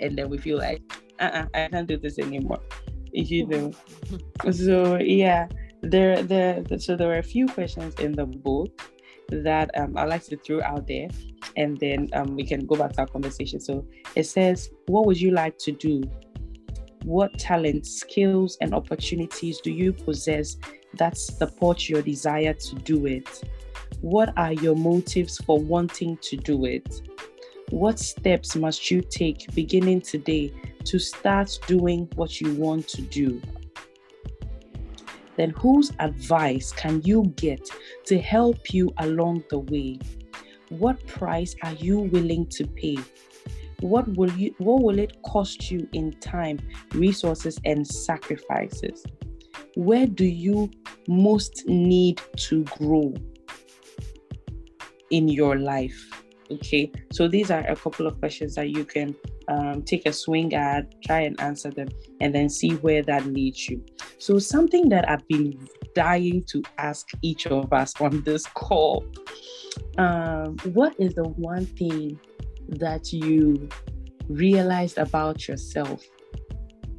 and 0.00 0.18
then 0.18 0.28
we 0.28 0.36
feel 0.36 0.58
like 0.58 0.82
uh-uh, 1.20 1.46
i 1.54 1.68
can't 1.68 1.86
do 1.86 1.96
this 1.96 2.18
anymore 2.18 2.60
you 3.12 3.46
know. 3.46 3.72
so 4.52 4.98
yeah, 4.98 5.48
there 5.82 6.22
there 6.22 6.64
so 6.78 6.96
there 6.96 7.08
were 7.08 7.18
a 7.18 7.22
few 7.22 7.46
questions 7.46 7.94
in 7.96 8.12
the 8.12 8.26
book 8.26 8.80
that 9.28 9.70
um, 9.78 9.96
I 9.96 10.04
like 10.04 10.24
to 10.24 10.36
throw 10.36 10.62
out 10.62 10.86
there, 10.86 11.08
and 11.56 11.78
then 11.78 12.08
um, 12.12 12.36
we 12.36 12.44
can 12.44 12.66
go 12.66 12.76
back 12.76 12.92
to 12.94 13.00
our 13.00 13.06
conversation. 13.06 13.60
So 13.60 13.86
it 14.14 14.24
says, 14.24 14.70
"What 14.86 15.06
would 15.06 15.20
you 15.20 15.30
like 15.30 15.58
to 15.58 15.72
do? 15.72 16.02
What 17.04 17.36
talents, 17.38 17.90
skills, 17.90 18.56
and 18.60 18.74
opportunities 18.74 19.60
do 19.60 19.72
you 19.72 19.92
possess 19.92 20.56
that 20.98 21.16
support 21.16 21.88
your 21.88 22.02
desire 22.02 22.54
to 22.54 22.74
do 22.76 23.06
it? 23.06 23.42
What 24.00 24.32
are 24.36 24.52
your 24.52 24.76
motives 24.76 25.38
for 25.38 25.58
wanting 25.58 26.18
to 26.18 26.36
do 26.36 26.64
it? 26.64 27.02
What 27.72 27.98
steps 27.98 28.54
must 28.54 28.90
you 28.90 29.00
take 29.00 29.46
beginning 29.54 30.02
today 30.02 30.52
to 30.84 30.98
start 30.98 31.58
doing 31.66 32.06
what 32.16 32.38
you 32.38 32.52
want 32.52 32.86
to 32.88 33.00
do? 33.00 33.40
Then, 35.38 35.54
whose 35.56 35.90
advice 35.98 36.70
can 36.72 37.00
you 37.02 37.32
get 37.34 37.66
to 38.04 38.18
help 38.18 38.74
you 38.74 38.92
along 38.98 39.44
the 39.48 39.60
way? 39.60 39.98
What 40.68 41.06
price 41.06 41.56
are 41.62 41.72
you 41.72 42.00
willing 42.00 42.44
to 42.48 42.66
pay? 42.66 42.98
What 43.80 44.06
will 44.18 44.32
you 44.32 44.54
what 44.58 44.82
will 44.82 44.98
it 44.98 45.16
cost 45.22 45.70
you 45.70 45.88
in 45.94 46.12
time, 46.20 46.58
resources 46.92 47.58
and 47.64 47.86
sacrifices? 47.86 49.02
Where 49.76 50.06
do 50.06 50.26
you 50.26 50.70
most 51.08 51.66
need 51.66 52.20
to 52.36 52.64
grow 52.64 53.14
in 55.08 55.28
your 55.28 55.56
life? 55.56 56.21
Okay, 56.52 56.92
so 57.12 57.28
these 57.28 57.50
are 57.50 57.66
a 57.66 57.76
couple 57.76 58.06
of 58.06 58.18
questions 58.18 58.54
that 58.56 58.70
you 58.70 58.84
can 58.84 59.14
um, 59.48 59.82
take 59.82 60.06
a 60.06 60.12
swing 60.12 60.54
at, 60.54 61.00
try 61.02 61.20
and 61.20 61.40
answer 61.40 61.70
them, 61.70 61.88
and 62.20 62.34
then 62.34 62.48
see 62.48 62.72
where 62.76 63.02
that 63.02 63.26
leads 63.26 63.68
you. 63.68 63.82
So, 64.18 64.38
something 64.38 64.88
that 64.90 65.08
I've 65.08 65.26
been 65.28 65.66
dying 65.94 66.44
to 66.48 66.62
ask 66.78 67.08
each 67.22 67.46
of 67.46 67.72
us 67.72 67.98
on 68.00 68.22
this 68.24 68.46
call 68.46 69.04
um, 69.98 70.56
what 70.72 70.94
is 70.98 71.14
the 71.14 71.28
one 71.28 71.66
thing 71.66 72.18
that 72.68 73.12
you 73.12 73.68
realized 74.28 74.98
about 74.98 75.48
yourself 75.48 76.02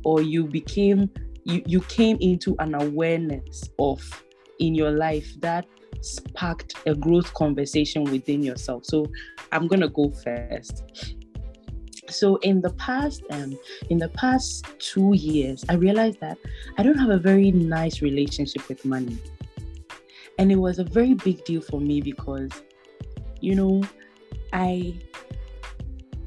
or 0.03 0.21
you 0.21 0.45
became 0.45 1.09
you, 1.45 1.61
you 1.65 1.81
came 1.81 2.17
into 2.21 2.55
an 2.59 2.73
awareness 2.75 3.69
of 3.79 4.01
in 4.59 4.75
your 4.75 4.91
life 4.91 5.33
that 5.41 5.65
sparked 6.03 6.75
a 6.85 6.93
growth 6.95 7.33
conversation 7.33 8.03
within 8.03 8.43
yourself. 8.43 8.85
So 8.85 9.07
i'm 9.51 9.67
gonna 9.67 9.89
go 9.89 10.11
first. 10.11 10.83
So 12.09 12.35
in 12.37 12.61
the 12.61 12.71
past 12.73 13.23
um 13.31 13.57
in 13.89 13.97
the 13.97 14.09
past 14.09 14.65
two 14.79 15.13
years 15.13 15.63
i 15.69 15.73
realized 15.73 16.19
that 16.19 16.37
i 16.77 16.83
don't 16.83 16.97
have 16.97 17.09
a 17.09 17.17
very 17.17 17.51
nice 17.51 18.01
relationship 18.01 18.67
with 18.69 18.83
money. 18.85 19.17
And 20.39 20.51
it 20.51 20.57
was 20.57 20.79
a 20.79 20.83
very 20.83 21.13
big 21.13 21.45
deal 21.45 21.61
for 21.61 21.79
me 21.79 22.01
because 22.01 22.51
you 23.39 23.55
know 23.55 23.83
i 24.53 24.95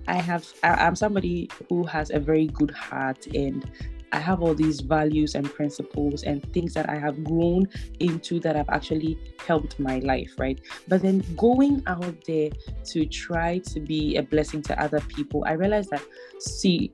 i 0.07 0.17
have 0.17 0.47
I, 0.63 0.71
i'm 0.87 0.95
somebody 0.95 1.51
who 1.69 1.85
has 1.85 2.11
a 2.11 2.21
very 2.21 2.47
good 2.49 2.71
heart 2.71 3.27
and 3.29 3.69
I 4.13 4.19
have 4.19 4.43
all 4.43 4.55
these 4.55 4.81
values 4.81 5.35
and 5.35 5.53
principles 5.53 6.23
and 6.23 6.43
things 6.53 6.75
that 6.75 6.89
I 6.89 6.97
have 6.97 7.25
grown 7.25 7.67
into 8.01 8.41
that 8.41 8.57
have 8.57 8.69
actually 8.71 9.19
helped 9.45 9.79
my 9.79 9.99
life, 10.01 10.33
right? 10.39 10.61
But 10.89 11.03
then 11.03 11.25
going 11.37 11.83
out 11.87 12.25
there 12.27 12.51
to 12.87 13.07
try 13.07 13.59
to 13.59 13.81
be 13.81 14.17
a 14.17 14.23
blessing 14.23 14.63
to 14.63 14.83
other 14.83 15.01
people, 15.01 15.45
I 15.47 15.53
realized 15.53 15.91
that, 15.91 16.03
see, 16.39 16.93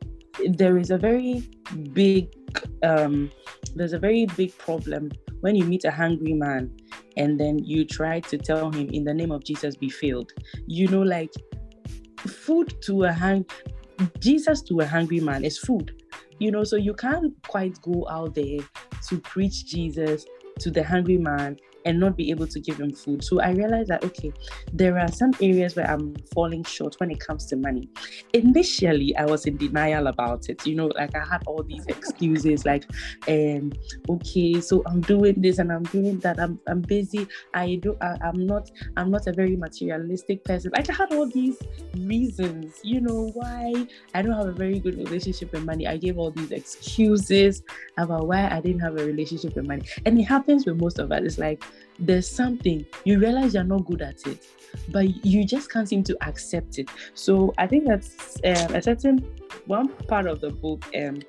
there 0.48 0.78
is 0.78 0.90
a 0.90 0.98
very 0.98 1.48
big, 1.92 2.28
um, 2.82 3.30
there's 3.74 3.92
a 3.92 3.98
very 3.98 4.26
big 4.36 4.56
problem 4.58 5.10
when 5.40 5.54
you 5.54 5.64
meet 5.64 5.84
a 5.84 5.90
hungry 5.90 6.32
man 6.32 6.70
and 7.16 7.38
then 7.38 7.58
you 7.58 7.84
try 7.84 8.20
to 8.20 8.38
tell 8.38 8.70
him, 8.70 8.88
in 8.88 9.04
the 9.04 9.12
name 9.12 9.32
of 9.32 9.44
Jesus, 9.44 9.76
be 9.76 9.90
filled. 9.90 10.32
You 10.66 10.88
know, 10.88 11.02
like 11.02 11.32
food 12.18 12.74
to 12.82 13.04
a 13.04 13.12
hang, 13.12 13.44
Jesus 14.18 14.62
to 14.62 14.80
a 14.80 14.86
hungry 14.86 15.20
man 15.20 15.44
is 15.44 15.58
food 15.58 16.01
you 16.42 16.50
know 16.50 16.64
so 16.64 16.74
you 16.74 16.92
can't 16.92 17.32
quite 17.46 17.80
go 17.82 18.04
out 18.10 18.34
there 18.34 18.58
to 19.06 19.18
preach 19.18 19.64
jesus 19.66 20.26
to 20.58 20.70
the 20.70 20.82
hungry 20.82 21.16
man 21.16 21.56
and 21.84 21.98
not 21.98 22.16
be 22.16 22.30
able 22.30 22.46
to 22.46 22.60
give 22.60 22.78
him 22.78 22.92
food. 22.92 23.24
So 23.24 23.40
I 23.40 23.50
realized 23.50 23.88
that 23.88 24.04
okay, 24.04 24.32
there 24.72 24.98
are 24.98 25.08
some 25.08 25.32
areas 25.40 25.76
where 25.76 25.90
I'm 25.90 26.14
falling 26.34 26.64
short 26.64 26.94
when 26.98 27.10
it 27.10 27.20
comes 27.20 27.46
to 27.46 27.56
money. 27.56 27.88
Initially, 28.32 29.16
I 29.16 29.24
was 29.26 29.46
in 29.46 29.56
denial 29.56 30.06
about 30.06 30.48
it. 30.48 30.66
You 30.66 30.74
know, 30.76 30.86
like 30.86 31.14
I 31.14 31.24
had 31.24 31.42
all 31.46 31.62
these 31.62 31.86
excuses, 31.86 32.64
like, 32.64 32.84
um, 33.28 33.72
okay, 34.08 34.60
so 34.60 34.82
I'm 34.86 35.00
doing 35.00 35.40
this 35.40 35.58
and 35.58 35.72
I'm 35.72 35.84
doing 35.84 36.18
that. 36.20 36.38
I'm 36.38 36.58
I'm 36.68 36.80
busy. 36.80 37.26
I 37.54 37.76
do. 37.76 37.96
I, 38.00 38.16
I'm 38.22 38.46
not. 38.46 38.70
I'm 38.96 39.10
not 39.10 39.26
a 39.26 39.32
very 39.32 39.56
materialistic 39.56 40.44
person. 40.44 40.72
Like 40.74 40.88
I 40.90 40.94
had 40.94 41.12
all 41.12 41.26
these 41.26 41.58
reasons. 41.96 42.80
You 42.82 43.00
know 43.00 43.30
why 43.34 43.86
I 44.14 44.22
don't 44.22 44.32
have 44.32 44.46
a 44.46 44.52
very 44.52 44.78
good 44.78 44.96
relationship 44.96 45.52
with 45.52 45.64
money. 45.64 45.86
I 45.86 45.96
gave 45.96 46.18
all 46.18 46.30
these 46.30 46.50
excuses 46.50 47.62
about 47.96 48.26
why 48.26 48.48
I 48.48 48.60
didn't 48.60 48.80
have 48.80 48.98
a 48.98 49.04
relationship 49.04 49.54
with 49.56 49.66
money, 49.66 49.82
and 50.06 50.18
it 50.18 50.24
happens 50.24 50.66
with 50.66 50.76
most 50.80 50.98
of 50.98 51.12
us. 51.12 51.20
It's 51.22 51.38
like 51.38 51.62
there's 52.02 52.28
something 52.28 52.84
you 53.04 53.18
realize 53.18 53.54
you're 53.54 53.64
not 53.64 53.84
good 53.86 54.02
at 54.02 54.26
it, 54.26 54.44
but 54.88 55.24
you 55.24 55.44
just 55.44 55.70
can't 55.70 55.88
seem 55.88 56.02
to 56.04 56.16
accept 56.26 56.78
it. 56.78 56.88
So 57.14 57.54
I 57.58 57.66
think 57.66 57.86
that's 57.86 58.36
um, 58.44 58.74
a 58.74 58.82
certain 58.82 59.18
one 59.66 59.88
part 59.88 60.26
of 60.26 60.40
the 60.40 60.50
book. 60.50 60.84
Um, 60.96 61.22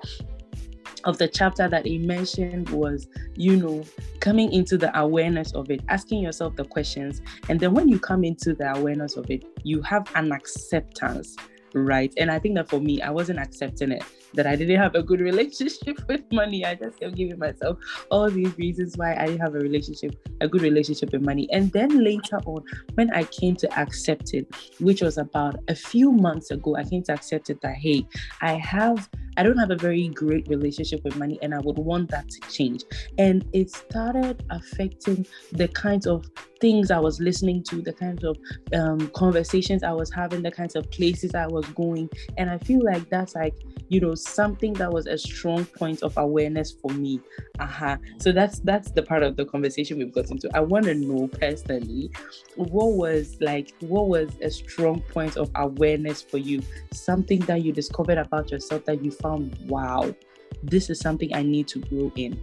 of 1.04 1.18
the 1.18 1.28
chapter 1.28 1.68
that 1.68 1.84
he 1.84 1.98
mentioned 1.98 2.70
was, 2.70 3.08
you 3.34 3.56
know, 3.56 3.84
coming 4.20 4.50
into 4.54 4.78
the 4.78 4.98
awareness 4.98 5.52
of 5.52 5.70
it, 5.70 5.82
asking 5.90 6.22
yourself 6.22 6.56
the 6.56 6.64
questions. 6.64 7.20
And 7.50 7.60
then 7.60 7.74
when 7.74 7.90
you 7.90 7.98
come 7.98 8.24
into 8.24 8.54
the 8.54 8.74
awareness 8.74 9.18
of 9.18 9.30
it, 9.30 9.44
you 9.64 9.82
have 9.82 10.10
an 10.14 10.32
acceptance, 10.32 11.36
right? 11.74 12.10
And 12.16 12.30
I 12.30 12.38
think 12.38 12.54
that 12.54 12.70
for 12.70 12.80
me, 12.80 13.02
I 13.02 13.10
wasn't 13.10 13.38
accepting 13.38 13.92
it 13.92 14.02
that 14.34 14.46
I 14.46 14.56
didn't 14.56 14.76
have 14.76 14.94
a 14.94 15.02
good 15.02 15.20
relationship 15.20 16.00
with 16.08 16.22
money. 16.32 16.64
I 16.64 16.74
just 16.74 17.00
kept 17.00 17.14
giving 17.16 17.38
myself 17.38 17.78
all 18.10 18.30
these 18.30 18.56
reasons 18.58 18.96
why 18.96 19.14
I 19.14 19.26
didn't 19.26 19.40
have 19.40 19.54
a 19.54 19.58
relationship, 19.58 20.14
a 20.40 20.48
good 20.48 20.62
relationship 20.62 21.12
with 21.12 21.22
money. 21.22 21.48
And 21.52 21.72
then 21.72 22.04
later 22.04 22.38
on, 22.46 22.64
when 22.94 23.10
I 23.12 23.24
came 23.24 23.56
to 23.56 23.78
accept 23.78 24.34
it, 24.34 24.46
which 24.80 25.02
was 25.02 25.18
about 25.18 25.56
a 25.68 25.74
few 25.74 26.12
months 26.12 26.50
ago, 26.50 26.76
I 26.76 26.84
came 26.84 27.02
to 27.04 27.12
accept 27.12 27.50
it 27.50 27.60
that 27.62 27.74
hey, 27.74 28.06
I 28.40 28.54
have 28.54 29.08
I 29.36 29.42
don't 29.42 29.58
have 29.58 29.70
a 29.70 29.76
very 29.76 30.08
great 30.08 30.46
relationship 30.48 31.02
with 31.02 31.16
money 31.16 31.38
and 31.42 31.54
I 31.54 31.58
would 31.58 31.78
want 31.78 32.10
that 32.10 32.28
to 32.28 32.40
change. 32.52 32.84
And 33.18 33.44
it 33.52 33.70
started 33.70 34.44
affecting 34.50 35.26
the 35.52 35.68
kinds 35.68 36.06
of 36.06 36.26
things 36.60 36.90
I 36.90 36.98
was 36.98 37.20
listening 37.20 37.62
to, 37.64 37.82
the 37.82 37.92
kinds 37.92 38.24
of 38.24 38.36
um, 38.72 39.08
conversations 39.08 39.82
I 39.82 39.92
was 39.92 40.12
having, 40.12 40.42
the 40.42 40.50
kinds 40.50 40.76
of 40.76 40.90
places 40.90 41.34
I 41.34 41.46
was 41.46 41.66
going. 41.70 42.08
And 42.38 42.48
I 42.48 42.58
feel 42.58 42.84
like 42.84 43.08
that's 43.10 43.34
like, 43.34 43.54
you 43.88 44.00
know, 44.00 44.14
something 44.24 44.72
that 44.74 44.92
was 44.92 45.06
a 45.06 45.18
strong 45.18 45.64
point 45.64 46.02
of 46.02 46.16
awareness 46.16 46.72
for 46.72 46.90
me. 46.92 47.20
Uh-huh. 47.58 47.96
So 48.18 48.32
that's 48.32 48.60
that's 48.60 48.90
the 48.90 49.02
part 49.02 49.22
of 49.22 49.36
the 49.36 49.44
conversation 49.44 49.98
we've 49.98 50.12
got 50.12 50.30
into. 50.30 50.50
I 50.54 50.60
want 50.60 50.86
to 50.86 50.94
know 50.94 51.28
personally, 51.28 52.10
what 52.56 52.92
was 52.92 53.36
like 53.40 53.72
what 53.80 54.08
was 54.08 54.30
a 54.40 54.50
strong 54.50 55.00
point 55.00 55.36
of 55.36 55.50
awareness 55.54 56.22
for 56.22 56.38
you? 56.38 56.62
Something 56.92 57.40
that 57.40 57.62
you 57.62 57.72
discovered 57.72 58.18
about 58.18 58.50
yourself 58.50 58.84
that 58.86 59.04
you 59.04 59.10
found, 59.10 59.56
wow, 59.66 60.14
this 60.62 60.90
is 60.90 61.00
something 61.00 61.34
I 61.34 61.42
need 61.42 61.68
to 61.68 61.80
grow 61.80 62.12
in. 62.16 62.40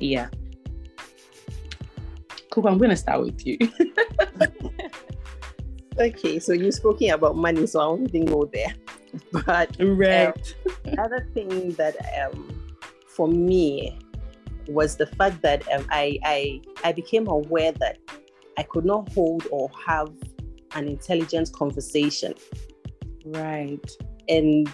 Yeah. 0.00 0.28
Scoop, 2.56 2.64
I'm 2.64 2.78
gonna 2.78 2.96
start 2.96 3.20
with 3.20 3.46
you. 3.46 3.58
okay, 5.98 6.38
so 6.38 6.54
you're 6.54 6.72
speaking 6.72 7.10
about 7.10 7.36
money, 7.36 7.66
so 7.66 7.80
I 7.80 7.86
won't 7.88 8.08
even 8.08 8.24
go 8.24 8.48
there. 8.50 8.74
But 9.46 9.76
right. 9.78 10.28
Um, 10.28 10.74
another 10.84 11.28
thing 11.34 11.72
that 11.72 11.96
um 12.20 12.74
for 13.08 13.28
me 13.28 13.98
was 14.68 14.96
the 14.96 15.06
fact 15.06 15.42
that 15.42 15.66
um, 15.72 15.86
I, 15.90 16.18
I 16.24 16.60
I 16.84 16.92
became 16.92 17.28
aware 17.28 17.72
that 17.72 17.98
I 18.58 18.62
could 18.62 18.84
not 18.84 19.12
hold 19.12 19.46
or 19.50 19.70
have 19.86 20.12
an 20.74 20.88
intelligent 20.88 21.52
conversation. 21.52 22.34
Right. 23.24 23.90
And 24.28 24.68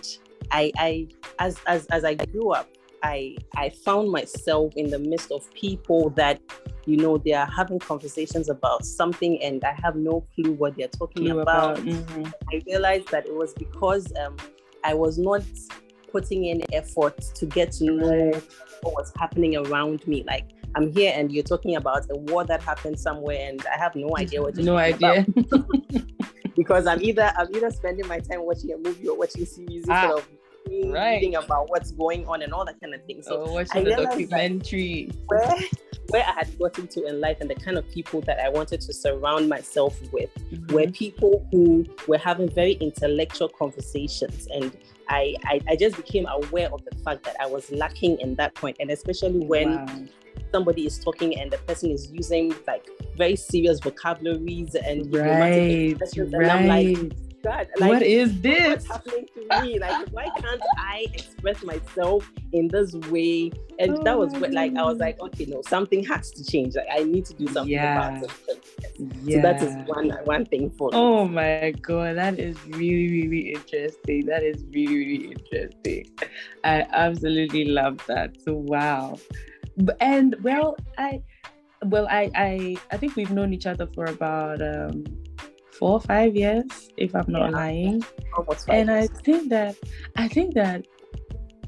I 0.51 0.73
I 0.79 1.09
as 1.39 1.59
as 1.67 1.87
as 1.87 2.05
I 2.05 2.15
grew 2.15 2.53
up, 2.53 2.69
I 3.03 3.37
I 3.57 3.71
found 3.71 4.11
myself 4.11 4.73
in 4.77 4.91
the 4.91 4.99
midst 4.99 5.31
of 5.33 5.53
people 5.55 6.11
that 6.11 6.41
you 6.87 6.97
know 6.97 7.19
they 7.19 7.33
are 7.33 7.47
having 7.47 7.79
conversations 7.79 8.49
about 8.49 8.85
something 8.85 9.43
and 9.43 9.63
I 9.65 9.77
have 9.83 9.97
no 9.97 10.25
clue 10.35 10.53
what 10.53 10.77
they're 10.77 10.89
talking 10.89 11.27
clue 11.27 11.41
about. 11.41 11.79
about. 11.79 11.87
Mm-hmm. 11.87 12.25
I 12.53 12.63
realized 12.67 13.09
that 13.09 13.27
it 13.27 13.35
was 13.35 13.53
because 13.55 14.13
um, 14.25 14.37
I 14.85 14.95
was 14.95 15.19
not 15.19 15.43
putting 16.11 16.45
in 16.47 16.63
effort 16.73 17.19
to 17.35 17.47
get 17.47 17.73
to 17.73 17.85
know 17.85 18.31
what 18.83 18.95
was 18.95 19.13
happening 19.19 19.57
around 19.57 20.07
me. 20.07 20.25
Like 20.27 20.51
I'm 20.75 20.93
here 20.93 21.13
and 21.15 21.33
you're 21.33 21.43
talking 21.45 21.77
about 21.77 22.07
a 22.11 22.17
war 22.17 22.45
that 22.45 22.63
happened 22.63 22.99
somewhere 22.99 23.49
and 23.49 23.65
I 23.67 23.79
have 23.79 23.95
no 23.95 24.17
idea 24.17 24.43
what 24.43 24.57
you're 24.57 24.65
no 24.65 24.77
idea. 24.77 25.27
because 26.57 26.87
I'm 26.87 27.03
either 27.03 27.33
I'm 27.37 27.49
either 27.55 27.71
spending 27.71 28.07
my 28.07 28.21
time 28.21 28.43
watching 28.43 28.73
a 28.73 28.77
movie 28.77 29.09
or 29.09 29.17
watching 29.17 29.45
series 29.45 29.85
ah, 29.89 30.13
instead 30.13 30.19
of 30.19 30.29
right. 30.93 31.15
reading 31.15 31.37
about 31.37 31.71
what's 31.71 31.93
going 31.93 32.27
on 32.27 32.43
and 32.43 32.53
all 32.53 32.65
that 32.65 32.81
kind 32.81 32.95
of 32.95 33.05
thing. 33.05 33.23
So 33.23 33.45
oh, 33.47 33.53
watching 33.53 33.85
the 33.85 33.97
documentary. 33.97 35.11
Where 35.27 35.55
where 36.09 36.25
I 36.25 36.33
had 36.33 36.59
gotten 36.59 36.89
to 36.89 37.07
in 37.07 37.21
life 37.21 37.39
and 37.41 37.49
the 37.49 37.55
kind 37.55 37.79
of 37.79 37.89
people 37.89 38.21
that 38.23 38.39
I 38.39 38.49
wanted 38.49 38.81
to 38.83 38.93
surround 38.93 39.49
myself 39.49 39.99
with 40.13 40.31
mm-hmm. 40.35 40.75
were 40.75 40.91
people 40.91 41.47
who 41.51 41.87
were 42.07 42.19
having 42.19 42.49
very 42.49 42.73
intellectual 42.73 43.49
conversations 43.49 44.47
and 44.53 44.77
I, 45.09 45.35
I, 45.45 45.61
I 45.69 45.77
just 45.77 45.97
became 45.97 46.27
aware 46.27 46.73
of 46.73 46.85
the 46.85 46.97
fact 46.99 47.25
that 47.25 47.37
I 47.41 47.47
was 47.47 47.71
lacking 47.71 48.21
in 48.21 48.35
that 48.37 48.55
point, 48.55 48.77
and 48.81 48.91
especially 48.91 49.41
when 49.41 49.85
wow. 49.85 49.99
Somebody 50.53 50.87
is 50.87 50.99
talking 50.99 51.39
and 51.39 51.51
the 51.51 51.59
person 51.59 51.91
is 51.91 52.11
using 52.13 52.55
like 52.67 52.87
very 53.17 53.37
serious 53.37 53.81
vocabularies 53.81 54.75
and 54.75 55.13
right, 55.15 55.91
expressions, 55.91 56.33
right. 56.33 56.43
and 56.43 56.51
I'm 56.51 56.67
like, 56.69 57.13
God, 57.43 57.67
like, 57.79 57.91
what 57.91 58.03
is 58.03 58.41
this? 58.41 58.69
What's 58.69 58.87
happening 58.87 59.27
to 59.35 59.63
me? 59.63 59.79
Like, 59.81 60.09
why 60.11 60.29
can't 60.39 60.63
I 60.79 61.07
express 61.13 61.65
myself 61.65 62.31
in 62.53 62.69
this 62.69 62.95
way? 63.11 63.51
And 63.81 63.99
oh 63.99 64.03
that 64.05 64.17
was 64.17 64.33
what, 64.35 64.53
like, 64.53 64.77
I 64.77 64.83
was 64.85 64.99
like, 64.99 65.21
okay, 65.21 65.47
no, 65.47 65.61
something 65.63 66.05
has 66.05 66.31
to 66.31 66.45
change. 66.45 66.77
Like, 66.77 66.87
I 66.93 67.03
need 67.03 67.25
to 67.27 67.35
do 67.35 67.49
something 67.49 67.73
yeah. 67.73 68.17
about 68.19 68.23
it. 68.23 68.65
Yeah. 69.25 69.37
So 69.37 69.43
that 69.43 69.63
is 69.63 69.75
one 69.89 70.11
one 70.25 70.45
thing 70.47 70.71
for 70.71 70.91
me. 70.91 70.97
Oh 70.97 71.27
my 71.27 71.75
god, 71.83 72.17
that 72.17 72.39
is 72.39 72.57
really 72.69 73.23
really 73.23 73.55
interesting. 73.55 74.27
That 74.27 74.45
is 74.45 74.65
really 74.73 74.97
really 74.97 75.33
interesting. 75.33 76.07
I 76.63 76.87
absolutely 76.93 77.65
love 77.65 77.99
that. 78.07 78.41
So 78.43 78.55
wow, 78.55 79.19
and 80.01 80.37
well, 80.43 80.77
I 80.99 81.23
well 81.85 82.07
I 82.11 82.31
I 82.35 82.77
I 82.91 82.97
think 82.97 83.17
we've 83.17 83.31
known 83.31 83.53
each 83.53 83.67
other 83.67 83.87
for 83.87 84.05
about 84.05 84.63
um 84.63 85.05
four 85.73 85.93
or 85.93 86.01
five 86.01 86.37
years, 86.37 86.91
if 86.97 87.15
I'm 87.15 87.27
not 87.29 87.51
yeah. 87.51 87.57
lying. 87.57 88.05
Almost 88.37 88.69
and 88.69 88.89
years. 88.89 89.11
I 89.11 89.23
think 89.23 89.49
that 89.51 89.77
I 90.17 90.29
think 90.29 90.55
that 90.55 90.87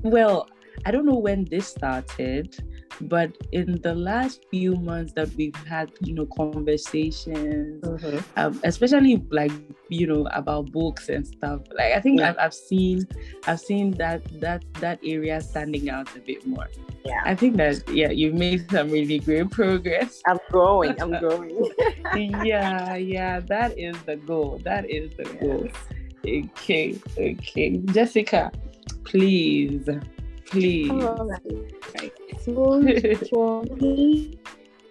well, 0.03 0.49
I 0.85 0.91
don't 0.91 1.07
know 1.07 1.19
when 1.19 1.45
this 1.45 1.67
started, 1.69 2.57
but 3.03 3.31
in 3.53 3.81
the 3.83 3.95
last 3.95 4.45
few 4.51 4.77
months 4.77 5.13
that 5.15 5.29
we've 5.37 5.55
had 5.67 5.91
you 6.01 6.15
know 6.15 6.27
conversations 6.37 7.83
mm-hmm. 7.83 8.19
um, 8.37 8.61
especially 8.65 9.17
like 9.31 9.53
you 9.89 10.07
know 10.07 10.27
about 10.33 10.71
books 10.73 11.09
and 11.09 11.27
stuff 11.27 11.61
like 11.77 11.93
i 11.93 12.01
think 12.01 12.21
yeah. 12.21 12.31
I've, 12.31 12.39
I've 12.39 12.55
seen 12.55 13.07
i've 13.47 13.61
seen 13.61 13.93
that 13.93 14.23
that 14.41 14.65
that 14.81 14.99
area 15.05 15.41
standing 15.41 15.91
out 15.91 16.15
a 16.17 16.21
bit 16.21 16.47
more. 16.47 16.69
Yeah. 17.05 17.21
I 17.25 17.35
think 17.35 17.57
that 17.57 17.89
yeah 17.89 18.11
you've 18.11 18.35
made 18.35 18.71
some 18.71 18.91
really 18.91 19.19
great 19.19 19.51
progress. 19.51 20.21
I'm 20.27 20.39
growing 20.51 21.01
i'm 21.01 21.19
growing. 21.25 21.71
Yeah 22.43 22.95
yeah 23.15 23.41
that 23.41 23.79
is 23.79 23.97
the 24.03 24.17
goal 24.17 24.61
that 24.65 24.89
is 24.91 25.15
the 25.17 25.25
goal. 25.25 25.69
Okay 26.27 26.99
okay. 27.19 27.79
Jessica 27.79 28.51
please 29.05 29.89
please 30.47 30.91
so 32.45 32.83
for 33.31 33.63
me, 33.81 34.39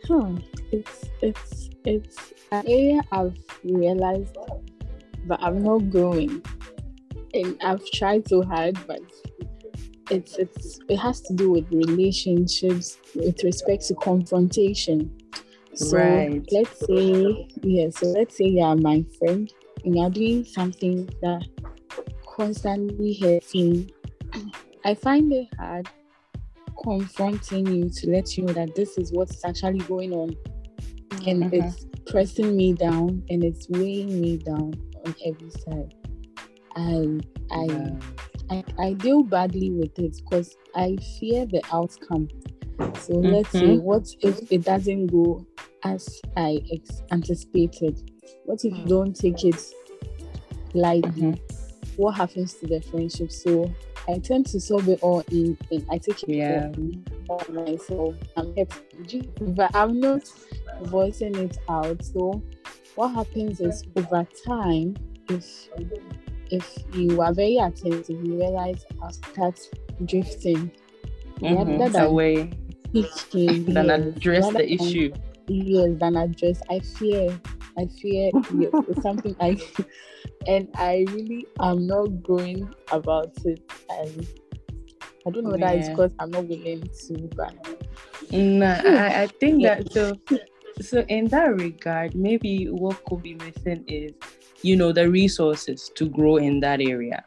huh, 0.08 0.32
it's 0.72 1.06
it's 1.22 1.70
it's 1.86 2.34
an 2.52 2.66
area 2.68 3.02
I've 3.12 3.38
realized 3.64 4.36
that 5.28 5.40
I'm 5.42 5.64
not 5.64 5.92
growing, 5.92 6.44
and 7.34 7.62
I've 7.64 7.86
tried 7.92 8.28
so 8.28 8.42
hard, 8.42 8.78
but 8.88 9.02
it's 10.10 10.38
it's 10.38 10.80
it 10.90 10.98
has 10.98 11.22
to 11.22 11.34
do 11.34 11.52
with 11.52 11.72
relationships 11.72 12.98
with 13.14 13.44
respect 13.44 13.86
to 13.88 13.96
confrontation. 13.96 15.16
So 15.76 15.98
right. 15.98 16.44
let's 16.52 16.80
say 16.88 17.48
yeah, 17.62 17.90
so 17.92 18.08
let's 18.08 18.38
say 18.38 18.46
you're 18.46 18.76
my 18.76 19.06
friend 19.20 19.52
and 19.86 19.96
you're 19.96 20.10
doing 20.10 20.44
something 20.44 21.08
that 21.22 21.48
constantly 22.36 23.14
hurts 23.14 23.54
me. 23.54 23.94
I 24.86 24.96
find 24.96 25.32
it 25.32 25.48
hard 25.58 25.88
confronting 26.84 27.66
you 27.68 27.90
to 27.90 28.10
let 28.10 28.38
you 28.38 28.44
know 28.44 28.54
that 28.54 28.76
this 28.76 28.98
is 28.98 29.12
what's 29.12 29.44
actually 29.46 29.80
going 29.80 30.14
on 30.14 30.36
and 31.28 31.44
mm-hmm. 31.44 31.54
it's 31.54 31.86
pressing 32.08 32.56
me 32.56 32.74
down 32.74 33.24
and 33.30 33.44
it's 33.44 33.68
weighing 33.70 34.20
me 34.20 34.38
down 34.38 34.74
on 35.06 35.16
every 35.26 35.50
side 35.50 35.94
and 36.76 37.26
I, 37.52 37.64
yeah. 37.64 37.90
I 38.50 38.64
I 38.80 38.94
deal 38.94 39.24
badly 39.24 39.72
with 39.72 39.98
it 40.00 40.20
because 40.24 40.56
I 40.76 40.98
fear 41.20 41.46
the 41.46 41.62
outcome. 41.72 42.28
So 43.00 43.14
mm-hmm. 43.14 43.28
let's 43.28 43.52
say, 43.52 43.78
what 43.78 44.08
if 44.22 44.52
it 44.52 44.64
doesn't 44.64 45.08
go 45.08 45.46
as 45.84 46.22
I 46.36 46.60
ex- 46.74 47.02
anticipated? 47.12 48.12
What 48.46 48.66
if 48.66 48.76
you 48.76 48.86
don't 48.86 49.16
take 49.16 49.44
it 49.44 49.62
lightly? 50.74 51.12
Mm-hmm. 51.12 51.63
What 51.98 52.14
happens 52.14 52.56
to 52.56 52.68
the 52.68 52.82
friendship? 52.82 53.32
So 53.32 53.74
I 54.08 54.20
tend 54.20 54.48
to 54.48 54.60
solve 54.60 54.90
it 54.90 55.00
all 55.02 55.24
in, 55.32 55.58
in 55.72 55.86
I 55.92 55.98
take 55.98 56.24
it 56.24 56.30
yeah. 56.30 56.72
myself. 57.50 58.16
I'm 58.36 58.56
happy, 58.56 59.30
but 59.40 59.76
I'm 59.76 60.00
not 60.00 60.24
voicing 60.84 61.36
it 61.36 61.58
out. 61.70 62.04
So 62.04 62.42
what 62.96 63.10
happens 63.10 63.62
is 63.62 63.84
over 63.96 64.28
time, 64.46 64.96
if 65.30 65.70
if 66.52 66.78
you 66.94 67.22
are 67.22 67.34
very 67.34 67.58
attentive, 67.58 68.10
you 68.24 68.40
realize 68.40 68.86
I'll 69.02 69.12
start 69.12 69.60
drifting. 70.06 70.72
Mm-hmm. 71.40 71.56
Rather 71.56 71.90
than 71.90 72.04
away. 72.04 72.52
Speaking, 72.94 73.74
then 73.74 73.88
yes, 73.88 74.16
address 74.16 74.50
the 74.54 74.72
issue. 74.72 75.14
Yes, 75.48 75.90
than 76.00 76.16
address. 76.16 76.62
I 76.70 76.80
fear. 76.80 77.40
I 77.78 77.88
fear 78.02 78.32
it's 78.34 79.02
something 79.02 79.36
I 79.40 79.58
and 80.48 80.70
I 80.76 81.06
really 81.12 81.48
am 81.60 81.88
not 81.88 82.24
going 82.24 82.74
about 82.92 83.32
it. 83.46 83.62
And 83.90 84.28
I 85.26 85.30
don't 85.30 85.44
know 85.44 85.52
whether 85.52 85.64
yeah. 85.66 85.72
it's 85.72 85.90
because 85.90 86.14
I'm 86.20 86.32
not 86.32 86.46
willing 86.46 86.84
to, 86.84 87.30
but 87.36 87.54
no, 88.32 88.66
I, 88.86 89.24
I 89.24 89.28
think 89.28 89.62
yeah. 89.62 89.76
that 89.76 89.92
so. 89.92 90.18
So 90.82 91.06
in 91.08 91.28
that 91.28 91.56
regard, 91.56 92.16
maybe 92.16 92.66
what 92.66 93.06
could 93.06 93.22
be 93.22 93.36
missing 93.36 93.84
is, 93.88 94.14
you 94.64 94.76
know, 94.76 94.92
the 94.92 95.08
resources 95.08 95.92
to 95.94 96.10
grow 96.10 96.38
in 96.38 96.62
that 96.62 96.82
area 96.82 97.24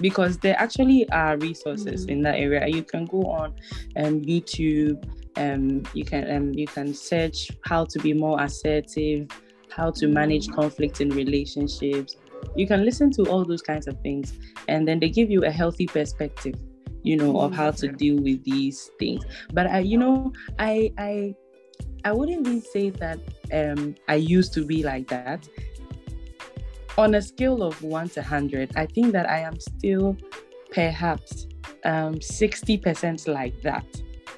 because 0.00 0.38
there 0.38 0.58
actually 0.58 1.08
are 1.10 1.36
resources 1.38 2.02
mm-hmm. 2.02 2.10
in 2.10 2.22
that 2.22 2.36
area. 2.36 2.66
You 2.66 2.82
can 2.82 3.06
go 3.06 3.22
on 3.22 3.54
um, 3.96 4.20
YouTube, 4.22 5.08
um, 5.36 5.82
you 5.94 6.04
can 6.04 6.30
um, 6.34 6.54
you 6.54 6.66
can 6.66 6.94
search 6.94 7.50
how 7.64 7.84
to 7.84 7.98
be 7.98 8.12
more 8.12 8.40
assertive, 8.40 9.28
how 9.76 9.90
to 9.90 10.06
manage 10.08 10.50
conflict 10.50 11.00
in 11.00 11.10
relationships, 11.10 12.16
you 12.54 12.66
can 12.66 12.84
listen 12.84 13.10
to 13.12 13.24
all 13.24 13.44
those 13.44 13.62
kinds 13.62 13.86
of 13.86 14.00
things 14.00 14.32
and 14.68 14.88
then 14.88 14.98
they 14.98 15.10
give 15.10 15.30
you 15.30 15.44
a 15.44 15.50
healthy 15.50 15.86
perspective 15.86 16.54
you 17.02 17.16
know 17.16 17.38
of 17.38 17.54
how 17.54 17.70
to 17.70 17.86
deal 17.88 18.16
with 18.16 18.42
these 18.44 18.90
things. 18.98 19.24
But 19.52 19.66
i 19.68 19.78
you 19.78 19.96
know 19.96 20.32
i 20.58 20.92
i 20.98 21.34
i 22.04 22.12
wouldn't 22.12 22.46
really 22.46 22.60
say 22.60 22.90
that 22.90 23.20
um 23.52 23.94
i 24.08 24.16
used 24.16 24.52
to 24.54 24.64
be 24.64 24.82
like 24.82 25.06
that. 25.08 25.48
On 26.98 27.14
a 27.14 27.22
scale 27.22 27.62
of 27.62 27.82
1 27.82 28.08
to 28.10 28.20
100 28.20 28.70
i 28.76 28.86
think 28.86 29.12
that 29.12 29.28
i 29.28 29.38
am 29.38 29.60
still 29.60 30.16
perhaps 30.72 31.46
um 31.84 32.14
60% 32.14 33.28
like 33.28 33.60
that 33.62 33.86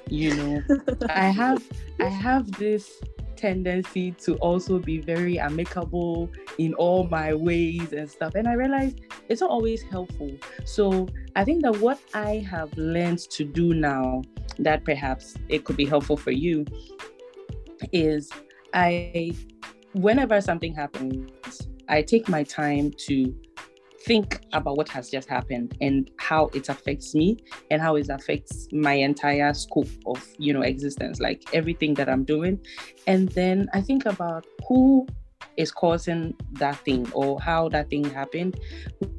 you 0.09 0.35
know. 0.35 0.61
I 1.09 1.29
have 1.29 1.63
i 2.01 2.09
have 2.09 2.51
this 2.51 3.01
tendency 3.39 4.11
to 4.11 4.35
also 4.35 4.79
be 4.79 4.99
very 4.99 5.39
amicable 5.39 6.29
in 6.57 6.73
all 6.73 7.05
my 7.05 7.33
ways 7.33 7.93
and 7.93 8.09
stuff. 8.09 8.35
And 8.35 8.47
I 8.47 8.53
realized 8.53 8.99
it's 9.29 9.41
not 9.41 9.49
always 9.49 9.81
helpful. 9.81 10.31
So 10.65 11.07
I 11.35 11.45
think 11.45 11.63
that 11.63 11.79
what 11.79 11.99
I 12.13 12.45
have 12.49 12.75
learned 12.77 13.19
to 13.31 13.45
do 13.45 13.73
now, 13.73 14.23
that 14.59 14.83
perhaps 14.83 15.35
it 15.47 15.63
could 15.63 15.77
be 15.77 15.85
helpful 15.85 16.17
for 16.17 16.31
you, 16.31 16.65
is 17.93 18.29
I, 18.73 19.31
whenever 19.93 20.41
something 20.41 20.75
happens, 20.75 21.31
I 21.87 22.01
take 22.01 22.27
my 22.27 22.43
time 22.43 22.91
to 23.07 23.33
think 24.03 24.39
about 24.53 24.77
what 24.77 24.89
has 24.89 25.09
just 25.09 25.27
happened 25.27 25.75
and 25.81 26.09
how 26.17 26.47
it 26.53 26.69
affects 26.69 27.13
me 27.13 27.37
and 27.69 27.81
how 27.81 27.95
it 27.95 28.09
affects 28.09 28.67
my 28.71 28.93
entire 28.93 29.53
scope 29.53 29.89
of 30.05 30.25
you 30.37 30.53
know 30.53 30.61
existence 30.61 31.19
like 31.19 31.43
everything 31.53 31.93
that 31.93 32.09
i'm 32.09 32.23
doing. 32.23 32.59
And 33.07 33.29
then 33.29 33.67
i 33.73 33.81
think 33.81 34.05
about 34.05 34.45
who 34.67 35.07
is 35.57 35.71
causing 35.71 36.33
that 36.53 36.77
thing 36.85 37.11
or 37.11 37.39
how 37.41 37.67
that 37.67 37.89
thing 37.89 38.03
happened 38.03 38.57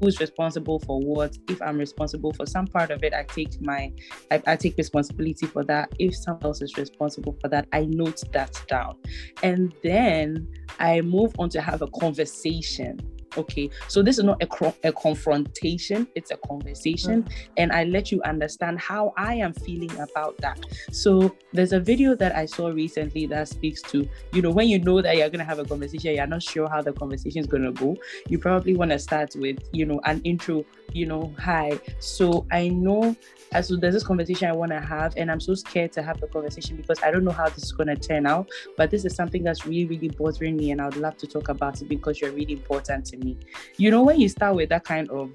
who's 0.00 0.20
responsible 0.20 0.78
for 0.80 0.98
what. 0.98 1.36
If 1.48 1.60
i'm 1.60 1.76
responsible 1.76 2.32
for 2.32 2.46
some 2.46 2.66
part 2.66 2.90
of 2.90 3.02
it 3.02 3.12
i 3.12 3.24
take 3.24 3.60
my 3.60 3.92
I, 4.30 4.42
I, 4.46 4.56
take 4.56 4.76
responsibility 4.78 5.46
for 5.46 5.64
that. 5.64 5.92
If 5.98 6.16
someone 6.16 6.44
else 6.44 6.62
is 6.62 6.76
responsible 6.76 7.36
for 7.40 7.48
that 7.48 7.66
i 7.72 7.84
note 7.84 8.22
that 8.32 8.60
down. 8.68 8.96
And 9.42 9.74
then 9.82 10.48
i 10.78 11.00
move 11.02 11.34
on 11.38 11.50
to 11.50 11.60
have 11.60 11.82
a 11.82 11.88
conversation 11.88 12.98
okay 13.36 13.70
so 13.88 14.02
this 14.02 14.18
is 14.18 14.24
not 14.24 14.42
a, 14.42 14.88
a 14.88 14.92
confrontation 14.92 16.06
it's 16.14 16.30
a 16.30 16.36
conversation 16.38 17.22
mm-hmm. 17.22 17.52
and 17.56 17.72
i 17.72 17.84
let 17.84 18.10
you 18.10 18.20
understand 18.22 18.78
how 18.78 19.12
i 19.16 19.34
am 19.34 19.52
feeling 19.52 19.90
about 19.98 20.36
that 20.38 20.58
so 20.90 21.34
there's 21.52 21.72
a 21.72 21.80
video 21.80 22.14
that 22.14 22.34
i 22.34 22.44
saw 22.44 22.68
recently 22.68 23.26
that 23.26 23.48
speaks 23.48 23.82
to 23.82 24.08
you 24.32 24.42
know 24.42 24.50
when 24.50 24.68
you 24.68 24.78
know 24.78 25.00
that 25.00 25.16
you're 25.16 25.28
going 25.28 25.38
to 25.38 25.44
have 25.44 25.58
a 25.58 25.64
conversation 25.64 26.14
you're 26.14 26.26
not 26.26 26.42
sure 26.42 26.68
how 26.68 26.82
the 26.82 26.92
conversation 26.92 27.40
is 27.40 27.46
going 27.46 27.62
to 27.62 27.72
go 27.72 27.96
you 28.28 28.38
probably 28.38 28.74
want 28.74 28.90
to 28.90 28.98
start 28.98 29.34
with 29.36 29.58
you 29.72 29.86
know 29.86 30.00
an 30.04 30.20
intro 30.22 30.64
you 30.94 31.06
know 31.06 31.34
hi 31.38 31.78
so 31.98 32.46
i 32.50 32.68
know 32.68 33.16
so 33.62 33.76
there's 33.76 33.94
this 33.94 34.04
conversation 34.04 34.48
I 34.48 34.52
want 34.52 34.70
to 34.70 34.80
have, 34.80 35.14
and 35.16 35.30
I'm 35.30 35.40
so 35.40 35.54
scared 35.54 35.92
to 35.92 36.02
have 36.02 36.20
the 36.20 36.28
conversation 36.28 36.76
because 36.76 37.02
I 37.02 37.10
don't 37.10 37.24
know 37.24 37.32
how 37.32 37.48
this 37.48 37.64
is 37.64 37.72
going 37.72 37.88
to 37.88 37.96
turn 37.96 38.24
out. 38.26 38.48
But 38.76 38.90
this 38.90 39.04
is 39.04 39.14
something 39.14 39.42
that's 39.42 39.66
really, 39.66 39.86
really 39.86 40.08
bothering 40.08 40.56
me, 40.56 40.70
and 40.70 40.80
I 40.80 40.84
would 40.84 40.96
love 40.96 41.16
to 41.18 41.26
talk 41.26 41.48
about 41.48 41.82
it 41.82 41.88
because 41.88 42.20
you're 42.20 42.30
really 42.30 42.52
important 42.52 43.06
to 43.06 43.16
me. 43.16 43.36
You 43.76 43.90
know, 43.90 44.04
when 44.04 44.20
you 44.20 44.28
start 44.28 44.54
with 44.54 44.68
that 44.68 44.84
kind 44.84 45.10
of 45.10 45.32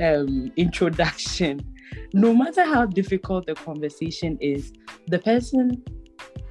um, 0.00 0.52
introduction, 0.56 1.60
no 2.12 2.32
matter 2.32 2.64
how 2.64 2.86
difficult 2.86 3.46
the 3.46 3.54
conversation 3.56 4.38
is, 4.40 4.72
the 5.08 5.18
person 5.18 5.82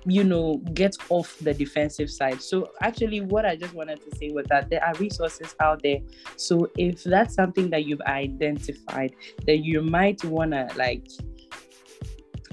you 0.05 0.23
know, 0.23 0.57
get 0.73 0.95
off 1.09 1.37
the 1.39 1.53
defensive 1.53 2.09
side. 2.09 2.41
So 2.41 2.71
actually 2.81 3.21
what 3.21 3.45
I 3.45 3.55
just 3.55 3.73
wanted 3.73 4.01
to 4.01 4.15
say 4.17 4.29
was 4.31 4.45
that 4.49 4.69
there 4.69 4.83
are 4.83 4.93
resources 4.95 5.55
out 5.59 5.81
there. 5.83 5.99
So 6.35 6.69
if 6.77 7.03
that's 7.03 7.35
something 7.35 7.69
that 7.69 7.85
you've 7.85 8.01
identified, 8.01 9.15
then 9.45 9.63
you 9.63 9.81
might 9.81 10.23
wanna 10.23 10.69
like 10.75 11.07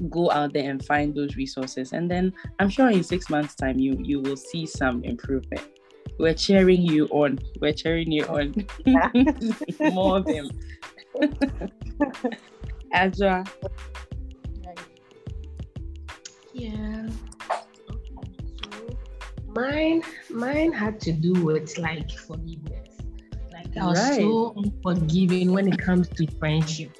go 0.09 0.31
out 0.31 0.53
there 0.53 0.71
and 0.71 0.85
find 0.85 1.15
those 1.15 1.37
resources. 1.37 1.93
And 1.93 2.11
then 2.11 2.33
I'm 2.59 2.69
sure 2.69 2.91
in 2.91 3.03
six 3.03 3.29
months' 3.29 3.55
time 3.55 3.79
you 3.79 3.99
you 4.03 4.21
will 4.21 4.37
see 4.37 4.67
some 4.67 5.05
improvement. 5.05 5.63
We're 6.19 6.35
cheering 6.35 6.83
you 6.83 7.07
on. 7.07 7.39
We're 7.61 7.73
cheering 7.73 8.13
you 8.13 8.25
on. 8.27 8.55
More 9.93 10.19
of 10.19 10.27
them. 10.27 10.51
Adra. 12.95 13.49
Yeah. 16.53 17.09
Mine, 19.55 20.03
mine 20.31 20.73
had 20.73 21.01
to 21.01 21.13
do 21.13 21.33
with 21.33 21.77
like 21.79 22.11
forgiveness. 22.11 22.89
Like 23.53 23.77
I 23.77 23.87
was 23.87 23.99
right. 23.99 24.21
so 24.21 24.55
unforgiving 24.57 25.53
when 25.53 25.73
it 25.73 25.79
comes 25.79 26.09
to 26.09 26.27
friendship. 26.39 26.97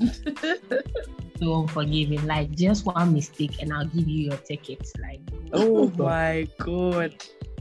so 1.38 1.60
unforgiving. 1.60 2.26
Like 2.26 2.50
just 2.56 2.84
one 2.84 3.12
mistake 3.12 3.62
and 3.62 3.72
I'll 3.72 3.86
give 3.86 4.08
you 4.08 4.30
your 4.30 4.36
tickets. 4.38 4.92
Like 5.00 5.20
oh 5.52 5.88
my 5.96 6.48
god. 6.58 7.14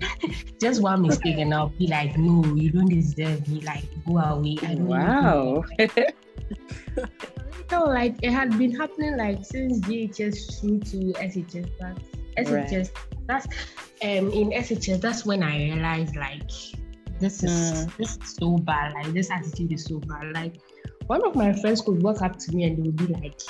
just 0.61 0.81
one 0.81 1.03
mistake 1.03 1.37
and 1.37 1.53
I'll 1.53 1.69
be 1.69 1.87
like, 1.87 2.17
no, 2.17 2.43
you 2.55 2.71
don't 2.71 2.89
deserve 2.89 3.47
me. 3.47 3.61
Like 3.61 3.85
go 4.05 4.17
away. 4.17 4.57
I 4.63 4.73
don't 4.73 4.87
wow. 4.87 5.63
no, 7.71 7.83
like 7.83 8.15
it 8.23 8.31
had 8.31 8.57
been 8.57 8.75
happening 8.75 9.15
like 9.15 9.45
since 9.45 9.79
JHS 9.81 10.59
through 10.59 10.79
to 10.79 11.13
SHS, 11.19 11.69
but 11.79 11.97
SHS 12.43 12.51
right. 12.51 12.91
That's 13.27 13.45
um 14.01 14.31
in 14.31 14.51
SHS, 14.51 15.01
that's 15.01 15.25
when 15.25 15.43
I 15.43 15.57
realized 15.57 16.15
like 16.15 16.49
this 17.19 17.43
is 17.43 17.51
mm. 17.51 17.97
this 17.97 18.17
is 18.17 18.35
so 18.35 18.57
bad. 18.57 18.93
Like 18.93 19.13
this 19.13 19.31
attitude 19.31 19.71
is 19.71 19.85
so 19.85 19.99
bad. 19.99 20.33
Like 20.33 20.61
one 21.07 21.25
of 21.25 21.35
my 21.35 21.53
friends 21.53 21.81
could 21.81 22.01
walk 22.01 22.21
up 22.21 22.37
to 22.39 22.55
me 22.55 22.63
and 22.65 22.77
they 22.77 22.81
would 22.81 22.95
be 22.95 23.07
like, 23.07 23.41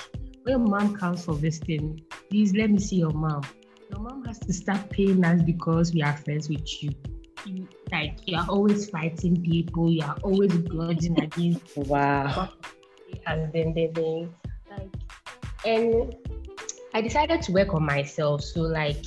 "When 0.44 0.70
mom 0.70 0.96
comes 0.96 1.26
for 1.26 1.34
visiting, 1.34 2.02
please 2.30 2.54
let 2.54 2.70
me 2.70 2.80
see 2.80 2.98
your 2.98 3.12
mom. 3.12 3.44
Your 3.90 4.00
mom 4.00 4.26
has 4.26 4.40
to 4.40 4.54
start 4.54 4.90
paying 4.90 5.24
us 5.24 5.42
because 5.42 5.94
we 5.94 6.02
are 6.02 6.16
friends 6.18 6.50
with 6.50 6.84
you." 6.84 6.92
you 7.46 7.68
like 7.92 8.20
you 8.26 8.38
are 8.38 8.48
always 8.50 8.90
fighting 8.90 9.42
people, 9.42 9.92
you 9.92 10.04
are 10.04 10.18
always 10.24 10.56
grudging 10.58 11.20
against 11.22 11.76
wow. 11.78 12.50
And 13.28 13.52
then 13.54 13.74
they, 13.74 13.88
they 13.88 14.28
like 14.70 14.90
and 15.66 16.16
I 16.94 17.02
decided 17.02 17.42
to 17.44 17.52
work 17.52 17.74
on 17.74 17.86
myself. 17.86 18.44
So 18.44 18.62
like 18.62 19.06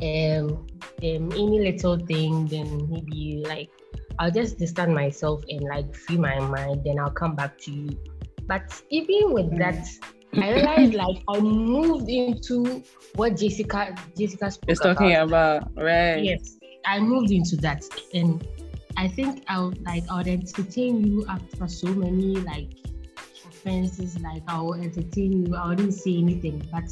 um, 0.00 0.66
um 1.02 1.32
any 1.32 1.60
little 1.60 1.98
thing, 1.98 2.46
then 2.46 2.88
maybe 2.90 3.44
like 3.46 3.70
I'll 4.18 4.30
just 4.30 4.58
distance 4.58 4.92
myself 4.92 5.42
and 5.48 5.62
like 5.62 5.94
free 5.94 6.16
my 6.16 6.38
mind, 6.38 6.82
then 6.84 6.98
I'll 6.98 7.10
come 7.10 7.34
back 7.34 7.58
to 7.62 7.70
you. 7.70 7.98
But 8.46 8.82
even 8.90 9.32
with 9.32 9.50
mm. 9.52 9.58
that, 9.58 9.86
I 10.34 10.52
realized 10.52 10.94
like 10.94 11.22
I 11.28 11.40
moved 11.40 12.08
into 12.08 12.82
what 13.14 13.36
Jessica 13.36 13.94
Jessica 14.16 14.50
spoke 14.50 14.70
is 14.70 14.78
talking 14.78 15.14
about. 15.14 15.62
about. 15.62 15.82
Right. 15.82 16.24
Yes. 16.24 16.56
I 16.84 17.00
moved 17.00 17.30
into 17.30 17.56
that. 17.56 17.84
And 18.14 18.46
I 18.96 19.08
think 19.08 19.44
I'll 19.48 19.72
like 19.82 20.04
I 20.10 20.18
would 20.18 20.28
entertain 20.28 21.04
you 21.06 21.24
after 21.28 21.68
so 21.68 21.88
many 21.88 22.36
like 22.36 22.70
offenses, 23.46 24.18
like 24.20 24.42
I 24.48 24.60
will 24.60 24.74
entertain 24.74 25.46
you, 25.46 25.56
I 25.56 25.68
wouldn't 25.68 25.94
say 25.94 26.16
anything. 26.16 26.66
But 26.72 26.90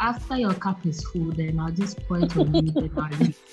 after 0.00 0.36
your 0.36 0.54
cup 0.54 0.84
is 0.86 1.04
full, 1.04 1.30
then 1.32 1.60
I'll 1.60 1.70
just 1.70 2.02
point 2.08 2.36
on 2.36 2.54
you. 2.54 2.72
then 2.72 2.90
I'll. 2.96 3.10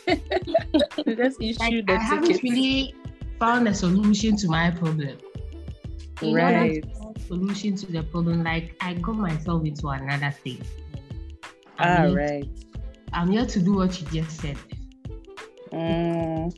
Just 1.15 1.41
issue 1.41 1.59
like, 1.59 1.85
the 1.85 1.93
I 1.93 1.97
haven't 1.97 2.41
really 2.41 2.95
found 3.39 3.67
a 3.67 3.73
solution 3.73 4.37
to 4.37 4.47
my 4.47 4.71
problem. 4.71 5.17
In 6.21 6.33
right. 6.33 6.83
solution 7.27 7.75
to 7.75 7.85
the 7.91 8.03
problem, 8.03 8.43
like 8.43 8.75
I 8.81 8.93
got 8.95 9.17
myself 9.17 9.65
into 9.65 9.89
another 9.89 10.31
thing. 10.31 10.61
Ah, 11.79 12.03
I'm 12.03 12.15
right. 12.15 12.47
I'm 13.13 13.31
here 13.31 13.45
to 13.45 13.59
do 13.59 13.73
what 13.73 13.99
you 14.01 14.07
just 14.21 14.41
said. 14.41 14.57
Mm. 15.71 16.55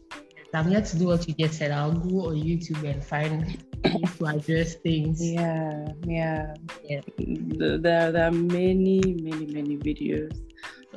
I'm 0.54 0.68
here 0.68 0.82
to 0.82 0.98
do 0.98 1.08
what 1.08 1.28
you 1.28 1.34
just 1.34 1.56
said. 1.58 1.72
I'll 1.72 1.92
go 1.92 2.28
on 2.28 2.36
YouTube 2.36 2.84
and 2.90 3.04
find 3.04 3.58
to 3.84 4.26
address 4.26 4.76
things. 4.76 5.22
Yeah, 5.22 5.88
yeah. 6.06 6.54
yeah. 6.84 7.02
There, 7.18 8.12
there 8.12 8.28
are 8.28 8.32
many, 8.32 9.02
many, 9.22 9.46
many 9.46 9.78
videos 9.78 10.38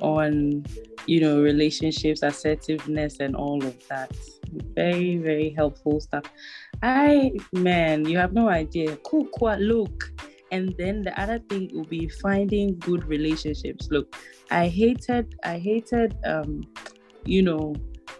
on, 0.00 0.64
you 1.06 1.20
know, 1.20 1.40
relationships, 1.40 2.22
assertiveness, 2.22 3.20
and 3.20 3.36
all 3.36 3.64
of 3.64 3.76
that. 3.88 4.10
Very, 4.74 5.16
very 5.18 5.50
helpful 5.50 6.00
stuff. 6.00 6.24
I, 6.82 7.32
man, 7.52 8.04
you 8.06 8.18
have 8.18 8.32
no 8.32 8.48
idea. 8.48 8.96
Cool, 8.96 9.26
cool, 9.38 9.56
look. 9.56 10.12
And 10.50 10.74
then 10.76 11.02
the 11.02 11.18
other 11.18 11.38
thing 11.38 11.70
will 11.72 11.84
be 11.84 12.08
finding 12.08 12.78
good 12.78 13.06
relationships. 13.06 13.88
Look, 13.90 14.14
I 14.50 14.68
hated, 14.68 15.34
I 15.44 15.58
hated, 15.58 16.14
um, 16.26 16.64
you 17.24 17.40
know, 17.40 17.74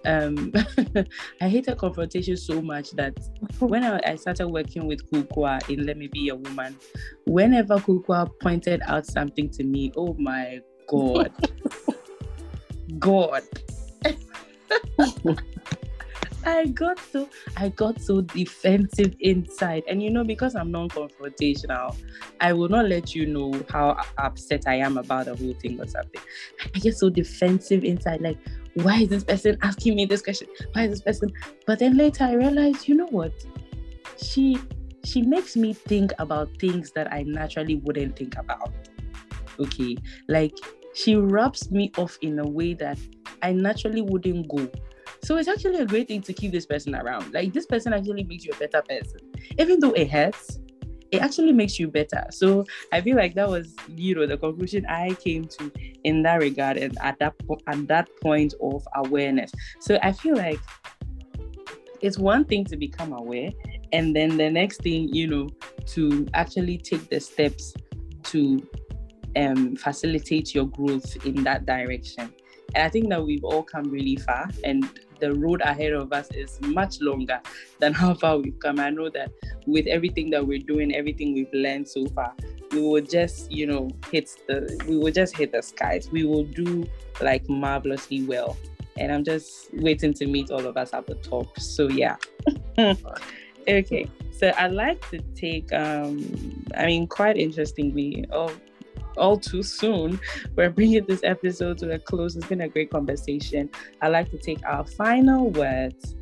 um 0.05 0.53
I 1.41 1.49
hated 1.49 1.79
confrontation 1.79 2.37
so 2.37 2.61
much 2.61 2.91
that 2.93 3.15
when 3.59 3.85
I, 3.85 4.01
I, 4.05 4.17
started 4.17 4.49
working 4.49 4.87
with 4.87 5.11
Kukwa 5.11 5.69
in 5.69 5.87
Let 5.87 5.97
Me 5.97 6.09
Be 6.09 6.29
a 6.29 6.35
Woman, 6.35 6.77
whenever 7.27 7.77
Kukwa 7.77 8.31
pointed 8.41 8.83
out 8.87 9.07
something 9.07 9.49
to 9.51 9.65
me, 9.65 9.93
oh 9.97 10.15
my 10.19 10.61
god. 10.89 11.33
god. 12.99 13.43
I 16.45 16.67
got 16.67 16.99
so 16.99 17.29
I 17.57 17.69
got 17.71 18.01
so 18.01 18.21
defensive 18.21 19.15
inside. 19.21 19.85
And 19.89 20.03
you 20.03 20.11
know, 20.11 20.25
because 20.25 20.55
I'm 20.55 20.71
non-confrontational, 20.71 21.97
I 22.41 22.53
will 22.53 22.69
not 22.69 22.89
let 22.89 23.15
you 23.15 23.27
know 23.27 23.53
how 23.71 23.97
upset 24.19 24.65
I 24.67 24.77
am 24.77 24.99
about 24.99 25.27
the 25.27 25.37
whole 25.37 25.55
thing 25.55 25.81
or 25.81 25.87
something. 25.87 26.21
I 26.75 26.79
get 26.79 26.97
so 26.97 27.11
defensive 27.11 27.85
inside, 27.85 28.21
like, 28.21 28.39
why 28.75 29.03
is 29.03 29.09
this 29.09 29.25
person 29.25 29.59
asking 29.63 29.97
me 29.97 30.07
this 30.07 30.23
question? 30.23 30.49
Why 30.73 30.85
is 30.85 30.91
this 30.91 31.03
person? 31.03 31.33
But 31.67 31.79
then 31.79 31.97
later 31.97 32.25
I 32.25 32.33
realized, 32.35 32.89
you 32.89 32.95
know 32.95 33.07
what? 33.09 33.33
She 34.17 34.59
she 35.05 35.23
makes 35.23 35.57
me 35.57 35.73
think 35.73 36.13
about 36.19 36.49
things 36.59 36.93
that 36.93 37.13
I 37.13 37.23
naturally 37.25 37.77
wouldn't 37.77 38.17
think 38.17 38.37
about. 38.37 38.73
Okay. 39.59 39.97
Like 40.29 40.57
she 40.95 41.17
rubs 41.17 41.71
me 41.71 41.91
off 41.99 42.19
in 42.23 42.39
a 42.39 42.47
way 42.47 42.75
that 42.75 42.99
I 43.43 43.53
naturally 43.53 44.03
wouldn't 44.03 44.49
go. 44.49 44.69
So 45.25 45.37
it's 45.37 45.49
actually 45.49 45.79
a 45.79 45.87
great 45.87 46.09
thing 46.09 46.21
to 46.23 46.33
keep 46.33 46.51
this 46.51 46.67
person 46.67 46.95
around. 46.95 47.33
Like 47.33 47.53
this 47.53 47.67
person 47.67 47.93
actually 47.93 48.25
makes 48.25 48.45
you 48.45 48.53
a 48.55 48.57
better 48.57 48.83
person. 48.83 49.21
Even 49.59 49.79
though 49.79 49.93
it 49.93 50.11
hurts, 50.11 50.59
it 51.13 51.21
actually 51.21 51.53
makes 51.53 51.79
you 51.79 51.89
better. 51.89 52.25
So 52.31 52.65
I 52.91 53.01
feel 53.03 53.17
like 53.17 53.35
that 53.35 53.49
was, 53.49 53.75
you 53.89 54.15
know, 54.15 54.27
the 54.27 54.37
conclusion 54.37 54.85
I 54.87 55.15
came 55.15 55.45
to 55.45 55.71
in 56.05 56.23
that 56.23 56.41
regard 56.41 56.77
and 56.79 56.97
at 57.03 57.19
that 57.21 57.35
po- 57.47 57.61
at 57.67 57.87
that 57.89 58.09
point 58.21 58.55
of 58.61 58.87
awareness. 58.97 59.53
So 59.79 59.99
I 60.03 60.13
feel 60.13 60.37
like 60.37 60.59
it's 62.01 62.19
one 62.19 62.45
thing 62.45 62.65
to 62.65 62.77
become 62.77 63.13
aware, 63.13 63.51
and 63.93 64.17
then 64.17 64.37
the 64.37 64.51
next 64.51 64.83
thing, 64.83 65.15
you 65.15 65.29
know, 65.29 65.49
to 65.89 66.27
actually 66.35 66.79
take 66.79 67.09
the 67.11 67.21
steps 67.21 67.75
to 68.25 68.67
um, 69.37 69.77
facilitate 69.77 70.53
your 70.55 70.67
growth 70.67 71.25
in 71.25 71.45
that 71.45 71.65
direction. 71.65 72.35
And 72.75 72.85
I 72.85 72.89
think 72.89 73.11
that 73.11 73.23
we've 73.23 73.45
all 73.45 73.63
come 73.63 73.89
really 73.91 74.17
far, 74.17 74.49
and 74.65 74.89
the 75.23 75.33
road 75.33 75.61
ahead 75.61 75.93
of 75.93 76.13
us 76.13 76.29
is 76.33 76.61
much 76.61 77.01
longer 77.01 77.41
than 77.79 77.95
how 78.03 78.13
far 78.13 78.39
we've 78.39 78.59
come. 78.59 78.79
I 78.81 78.91
know 78.91 79.09
that 79.11 79.31
with 79.67 79.87
everything 79.87 80.31
that 80.31 80.47
we're 80.47 80.59
doing, 80.59 80.95
everything 80.95 81.33
we've 81.33 81.55
learned 81.55 81.89
so 81.89 82.07
far, 82.07 82.35
we 82.73 82.83
will 82.83 83.01
just, 83.01 83.51
you 83.51 83.67
know, 83.67 83.89
hit 84.11 84.31
the 84.49 84.85
we 84.89 84.97
will 84.97 85.13
just 85.13 85.37
hit 85.37 85.53
the 85.53 85.63
skies. 85.63 86.11
We 86.11 86.25
will 86.25 86.45
do 86.45 86.87
like 87.21 87.49
marvelously 87.49 88.25
well. 88.25 88.57
And 88.99 89.11
I'm 89.11 89.25
just 89.25 89.73
waiting 89.75 90.13
to 90.15 90.27
meet 90.27 90.51
all 90.51 90.67
of 90.67 90.77
us 90.77 90.93
at 90.93 91.07
the 91.07 91.15
top. 91.15 91.59
So 91.59 91.89
yeah. 91.89 92.17
okay. 93.69 94.11
So 94.33 94.53
I'd 94.59 94.73
like 94.73 95.09
to 95.11 95.21
take 95.37 95.73
um 95.73 96.65
I 96.77 96.87
mean 96.87 97.07
quite 97.07 97.37
interestingly, 97.37 98.25
oh 98.33 98.53
all 99.17 99.39
too 99.39 99.63
soon. 99.63 100.21
We're 100.57 100.71
bringing 100.71 101.05
this 101.07 101.21
episode 101.25 101.79
to 101.79 101.93
a 101.93 101.99
close. 101.99 102.37
It's 102.37 102.47
been 102.47 102.63
a 102.63 102.69
great 102.69 102.91
conversation. 102.91 103.71
I'd 104.01 104.09
like 104.09 104.31
to 104.31 104.39
take 104.39 104.65
our 104.67 104.85
final 104.85 105.51
words 105.51 106.17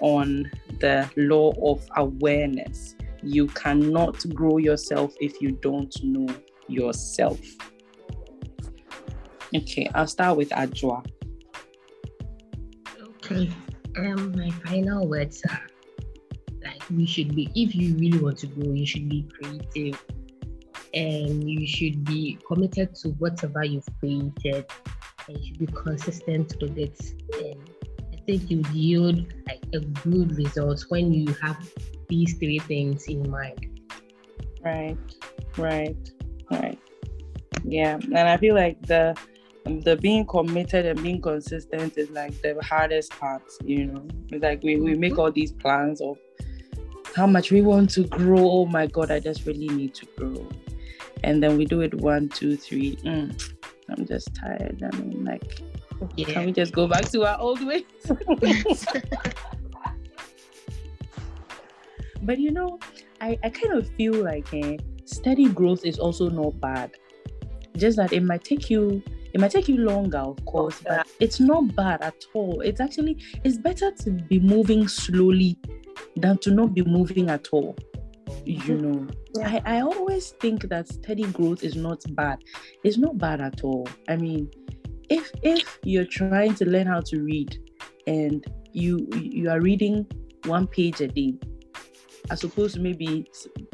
on 0.00 0.50
the 0.80 1.10
law 1.16 1.52
of 1.70 1.86
awareness. 1.96 2.94
You 3.22 3.46
cannot 3.48 4.24
grow 4.34 4.58
yourself 4.58 5.14
if 5.20 5.40
you 5.40 5.52
don't 5.52 5.94
know 6.04 6.28
yourself. 6.68 7.40
Okay, 9.54 9.88
I'll 9.94 10.06
start 10.06 10.36
with 10.36 10.50
Ajwa. 10.50 11.04
Okay, 13.00 13.50
um, 13.96 14.32
my 14.36 14.50
final 14.64 15.08
words 15.08 15.42
are 15.48 15.62
like 16.62 16.82
we 16.90 17.06
should 17.06 17.34
be, 17.34 17.50
if 17.54 17.74
you 17.74 17.94
really 17.96 18.18
want 18.18 18.38
to 18.38 18.46
grow, 18.48 18.72
you 18.72 18.86
should 18.86 19.08
be 19.08 19.26
creative 19.40 20.02
and 20.96 21.48
you 21.48 21.66
should 21.66 22.04
be 22.04 22.38
committed 22.46 22.94
to 22.94 23.10
whatever 23.18 23.62
you've 23.62 23.86
created 24.00 24.64
and 25.28 25.38
you 25.38 25.46
should 25.46 25.58
be 25.58 25.66
consistent 25.66 26.54
with 26.60 26.78
it. 26.78 26.98
And 27.34 27.70
I 28.14 28.16
think 28.26 28.50
you 28.50 28.62
yield 28.72 29.26
like 29.46 29.62
a 29.74 29.80
good 29.80 30.34
result 30.36 30.86
when 30.88 31.12
you 31.12 31.34
have 31.42 31.70
these 32.08 32.34
three 32.38 32.60
things 32.60 33.04
in 33.08 33.30
mind. 33.30 33.90
Right, 34.64 34.96
right, 35.58 36.10
right. 36.50 36.78
Yeah, 37.62 37.94
and 37.96 38.18
I 38.18 38.38
feel 38.38 38.54
like 38.54 38.80
the 38.86 39.14
the 39.64 39.96
being 39.96 40.24
committed 40.24 40.86
and 40.86 41.02
being 41.02 41.20
consistent 41.20 41.98
is 41.98 42.08
like 42.10 42.40
the 42.40 42.56
hardest 42.62 43.10
part, 43.10 43.42
you 43.64 43.86
know. 43.86 44.06
It's 44.30 44.42
like 44.42 44.62
we, 44.62 44.76
we 44.76 44.94
make 44.94 45.18
all 45.18 45.30
these 45.30 45.52
plans 45.52 46.00
of 46.00 46.16
how 47.14 47.26
much 47.26 47.50
we 47.50 47.60
want 47.60 47.90
to 47.90 48.04
grow. 48.04 48.38
Oh 48.38 48.66
my 48.66 48.86
god, 48.86 49.10
I 49.10 49.20
just 49.20 49.44
really 49.44 49.68
need 49.68 49.94
to 49.96 50.06
grow 50.16 50.48
and 51.26 51.42
then 51.42 51.58
we 51.58 51.66
do 51.66 51.80
it 51.80 51.92
one, 51.94 52.28
two, 52.28 52.56
three. 52.56 52.94
Mm, 52.98 53.52
I'm 53.90 54.06
just 54.06 54.32
tired. 54.32 54.80
I 54.80 54.96
mean, 54.96 55.24
like, 55.24 55.60
yeah. 56.14 56.26
can 56.26 56.46
we 56.46 56.52
just 56.52 56.72
go 56.72 56.86
back 56.86 57.10
to 57.10 57.24
our 57.24 57.36
old 57.40 57.66
ways? 57.66 57.82
but 62.22 62.38
you 62.38 62.52
know, 62.52 62.78
I, 63.20 63.36
I 63.42 63.50
kind 63.50 63.74
of 63.74 63.88
feel 63.96 64.14
like 64.14 64.54
eh, 64.54 64.76
steady 65.04 65.48
growth 65.48 65.84
is 65.84 65.98
also 65.98 66.30
not 66.30 66.60
bad. 66.60 66.92
Just 67.76 67.96
that 67.96 68.12
it 68.12 68.22
might 68.22 68.44
take 68.44 68.70
you 68.70 69.02
it 69.32 69.40
might 69.40 69.50
take 69.50 69.68
you 69.68 69.78
longer, 69.78 70.18
of 70.18 70.42
course, 70.46 70.80
but 70.86 71.08
it's 71.18 71.40
not 71.40 71.74
bad 71.74 72.02
at 72.02 72.24
all. 72.34 72.60
It's 72.60 72.80
actually 72.80 73.18
it's 73.42 73.58
better 73.58 73.90
to 73.90 74.10
be 74.10 74.38
moving 74.38 74.86
slowly 74.86 75.58
than 76.14 76.38
to 76.38 76.52
not 76.52 76.72
be 76.72 76.82
moving 76.82 77.30
at 77.30 77.48
all 77.50 77.76
you 78.44 78.58
mm-hmm. 78.58 78.82
know 78.82 79.08
I, 79.44 79.62
I 79.64 79.80
always 79.80 80.30
think 80.40 80.68
that 80.68 80.88
steady 80.88 81.24
growth 81.24 81.62
is 81.62 81.76
not 81.76 82.02
bad. 82.14 82.38
It's 82.84 82.98
not 82.98 83.18
bad 83.18 83.40
at 83.40 83.62
all. 83.62 83.88
I 84.08 84.16
mean 84.16 84.50
if 85.08 85.30
if 85.42 85.78
you're 85.84 86.06
trying 86.06 86.54
to 86.56 86.64
learn 86.68 86.86
how 86.86 87.00
to 87.00 87.22
read 87.22 87.56
and 88.06 88.44
you 88.72 89.08
you 89.14 89.50
are 89.50 89.60
reading 89.60 90.06
one 90.44 90.66
page 90.66 91.00
a 91.00 91.08
day 91.08 91.34
as 92.30 92.42
opposed 92.42 92.74
to 92.74 92.80
maybe 92.80 93.24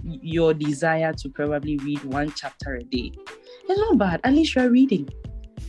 your 0.03 0.53
desire 0.53 1.13
to 1.15 1.29
probably 1.31 1.79
read 1.79 2.05
one 2.05 2.31
chapter 2.37 2.77
a 2.77 2.83
day 2.83 3.11
it's 3.69 3.81
not 3.81 3.99
bad. 3.99 4.21
At 4.25 4.35
least 4.35 4.55
you're 4.55 4.71
reading 4.71 5.09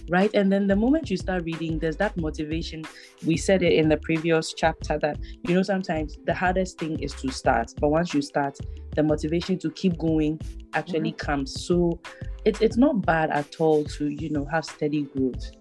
right? 0.10 0.34
And 0.34 0.52
then 0.52 0.68
the 0.68 0.76
moment 0.76 1.10
you 1.10 1.18
start 1.18 1.44
reading, 1.44 1.80
there's 1.80 1.98
that 1.98 2.16
motivation. 2.18 2.84
We 3.26 3.38
said 3.38 3.64
it 3.64 3.74
in 3.74 3.90
the 3.90 3.98
previous 3.98 4.54
chapter 4.54 4.98
that, 5.00 5.18
you 5.48 5.56
know, 5.56 5.64
sometimes 5.64 6.18
the 6.26 6.34
hardest 6.34 6.80
thing 6.80 7.00
is 7.00 7.14
to 7.16 7.32
start, 7.32 7.74
but 7.80 7.90
once 7.90 8.14
you 8.14 8.22
start, 8.22 8.58
the 8.96 9.04
motivation 9.04 9.58
to 9.60 9.72
keep 9.72 9.98
going 9.98 10.40
actually 10.74 11.12
mm-hmm. 11.12 11.26
comes. 11.26 11.66
So 11.66 12.00
it's 12.46 12.62
it's 12.62 12.78
not 12.78 13.06
bad 13.06 13.32
at 13.32 13.60
all 13.60 13.84
to, 13.84 14.08
you 14.08 14.30
know, 14.30 14.46
have 14.46 14.66
steady 14.66 15.04
growth. 15.04 15.52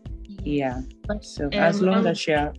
Yeah. 0.44 0.80
So 1.20 1.46
um, 1.46 1.52
as 1.52 1.80
long 1.80 2.00
um, 2.00 2.06
as 2.08 2.26
you're 2.26 2.52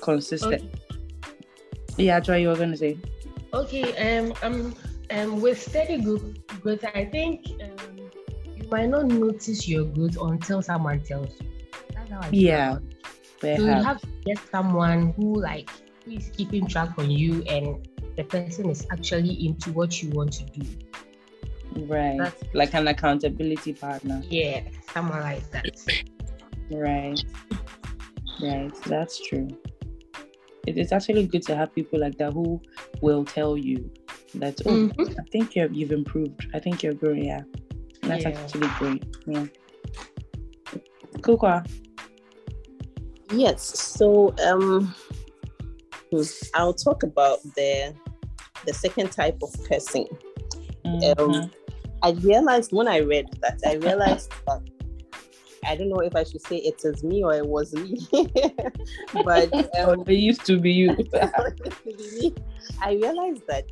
consistent. 0.00 0.62
Okay. 0.62 2.04
Yeah, 2.04 2.20
Joy, 2.20 2.38
you 2.38 2.48
were 2.48 2.56
gonna 2.56 2.76
say. 2.76 2.98
Okay, 3.52 4.16
um 4.16 4.34
um 4.42 4.74
um 5.10 5.40
with 5.40 5.60
steady 5.60 6.00
growth, 6.00 6.84
I 6.94 7.04
think 7.04 7.46
um 7.62 8.01
might 8.72 8.88
not 8.88 9.06
notice 9.06 9.68
your 9.68 9.84
growth 9.84 10.16
until 10.20 10.62
someone 10.62 11.00
tells 11.00 11.38
you. 11.38 11.48
That's 11.94 12.10
how 12.10 12.20
I 12.20 12.30
feel. 12.30 12.40
Yeah. 12.40 12.78
So 13.40 13.48
you 13.48 13.66
have 13.66 14.00
to 14.00 14.08
get 14.24 14.38
someone 14.50 15.12
who 15.12 15.40
like 15.40 15.68
who 16.04 16.12
is 16.12 16.30
keeping 16.36 16.66
track 16.66 16.90
on 16.96 17.10
you 17.10 17.42
and 17.42 17.86
the 18.16 18.24
person 18.24 18.70
is 18.70 18.86
actually 18.90 19.46
into 19.46 19.72
what 19.72 20.02
you 20.02 20.10
want 20.10 20.32
to 20.34 20.44
do. 20.46 20.66
Right. 21.86 22.18
That's, 22.18 22.42
like 22.54 22.74
an 22.74 22.88
accountability 22.88 23.74
partner. 23.74 24.22
Yeah, 24.28 24.62
someone 24.92 25.20
like 25.20 25.50
that. 25.50 25.66
Right. 26.70 27.22
Right. 28.42 28.74
That's 28.84 29.20
true. 29.26 29.48
It 30.66 30.78
is 30.78 30.92
actually 30.92 31.26
good 31.26 31.42
to 31.44 31.56
have 31.56 31.74
people 31.74 32.00
like 32.00 32.18
that 32.18 32.32
who 32.32 32.60
will 33.00 33.24
tell 33.24 33.56
you 33.56 33.90
that, 34.34 34.60
oh, 34.66 34.70
mm-hmm. 34.70 35.18
I 35.18 35.24
think 35.32 35.56
you've, 35.56 35.74
you've 35.74 35.92
improved. 35.92 36.46
I 36.54 36.60
think 36.60 36.82
you're 36.82 36.94
growing. 36.94 37.24
Yeah. 37.24 37.40
That's 38.02 38.24
yeah. 38.24 38.30
actually 38.30 38.68
great. 38.78 39.04
Yeah. 39.26 39.46
Kukwa. 41.18 41.66
Yes. 43.32 43.62
So 43.78 44.34
um 44.44 44.94
I'll 46.54 46.74
talk 46.74 47.02
about 47.02 47.42
the 47.56 47.94
the 48.66 48.74
second 48.74 49.12
type 49.12 49.38
of 49.42 49.50
cursing. 49.68 50.08
Mm-hmm. 50.84 51.20
Um, 51.20 51.50
I 52.02 52.10
realized 52.10 52.72
when 52.72 52.88
I 52.88 52.98
read 53.00 53.26
that, 53.40 53.60
I 53.66 53.74
realized 53.74 54.30
that 54.46 54.60
I 55.64 55.76
don't 55.76 55.88
know 55.88 56.00
if 56.00 56.16
I 56.16 56.24
should 56.24 56.42
say 56.42 56.56
it 56.56 56.80
is 56.84 57.04
me 57.04 57.22
or 57.22 57.34
it 57.34 57.46
was 57.46 57.72
me, 57.72 57.98
but 59.24 59.52
um, 59.78 60.02
it 60.06 60.18
used 60.18 60.44
to 60.46 60.58
be 60.58 60.72
you. 60.72 60.96
I 62.80 62.94
realized 62.94 63.46
that 63.46 63.64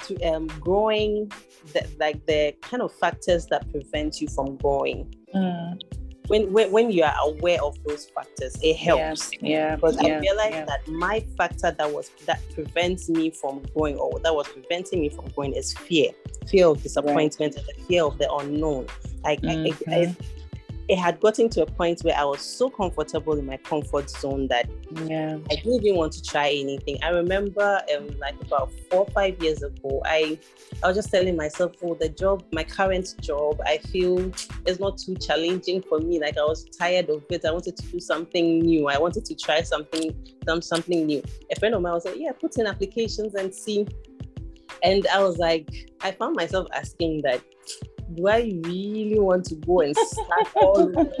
to 0.00 0.20
um, 0.22 0.46
growing, 0.60 1.30
the, 1.72 1.86
like 1.98 2.24
the 2.26 2.54
kind 2.62 2.82
of 2.82 2.92
factors 2.94 3.46
that 3.46 3.70
prevent 3.70 4.20
you 4.20 4.28
from 4.28 4.56
growing. 4.56 5.14
Mm. 5.34 5.80
When, 6.28 6.52
when, 6.52 6.70
when 6.72 6.90
you 6.90 7.04
are 7.04 7.14
aware 7.22 7.62
of 7.64 7.82
those 7.84 8.04
factors, 8.04 8.54
it 8.62 8.76
helps. 8.76 9.32
Yeah, 9.40 9.48
yeah 9.48 9.76
because 9.76 10.02
yeah, 10.02 10.16
I 10.16 10.18
realized 10.18 10.54
yeah. 10.54 10.64
that 10.66 10.86
my 10.88 11.24
factor 11.38 11.70
that 11.70 11.90
was 11.90 12.10
that 12.26 12.40
prevents 12.52 13.08
me 13.08 13.30
from 13.30 13.62
going, 13.74 13.96
or 13.96 14.18
that 14.20 14.34
was 14.34 14.46
preventing 14.48 15.00
me 15.00 15.08
from 15.08 15.28
going, 15.34 15.54
is 15.54 15.72
fear, 15.72 16.10
fear 16.46 16.66
of 16.66 16.82
disappointment, 16.82 17.38
right. 17.40 17.56
and 17.56 17.66
the 17.66 17.84
fear 17.84 18.04
of 18.04 18.18
the 18.18 18.30
unknown. 18.30 18.88
Like 19.24 19.40
mm-hmm. 19.40 19.90
I, 19.90 19.94
I, 19.94 20.04
mm-hmm 20.04 20.38
it 20.88 20.96
had 20.96 21.20
gotten 21.20 21.50
to 21.50 21.62
a 21.62 21.66
point 21.66 22.00
where 22.00 22.16
I 22.16 22.24
was 22.24 22.40
so 22.40 22.70
comfortable 22.70 23.38
in 23.38 23.44
my 23.44 23.58
comfort 23.58 24.08
zone 24.08 24.48
that 24.48 24.70
yeah. 25.04 25.36
I 25.50 25.56
didn't 25.56 25.84
even 25.84 25.96
want 25.96 26.14
to 26.14 26.22
try 26.22 26.48
anything. 26.48 26.96
I 27.02 27.10
remember 27.10 27.82
um, 27.94 28.08
like 28.18 28.40
about 28.40 28.72
four 28.90 29.00
or 29.00 29.10
five 29.10 29.42
years 29.42 29.62
ago, 29.62 30.00
I 30.06 30.38
I 30.82 30.88
was 30.88 30.96
just 30.96 31.10
telling 31.10 31.36
myself, 31.36 31.72
oh, 31.82 31.94
the 31.94 32.08
job, 32.08 32.42
my 32.52 32.64
current 32.64 33.14
job, 33.20 33.60
I 33.66 33.78
feel 33.78 34.32
is 34.64 34.80
not 34.80 34.96
too 34.96 35.14
challenging 35.16 35.82
for 35.82 35.98
me. 35.98 36.20
Like 36.20 36.38
I 36.38 36.44
was 36.44 36.64
tired 36.64 37.10
of 37.10 37.22
it. 37.28 37.44
I 37.44 37.50
wanted 37.50 37.76
to 37.76 37.86
do 37.86 38.00
something 38.00 38.60
new. 38.60 38.88
I 38.88 38.98
wanted 38.98 39.26
to 39.26 39.34
try 39.34 39.60
something, 39.60 40.14
some 40.46 40.62
something 40.62 41.04
new. 41.04 41.22
A 41.52 41.60
friend 41.60 41.74
of 41.74 41.82
mine 41.82 41.92
was 41.92 42.06
like, 42.06 42.16
yeah, 42.16 42.32
put 42.32 42.56
in 42.56 42.66
applications 42.66 43.34
and 43.34 43.54
see. 43.54 43.86
And 44.82 45.06
I 45.08 45.22
was 45.22 45.36
like, 45.36 45.68
I 46.00 46.12
found 46.12 46.34
myself 46.34 46.68
asking 46.72 47.22
that 47.22 47.42
do 48.14 48.28
I 48.28 48.52
really 48.64 49.18
want 49.18 49.44
to 49.46 49.54
go 49.56 49.80
and 49.80 49.96
start 49.96 50.48
all 50.56 50.92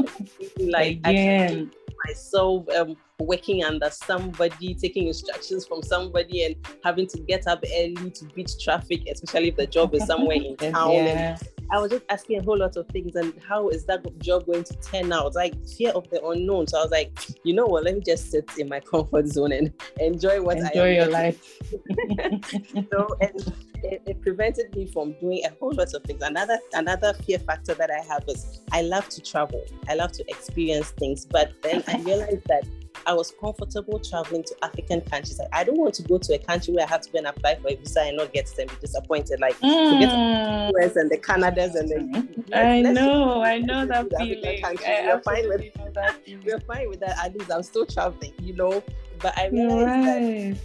like 0.58 0.98
again? 1.04 1.70
myself 2.06 2.68
um, 2.70 2.96
working 3.18 3.64
under 3.64 3.90
somebody, 3.90 4.74
taking 4.74 5.08
instructions 5.08 5.66
from 5.66 5.82
somebody, 5.82 6.44
and 6.44 6.56
having 6.84 7.06
to 7.08 7.18
get 7.20 7.46
up 7.46 7.62
early 7.76 8.10
to 8.10 8.24
beat 8.34 8.54
traffic, 8.60 9.06
especially 9.10 9.48
if 9.48 9.56
the 9.56 9.66
job 9.66 9.94
is 9.94 10.06
somewhere 10.06 10.36
in 10.36 10.56
town. 10.72 10.92
Yeah. 10.92 11.36
And 11.36 11.48
I 11.70 11.78
was 11.78 11.90
just 11.90 12.04
asking 12.08 12.40
a 12.40 12.42
whole 12.42 12.58
lot 12.58 12.76
of 12.76 12.86
things, 12.88 13.14
and 13.14 13.34
how 13.46 13.68
is 13.68 13.84
that 13.86 14.04
job 14.20 14.46
going 14.46 14.64
to 14.64 14.74
turn 14.76 15.12
out? 15.12 15.34
Like 15.34 15.54
fear 15.66 15.90
of 15.90 16.08
the 16.10 16.24
unknown. 16.24 16.66
So 16.66 16.78
I 16.78 16.82
was 16.82 16.90
like, 16.90 17.18
you 17.44 17.54
know 17.54 17.66
what? 17.66 17.84
Let 17.84 17.94
me 17.94 18.00
just 18.00 18.30
sit 18.30 18.50
in 18.58 18.68
my 18.68 18.80
comfort 18.80 19.26
zone 19.28 19.52
and 19.52 19.72
enjoy 20.00 20.40
what 20.40 20.58
enjoy 20.58 20.66
I 20.66 20.70
enjoy 20.70 20.94
your 20.94 21.10
life. 21.10 21.58
so 22.92 23.08
and 23.20 23.52
it, 23.84 24.02
it, 24.06 24.20
prevented 24.22 24.74
me 24.74 24.86
from 24.86 25.12
doing 25.20 25.44
a 25.44 25.50
whole 25.60 25.72
lot 25.72 25.92
of 25.94 26.02
things. 26.04 26.22
Another 26.22 26.58
another 26.72 27.12
fear 27.24 27.38
factor 27.38 27.74
that 27.74 27.90
I 27.90 28.00
have 28.12 28.24
is 28.28 28.60
I 28.72 28.82
love 28.82 29.08
to 29.10 29.20
travel. 29.20 29.62
I 29.88 29.94
love 29.94 30.12
to 30.12 30.24
experience 30.28 30.90
things, 30.92 31.26
but 31.26 31.52
then 31.62 31.84
I 31.86 31.98
realized 32.02 32.46
that 32.46 32.64
I 33.06 33.14
was 33.14 33.32
comfortable 33.40 33.98
traveling 33.98 34.44
to 34.44 34.54
African 34.62 35.00
countries. 35.02 35.38
Like, 35.38 35.48
I 35.52 35.64
don't 35.64 35.78
want 35.78 35.94
to 35.94 36.02
go 36.02 36.18
to 36.18 36.34
a 36.34 36.38
country 36.38 36.74
where 36.74 36.84
I 36.84 36.88
have 36.88 37.02
to 37.02 37.10
go 37.10 37.18
and 37.18 37.26
apply 37.26 37.56
for 37.56 37.68
a 37.68 37.76
visa 37.76 38.02
and 38.02 38.16
not 38.16 38.32
get 38.32 38.50
it 38.50 38.58
and 38.58 38.70
be 38.70 38.76
disappointed. 38.80 39.40
Like 39.40 39.58
mm. 39.60 40.00
the 40.00 40.78
US 40.78 40.96
and 40.96 41.10
the 41.10 41.18
Canadas 41.18 41.74
and 41.74 41.88
the 41.88 42.34
I 42.52 42.82
know, 42.82 43.42
I 43.42 43.58
know 43.58 43.86
that 43.86 44.08
feeling. 44.16 44.40
we're 44.42 45.20
fine 45.20 45.48
with 45.48 45.94
that. 45.94 46.18
we're 46.44 46.60
fine 46.60 46.88
with 46.88 47.00
that. 47.00 47.24
At 47.24 47.38
least 47.38 47.50
I'm 47.50 47.62
still 47.62 47.86
traveling, 47.86 48.32
you 48.40 48.54
know. 48.54 48.82
But 49.20 49.36
I 49.38 49.48
realized 49.48 50.06
right. 50.06 50.56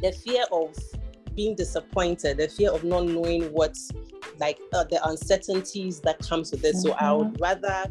that 0.00 0.02
the 0.02 0.12
fear 0.12 0.44
of 0.52 0.76
being 1.34 1.54
disappointed, 1.54 2.36
the 2.36 2.48
fear 2.48 2.70
of 2.72 2.84
not 2.84 3.06
knowing 3.06 3.44
what, 3.52 3.76
like 4.38 4.58
uh, 4.72 4.84
the 4.84 5.00
uncertainties 5.08 6.00
that 6.00 6.18
comes 6.20 6.50
with 6.50 6.64
it. 6.64 6.74
Mm-hmm. 6.74 6.88
So 6.88 6.92
I 6.92 7.12
would 7.12 7.40
rather, 7.40 7.86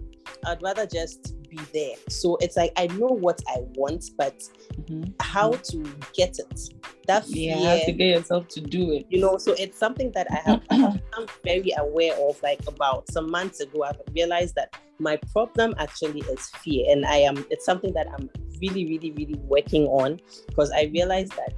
I'd 0.45 0.61
rather 0.61 0.85
just 0.85 1.35
be 1.51 1.59
there. 1.73 1.95
So 2.09 2.37
it's 2.37 2.57
like 2.57 2.71
I 2.77 2.87
know 2.87 3.07
what 3.07 3.41
I 3.47 3.57
want, 3.75 4.11
but 4.17 4.39
mm-hmm. 4.39 5.11
how 5.19 5.51
to 5.51 5.83
get 6.13 6.39
it. 6.39 6.59
That 7.07 7.25
fear, 7.25 7.55
yeah, 7.57 7.75
have 7.75 7.85
to 7.85 7.91
get 7.91 8.07
yourself 8.07 8.47
to 8.49 8.61
do 8.61 8.91
it. 8.93 9.05
You 9.09 9.19
know, 9.19 9.37
so 9.37 9.53
it's 9.57 9.77
something 9.77 10.11
that 10.13 10.27
I 10.31 10.35
have 10.49 10.61
I'm 10.71 11.27
very 11.43 11.73
aware 11.77 12.15
of. 12.15 12.41
Like 12.41 12.61
about 12.67 13.11
some 13.11 13.29
months 13.29 13.59
ago, 13.59 13.83
I've 13.83 13.99
realized 14.15 14.55
that 14.55 14.75
my 14.99 15.17
problem 15.33 15.75
actually 15.77 16.21
is 16.21 16.49
fear, 16.63 16.85
and 16.89 17.05
I 17.05 17.17
am. 17.17 17.45
It's 17.49 17.65
something 17.65 17.93
that 17.93 18.07
I'm 18.17 18.29
really, 18.61 18.85
really, 18.85 19.11
really 19.11 19.39
working 19.43 19.87
on 19.87 20.19
because 20.47 20.71
I 20.71 20.83
realized 20.93 21.33
that 21.33 21.53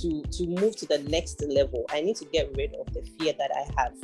to 0.00 0.22
to 0.22 0.46
move 0.46 0.76
to 0.76 0.86
the 0.86 0.98
next 1.08 1.42
level, 1.42 1.86
I 1.90 2.00
need 2.00 2.16
to 2.16 2.24
get 2.26 2.50
rid 2.56 2.74
of 2.74 2.92
the 2.92 3.02
fear 3.18 3.32
that 3.38 3.50
I 3.54 3.80
have. 3.80 3.94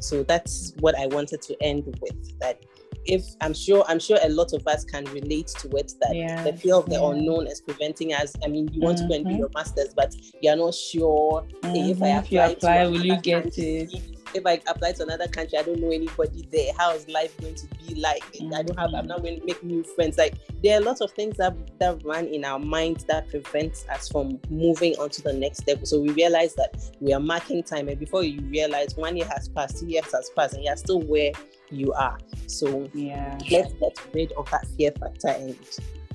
So 0.00 0.22
that's 0.22 0.74
what 0.80 0.98
I 0.98 1.06
wanted 1.06 1.40
to 1.42 1.62
end 1.62 1.84
with. 2.00 2.38
That 2.40 2.64
if 3.06 3.24
I'm 3.40 3.54
sure 3.54 3.84
I'm 3.88 3.98
sure 3.98 4.18
a 4.22 4.28
lot 4.28 4.52
of 4.52 4.66
us 4.66 4.84
can 4.84 5.04
relate 5.06 5.48
to 5.58 5.68
it 5.76 5.92
that 6.00 6.14
yeah. 6.14 6.42
the 6.42 6.52
fear 6.52 6.76
of 6.76 6.86
the 6.86 6.96
yeah. 6.96 7.10
unknown 7.10 7.46
is 7.46 7.60
preventing 7.60 8.12
us. 8.14 8.32
I 8.44 8.48
mean, 8.48 8.68
you 8.72 8.80
want 8.80 8.98
mm-hmm. 8.98 9.08
to 9.08 9.08
go 9.08 9.14
and 9.16 9.24
do 9.24 9.30
mm-hmm. 9.30 9.38
your 9.40 9.50
masters, 9.54 9.94
but 9.94 10.14
you're 10.42 10.56
not 10.56 10.74
sure 10.74 11.46
mm-hmm. 11.62 11.76
if 11.76 12.02
I 12.02 12.08
apply, 12.08 12.18
if 12.18 12.32
you 12.32 12.40
apply 12.40 12.86
will 12.86 13.04
you 13.04 13.20
get 13.20 13.58
it? 13.58 14.13
If 14.34 14.44
I 14.46 14.60
apply 14.66 14.92
to 14.92 15.02
another 15.04 15.28
country, 15.28 15.58
I 15.58 15.62
don't 15.62 15.80
know 15.80 15.90
anybody 15.90 16.48
there. 16.50 16.72
How 16.76 16.92
is 16.94 17.08
life 17.08 17.36
going 17.40 17.54
to 17.54 17.66
be 17.78 17.94
like? 17.94 18.22
I 18.54 18.62
don't 18.62 18.78
have. 18.78 18.92
I'm 18.94 19.06
not 19.06 19.22
going 19.22 19.40
to 19.40 19.46
make 19.46 19.62
new 19.62 19.84
friends. 19.84 20.18
Like 20.18 20.34
there 20.62 20.78
are 20.78 20.82
lots 20.82 21.00
of 21.00 21.12
things 21.12 21.36
that 21.36 21.54
that 21.78 22.04
run 22.04 22.26
in 22.26 22.44
our 22.44 22.58
minds 22.58 23.04
that 23.04 23.28
prevents 23.28 23.86
us 23.88 24.08
from 24.08 24.40
moving 24.50 24.94
on 24.94 25.10
to 25.10 25.22
the 25.22 25.32
next 25.32 25.58
step. 25.58 25.86
So 25.86 26.00
we 26.00 26.10
realize 26.10 26.54
that 26.54 26.76
we 27.00 27.12
are 27.12 27.20
marking 27.20 27.62
time, 27.62 27.88
and 27.88 27.98
before 27.98 28.24
you 28.24 28.40
realize, 28.48 28.96
one 28.96 29.16
year 29.16 29.28
has 29.28 29.48
passed, 29.48 29.78
two 29.80 29.86
years 29.86 30.10
has 30.12 30.30
passed, 30.36 30.54
and 30.54 30.64
you're 30.64 30.76
still 30.76 31.00
where 31.02 31.32
you 31.70 31.92
are. 31.92 32.18
So 32.46 32.88
yeah, 32.92 33.38
let's 33.50 33.72
get 33.74 33.98
rid 34.12 34.32
of 34.32 34.50
that 34.50 34.66
fear 34.76 34.92
factor 34.92 35.28
and 35.28 35.56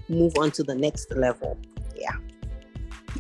move 0.09 0.33
on 0.37 0.51
to 0.51 0.63
the 0.63 0.75
next 0.75 1.11
level. 1.11 1.57
Yeah. 1.95 2.15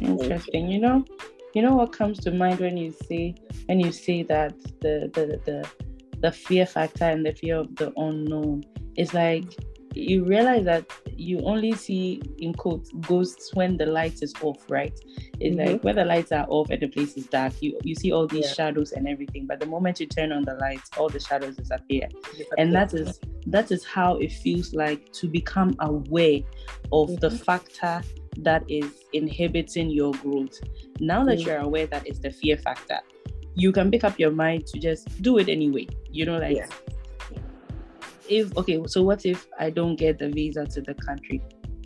Interesting. 0.01 0.69
You 0.69 0.79
know, 0.79 1.05
you 1.53 1.61
know 1.61 1.73
what 1.73 1.91
comes 1.91 2.19
to 2.19 2.31
mind 2.31 2.59
when 2.59 2.77
you 2.77 2.93
say 3.07 3.35
when 3.65 3.79
you 3.79 3.91
say 3.91 4.23
that 4.23 4.57
the 4.81 5.09
the 5.13 5.39
the 5.45 5.69
the 6.21 6.31
fear 6.31 6.65
factor 6.65 7.05
and 7.05 7.25
the 7.25 7.33
fear 7.33 7.57
of 7.57 7.75
the 7.75 7.93
unknown 7.97 8.63
is 8.97 9.13
like 9.13 9.55
you 9.95 10.23
realize 10.23 10.65
that 10.65 10.85
you 11.15 11.41
only 11.41 11.73
see 11.73 12.21
in 12.37 12.53
quotes 12.53 12.91
ghosts 13.01 13.53
when 13.55 13.75
the 13.77 13.85
light 13.85 14.21
is 14.21 14.33
off 14.41 14.57
right 14.69 14.93
it's 15.39 15.55
mm-hmm. 15.55 15.71
like 15.71 15.83
when 15.83 15.95
the 15.95 16.05
lights 16.05 16.31
are 16.31 16.45
off 16.49 16.69
and 16.69 16.81
the 16.81 16.87
place 16.87 17.17
is 17.17 17.25
dark 17.27 17.53
you 17.61 17.77
you 17.83 17.95
see 17.95 18.11
all 18.11 18.27
these 18.27 18.45
yeah. 18.45 18.53
shadows 18.53 18.91
and 18.91 19.07
everything 19.07 19.47
but 19.47 19.59
the 19.59 19.65
moment 19.65 19.99
you 19.99 20.05
turn 20.05 20.31
on 20.31 20.43
the 20.43 20.53
lights 20.55 20.89
all 20.97 21.09
the 21.09 21.19
shadows 21.19 21.55
disappear 21.55 22.07
and 22.57 22.73
that 22.73 22.93
is 22.93 23.19
that 23.47 23.71
is 23.71 23.83
how 23.83 24.15
it 24.17 24.31
feels 24.31 24.73
like 24.73 25.11
to 25.11 25.27
become 25.27 25.75
aware 25.79 26.39
of 26.91 27.09
mm-hmm. 27.09 27.15
the 27.15 27.31
factor 27.31 28.01
that 28.43 28.63
is 28.69 29.03
inhibiting 29.13 29.89
your 29.89 30.13
growth. 30.13 30.59
Now 30.99 31.23
that 31.25 31.39
mm. 31.39 31.45
you're 31.45 31.57
aware 31.57 31.87
that 31.87 32.07
it's 32.07 32.19
the 32.19 32.31
fear 32.31 32.57
factor, 32.57 32.99
you 33.55 33.71
can 33.71 33.91
pick 33.91 34.03
up 34.03 34.19
your 34.19 34.31
mind 34.31 34.67
to 34.67 34.79
just 34.79 35.21
do 35.21 35.37
it 35.37 35.49
anyway. 35.49 35.87
You 36.11 36.25
know, 36.25 36.37
like 36.37 36.57
yeah. 36.57 36.67
if 38.27 38.55
okay, 38.57 38.81
so 38.87 39.03
what 39.03 39.25
if 39.25 39.47
I 39.59 39.69
don't 39.69 39.95
get 39.95 40.19
the 40.19 40.29
visa 40.29 40.65
to 40.65 40.81
the 40.81 40.93
country? 40.93 41.41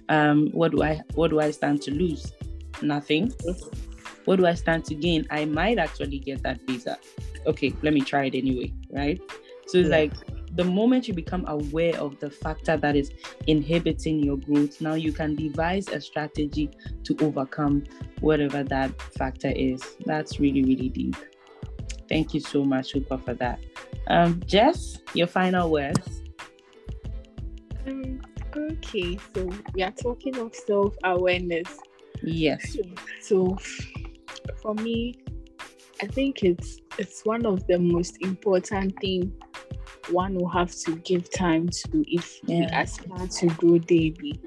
Um, 0.09 0.49
what 0.51 0.71
do 0.71 0.83
I 0.83 1.01
what 1.15 1.29
do 1.29 1.39
I 1.39 1.51
stand 1.51 1.81
to 1.83 1.91
lose? 1.91 2.33
Nothing. 2.81 3.29
Mm-hmm. 3.29 3.79
What 4.25 4.37
do 4.37 4.45
I 4.45 4.53
stand 4.53 4.85
to 4.85 4.95
gain? 4.95 5.25
I 5.31 5.45
might 5.45 5.77
actually 5.77 6.19
get 6.19 6.43
that 6.43 6.61
visa. 6.65 6.97
Okay, 7.45 7.73
let 7.81 7.93
me 7.93 8.01
try 8.01 8.25
it 8.25 8.35
anyway, 8.35 8.73
right? 8.91 9.19
So 9.67 9.79
it's 9.79 9.89
yeah. 9.89 9.97
like 9.97 10.13
the 10.55 10.63
moment 10.63 11.07
you 11.07 11.13
become 11.13 11.45
aware 11.47 11.95
of 11.99 12.19
the 12.19 12.29
factor 12.29 12.77
that 12.77 12.95
is 12.95 13.11
inhibiting 13.47 14.19
your 14.23 14.37
growth, 14.37 14.81
now 14.81 14.93
you 14.93 15.11
can 15.11 15.35
devise 15.35 15.87
a 15.87 15.99
strategy 15.99 16.69
to 17.03 17.17
overcome 17.21 17.83
whatever 18.19 18.63
that 18.63 19.01
factor 19.13 19.51
is. 19.55 19.81
That's 20.05 20.39
really, 20.39 20.63
really 20.63 20.89
deep. 20.89 21.15
Thank 22.07 22.33
you 22.33 22.39
so 22.39 22.63
much, 22.63 22.93
Upa, 22.93 23.17
for 23.19 23.33
that. 23.35 23.59
Um, 24.07 24.41
Jess, 24.45 24.99
your 25.13 25.27
final 25.27 25.71
words. 25.71 26.21
Um, 27.87 28.21
okay, 28.55 29.17
so 29.33 29.49
we 29.73 29.81
are 29.81 29.91
talking 29.91 30.37
of 30.37 30.53
self 30.53 30.95
awareness. 31.03 31.79
Yes. 32.21 32.77
So, 33.21 33.57
for 34.61 34.75
me, 34.75 35.15
I 36.01 36.07
think 36.07 36.43
it's 36.43 36.79
it's 36.97 37.25
one 37.25 37.45
of 37.45 37.65
the 37.67 37.79
most 37.79 38.17
important 38.21 38.99
thing 38.99 39.33
one 40.13 40.35
will 40.35 40.49
have 40.49 40.73
to 40.85 40.95
give 40.97 41.29
time 41.31 41.69
to 41.69 42.03
if 42.07 42.39
yeah. 42.45 42.59
we 42.59 42.65
aspire 42.65 43.27
to 43.27 43.47
grow 43.47 43.77
daily 43.79 44.39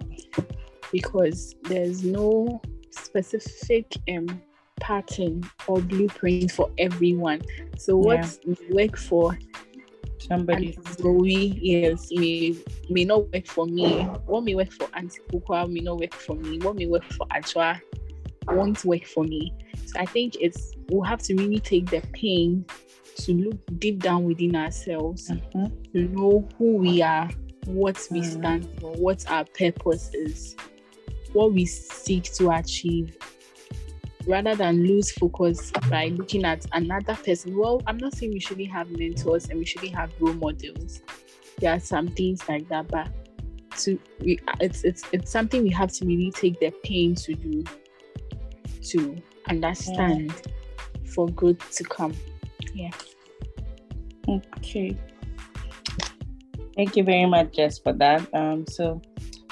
because 0.93 1.55
there's 1.65 2.05
no 2.05 2.61
specific 2.91 3.93
um, 4.09 4.41
pattern 4.81 5.43
or 5.67 5.81
blueprint 5.81 6.51
for 6.51 6.71
everyone. 6.79 7.43
So 7.77 7.97
what 7.97 8.39
yeah. 8.45 8.55
work 8.71 8.97
for 8.97 9.37
somebody 10.19 10.77
we 11.03 11.59
yes 11.61 12.11
may 12.11 12.57
may 12.89 13.05
not 13.05 13.33
work 13.33 13.47
for 13.47 13.67
me. 13.67 14.03
What 14.27 14.45
may 14.45 14.55
work 14.55 14.73
for 14.73 14.89
Auntie 14.95 15.21
Kukwa 15.31 15.71
may 15.71 15.81
not 15.81 15.99
work 15.99 16.15
for 16.15 16.35
me. 16.35 16.59
What 16.59 16.77
may 16.77 16.87
work 16.87 17.05
for 17.13 17.27
Achua 17.29 17.81
won't 18.49 18.85
work 18.85 19.05
for 19.05 19.25
me. 19.25 19.53
So 19.87 20.01
I 20.01 20.07
think 20.07 20.37
it's 20.41 20.73
we'll 20.89 21.03
have 21.03 21.23
to 21.23 21.35
really 21.35 21.61
take 21.61 21.91
the 21.91 22.01
pain 22.13 22.65
to 23.17 23.33
look 23.33 23.59
deep 23.79 24.03
down 24.03 24.25
within 24.25 24.57
ourselves, 24.57 25.31
mm-hmm. 25.31 25.67
to 25.93 26.09
know 26.09 26.49
who 26.59 26.77
we 26.77 27.03
are, 27.03 27.31
what 27.67 27.97
we 28.11 28.21
mm-hmm. 28.21 28.41
stand 28.41 28.81
for, 28.81 28.93
what 28.93 29.29
our 29.31 29.45
purpose 29.45 30.11
is, 30.15 30.57
what 31.33 31.53
we 31.53 31.67
seek 31.67 32.25
to 32.35 32.51
achieve, 32.51 33.17
rather 34.27 34.55
than 34.55 34.87
lose 34.87 35.13
focus 35.13 35.71
by 35.89 36.09
looking 36.09 36.45
at 36.45 36.67
another 36.73 37.15
person. 37.15 37.57
Well, 37.57 37.83
I'm 37.87 37.97
not 37.97 38.15
saying 38.15 38.33
we 38.33 38.41
shouldn't 38.41 38.71
have 38.71 38.91
mentors 38.91 39.49
and 39.49 39.59
we 39.59 39.65
shouldn't 39.65 39.95
have 39.95 40.13
role 40.21 40.35
models. 40.35 41.03
There 41.59 41.73
are 41.73 41.81
some 41.81 42.09
things 42.09 42.47
like 42.49 42.69
that, 42.69 42.89
but 42.89 43.09
to 43.79 43.99
we, 44.21 44.39
it's 44.61 44.85
it's 44.85 45.05
it's 45.13 45.31
something 45.31 45.63
we 45.63 45.71
have 45.71 45.93
to 45.93 46.07
really 46.07 46.31
take 46.31 46.59
the 46.61 46.71
pain 46.83 47.15
to 47.15 47.35
do 47.35 47.65
to 48.83 49.17
understand 49.49 50.31
yeah. 50.31 51.11
for 51.15 51.29
good 51.29 51.59
to 51.61 51.85
come. 51.85 52.15
Yeah. 52.75 52.91
Okay. 54.29 54.97
Thank 56.77 56.97
you 56.97 57.05
very 57.05 57.27
much, 57.27 57.55
Jess, 57.55 57.79
for 57.79 57.93
that. 57.95 58.27
Um, 58.35 58.67
so, 58.69 59.01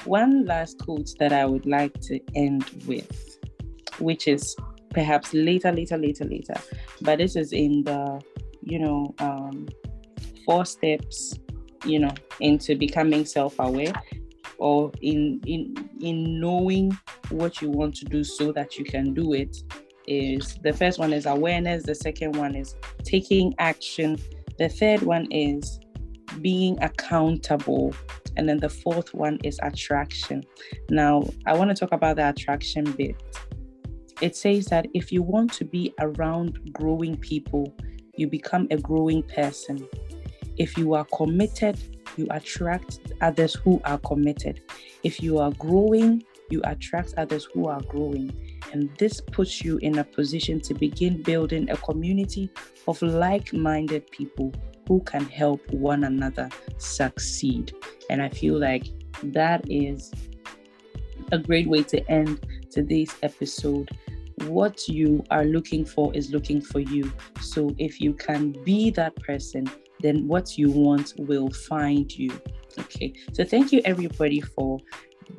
one 0.05 0.45
last 0.45 0.79
quote 0.79 1.11
that 1.19 1.33
I 1.33 1.47
would 1.47 1.65
like 1.65 1.99
to 2.03 2.21
end 2.35 2.65
with, 2.87 3.39
which 3.99 4.29
is 4.29 4.55
perhaps 4.91 5.33
later, 5.33 5.73
later, 5.73 5.97
later, 5.97 6.25
later, 6.25 6.55
but 7.01 7.19
this 7.19 7.37
is 7.37 7.53
in 7.53 7.83
the, 7.85 8.21
you 8.63 8.79
know, 8.79 9.15
um, 9.21 9.67
four 10.45 10.67
steps, 10.67 11.39
you 11.87 11.99
know, 11.99 12.13
into 12.41 12.77
becoming 12.77 13.25
self-aware 13.25 13.93
or 14.59 14.93
in 15.01 15.41
in 15.47 15.89
in 16.01 16.41
knowing 16.41 16.97
what 17.31 17.61
you 17.61 17.71
want 17.71 17.95
to 17.95 18.05
do 18.05 18.23
so 18.23 18.53
that 18.53 18.79
you 18.79 18.85
can 18.85 19.15
do 19.15 19.33
it 19.33 19.57
is 20.07 20.59
the 20.63 20.73
first 20.73 20.99
one 20.99 21.13
is 21.13 21.27
awareness 21.27 21.85
the 21.85 21.95
second 21.95 22.37
one 22.37 22.55
is 22.55 22.77
taking 23.05 23.55
action 23.59 24.19
the 24.59 24.69
third 24.69 25.03
one 25.03 25.27
is 25.31 25.81
being 26.41 26.81
accountable. 26.83 27.95
And 28.37 28.49
then 28.49 28.59
the 28.59 28.69
fourth 28.69 29.15
one 29.15 29.39
is 29.45 29.59
attraction. 29.63 30.45
Now, 30.91 31.25
I 31.47 31.55
want 31.55 31.71
to 31.71 31.77
talk 31.77 31.93
about 31.93 32.17
the 32.17 32.29
attraction 32.29 32.85
bit. 32.93 33.17
It 34.21 34.37
says 34.37 34.67
that 34.67 34.87
if 34.95 35.13
you 35.13 35.23
want 35.23 35.53
to 35.55 35.65
be 35.65 35.93
around 36.01 36.73
growing 36.73 37.17
people, 37.17 37.75
you 38.17 38.29
become 38.29 38.67
a 38.71 38.77
growing 38.77 39.23
person. 39.23 39.87
If 40.57 40.79
you 40.79 40.95
are 40.95 41.05
committed, 41.07 41.79
you 42.17 42.29
attract 42.31 43.01
others 43.21 43.55
who 43.55 43.81
are 43.85 43.99
committed. 43.99 44.61
If 45.03 45.21
you 45.21 45.39
are 45.39 45.51
growing, 45.53 46.23
you 46.51 46.61
attract 46.65 47.15
others 47.17 47.49
who 47.53 47.67
are 47.67 47.83
growing. 47.83 48.54
And 48.75 48.91
this 48.99 49.21
puts 49.21 49.63
you 49.63 49.79
in 49.79 49.99
a 49.99 50.05
position 50.05 50.61
to 50.63 50.75
begin 50.75 51.23
building 51.23 51.71
a 51.71 51.77
community 51.77 52.51
of 52.89 53.01
like 53.03 53.53
minded 53.53 54.11
people 54.11 54.53
who 54.89 55.01
can 55.03 55.25
help 55.27 55.61
one 55.71 56.03
another 56.03 56.49
succeed. 56.77 57.73
And 58.11 58.21
I 58.21 58.29
feel 58.29 58.59
like 58.59 58.89
that 59.23 59.65
is 59.71 60.13
a 61.31 61.39
great 61.39 61.69
way 61.69 61.85
to 61.85 62.11
end 62.11 62.45
today's 62.69 63.15
episode. 63.23 63.97
What 64.49 64.89
you 64.89 65.23
are 65.31 65.45
looking 65.45 65.85
for 65.85 66.13
is 66.13 66.33
looking 66.33 66.61
for 66.61 66.81
you. 66.81 67.13
So 67.41 67.73
if 67.79 68.01
you 68.01 68.13
can 68.13 68.51
be 68.65 68.91
that 68.91 69.15
person, 69.15 69.71
then 70.01 70.27
what 70.27 70.59
you 70.59 70.69
want 70.69 71.15
will 71.17 71.49
find 71.49 72.11
you. 72.19 72.33
Okay. 72.77 73.15
So 73.35 73.45
thank 73.45 73.71
you 73.71 73.81
everybody 73.85 74.41
for 74.41 74.81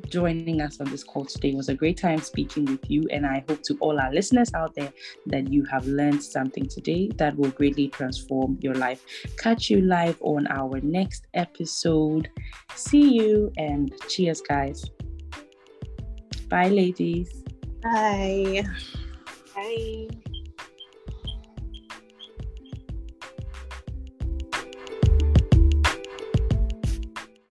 joining 0.08 0.60
us 0.60 0.80
on 0.80 0.90
this 0.90 1.04
call 1.04 1.24
today. 1.24 1.50
It 1.50 1.56
was 1.56 1.68
a 1.68 1.74
great 1.74 1.98
time 1.98 2.20
speaking 2.20 2.64
with 2.64 2.90
you, 2.90 3.06
and 3.10 3.26
I 3.26 3.44
hope 3.48 3.62
to 3.64 3.76
all 3.80 3.98
our 4.00 4.12
listeners 4.12 4.52
out 4.54 4.74
there 4.74 4.92
that 5.26 5.52
you 5.52 5.64
have 5.64 5.86
learned 5.86 6.22
something 6.22 6.66
today 6.66 7.10
that 7.16 7.36
will 7.36 7.50
greatly 7.50 7.88
transform 7.88 8.58
your 8.60 8.74
life. 8.74 9.04
Catch 9.38 9.70
you 9.70 9.80
live 9.80 10.16
on 10.20 10.46
our 10.48 10.80
next 10.80 11.26
episode. 11.34 12.30
See 12.74 13.14
you 13.14 13.52
and 13.56 13.92
cheers, 14.08 14.40
guys. 14.40 14.84
Bye, 16.48 16.68
ladies. 16.68 17.42
Bye. 17.82 18.64
Bye. 19.54 20.08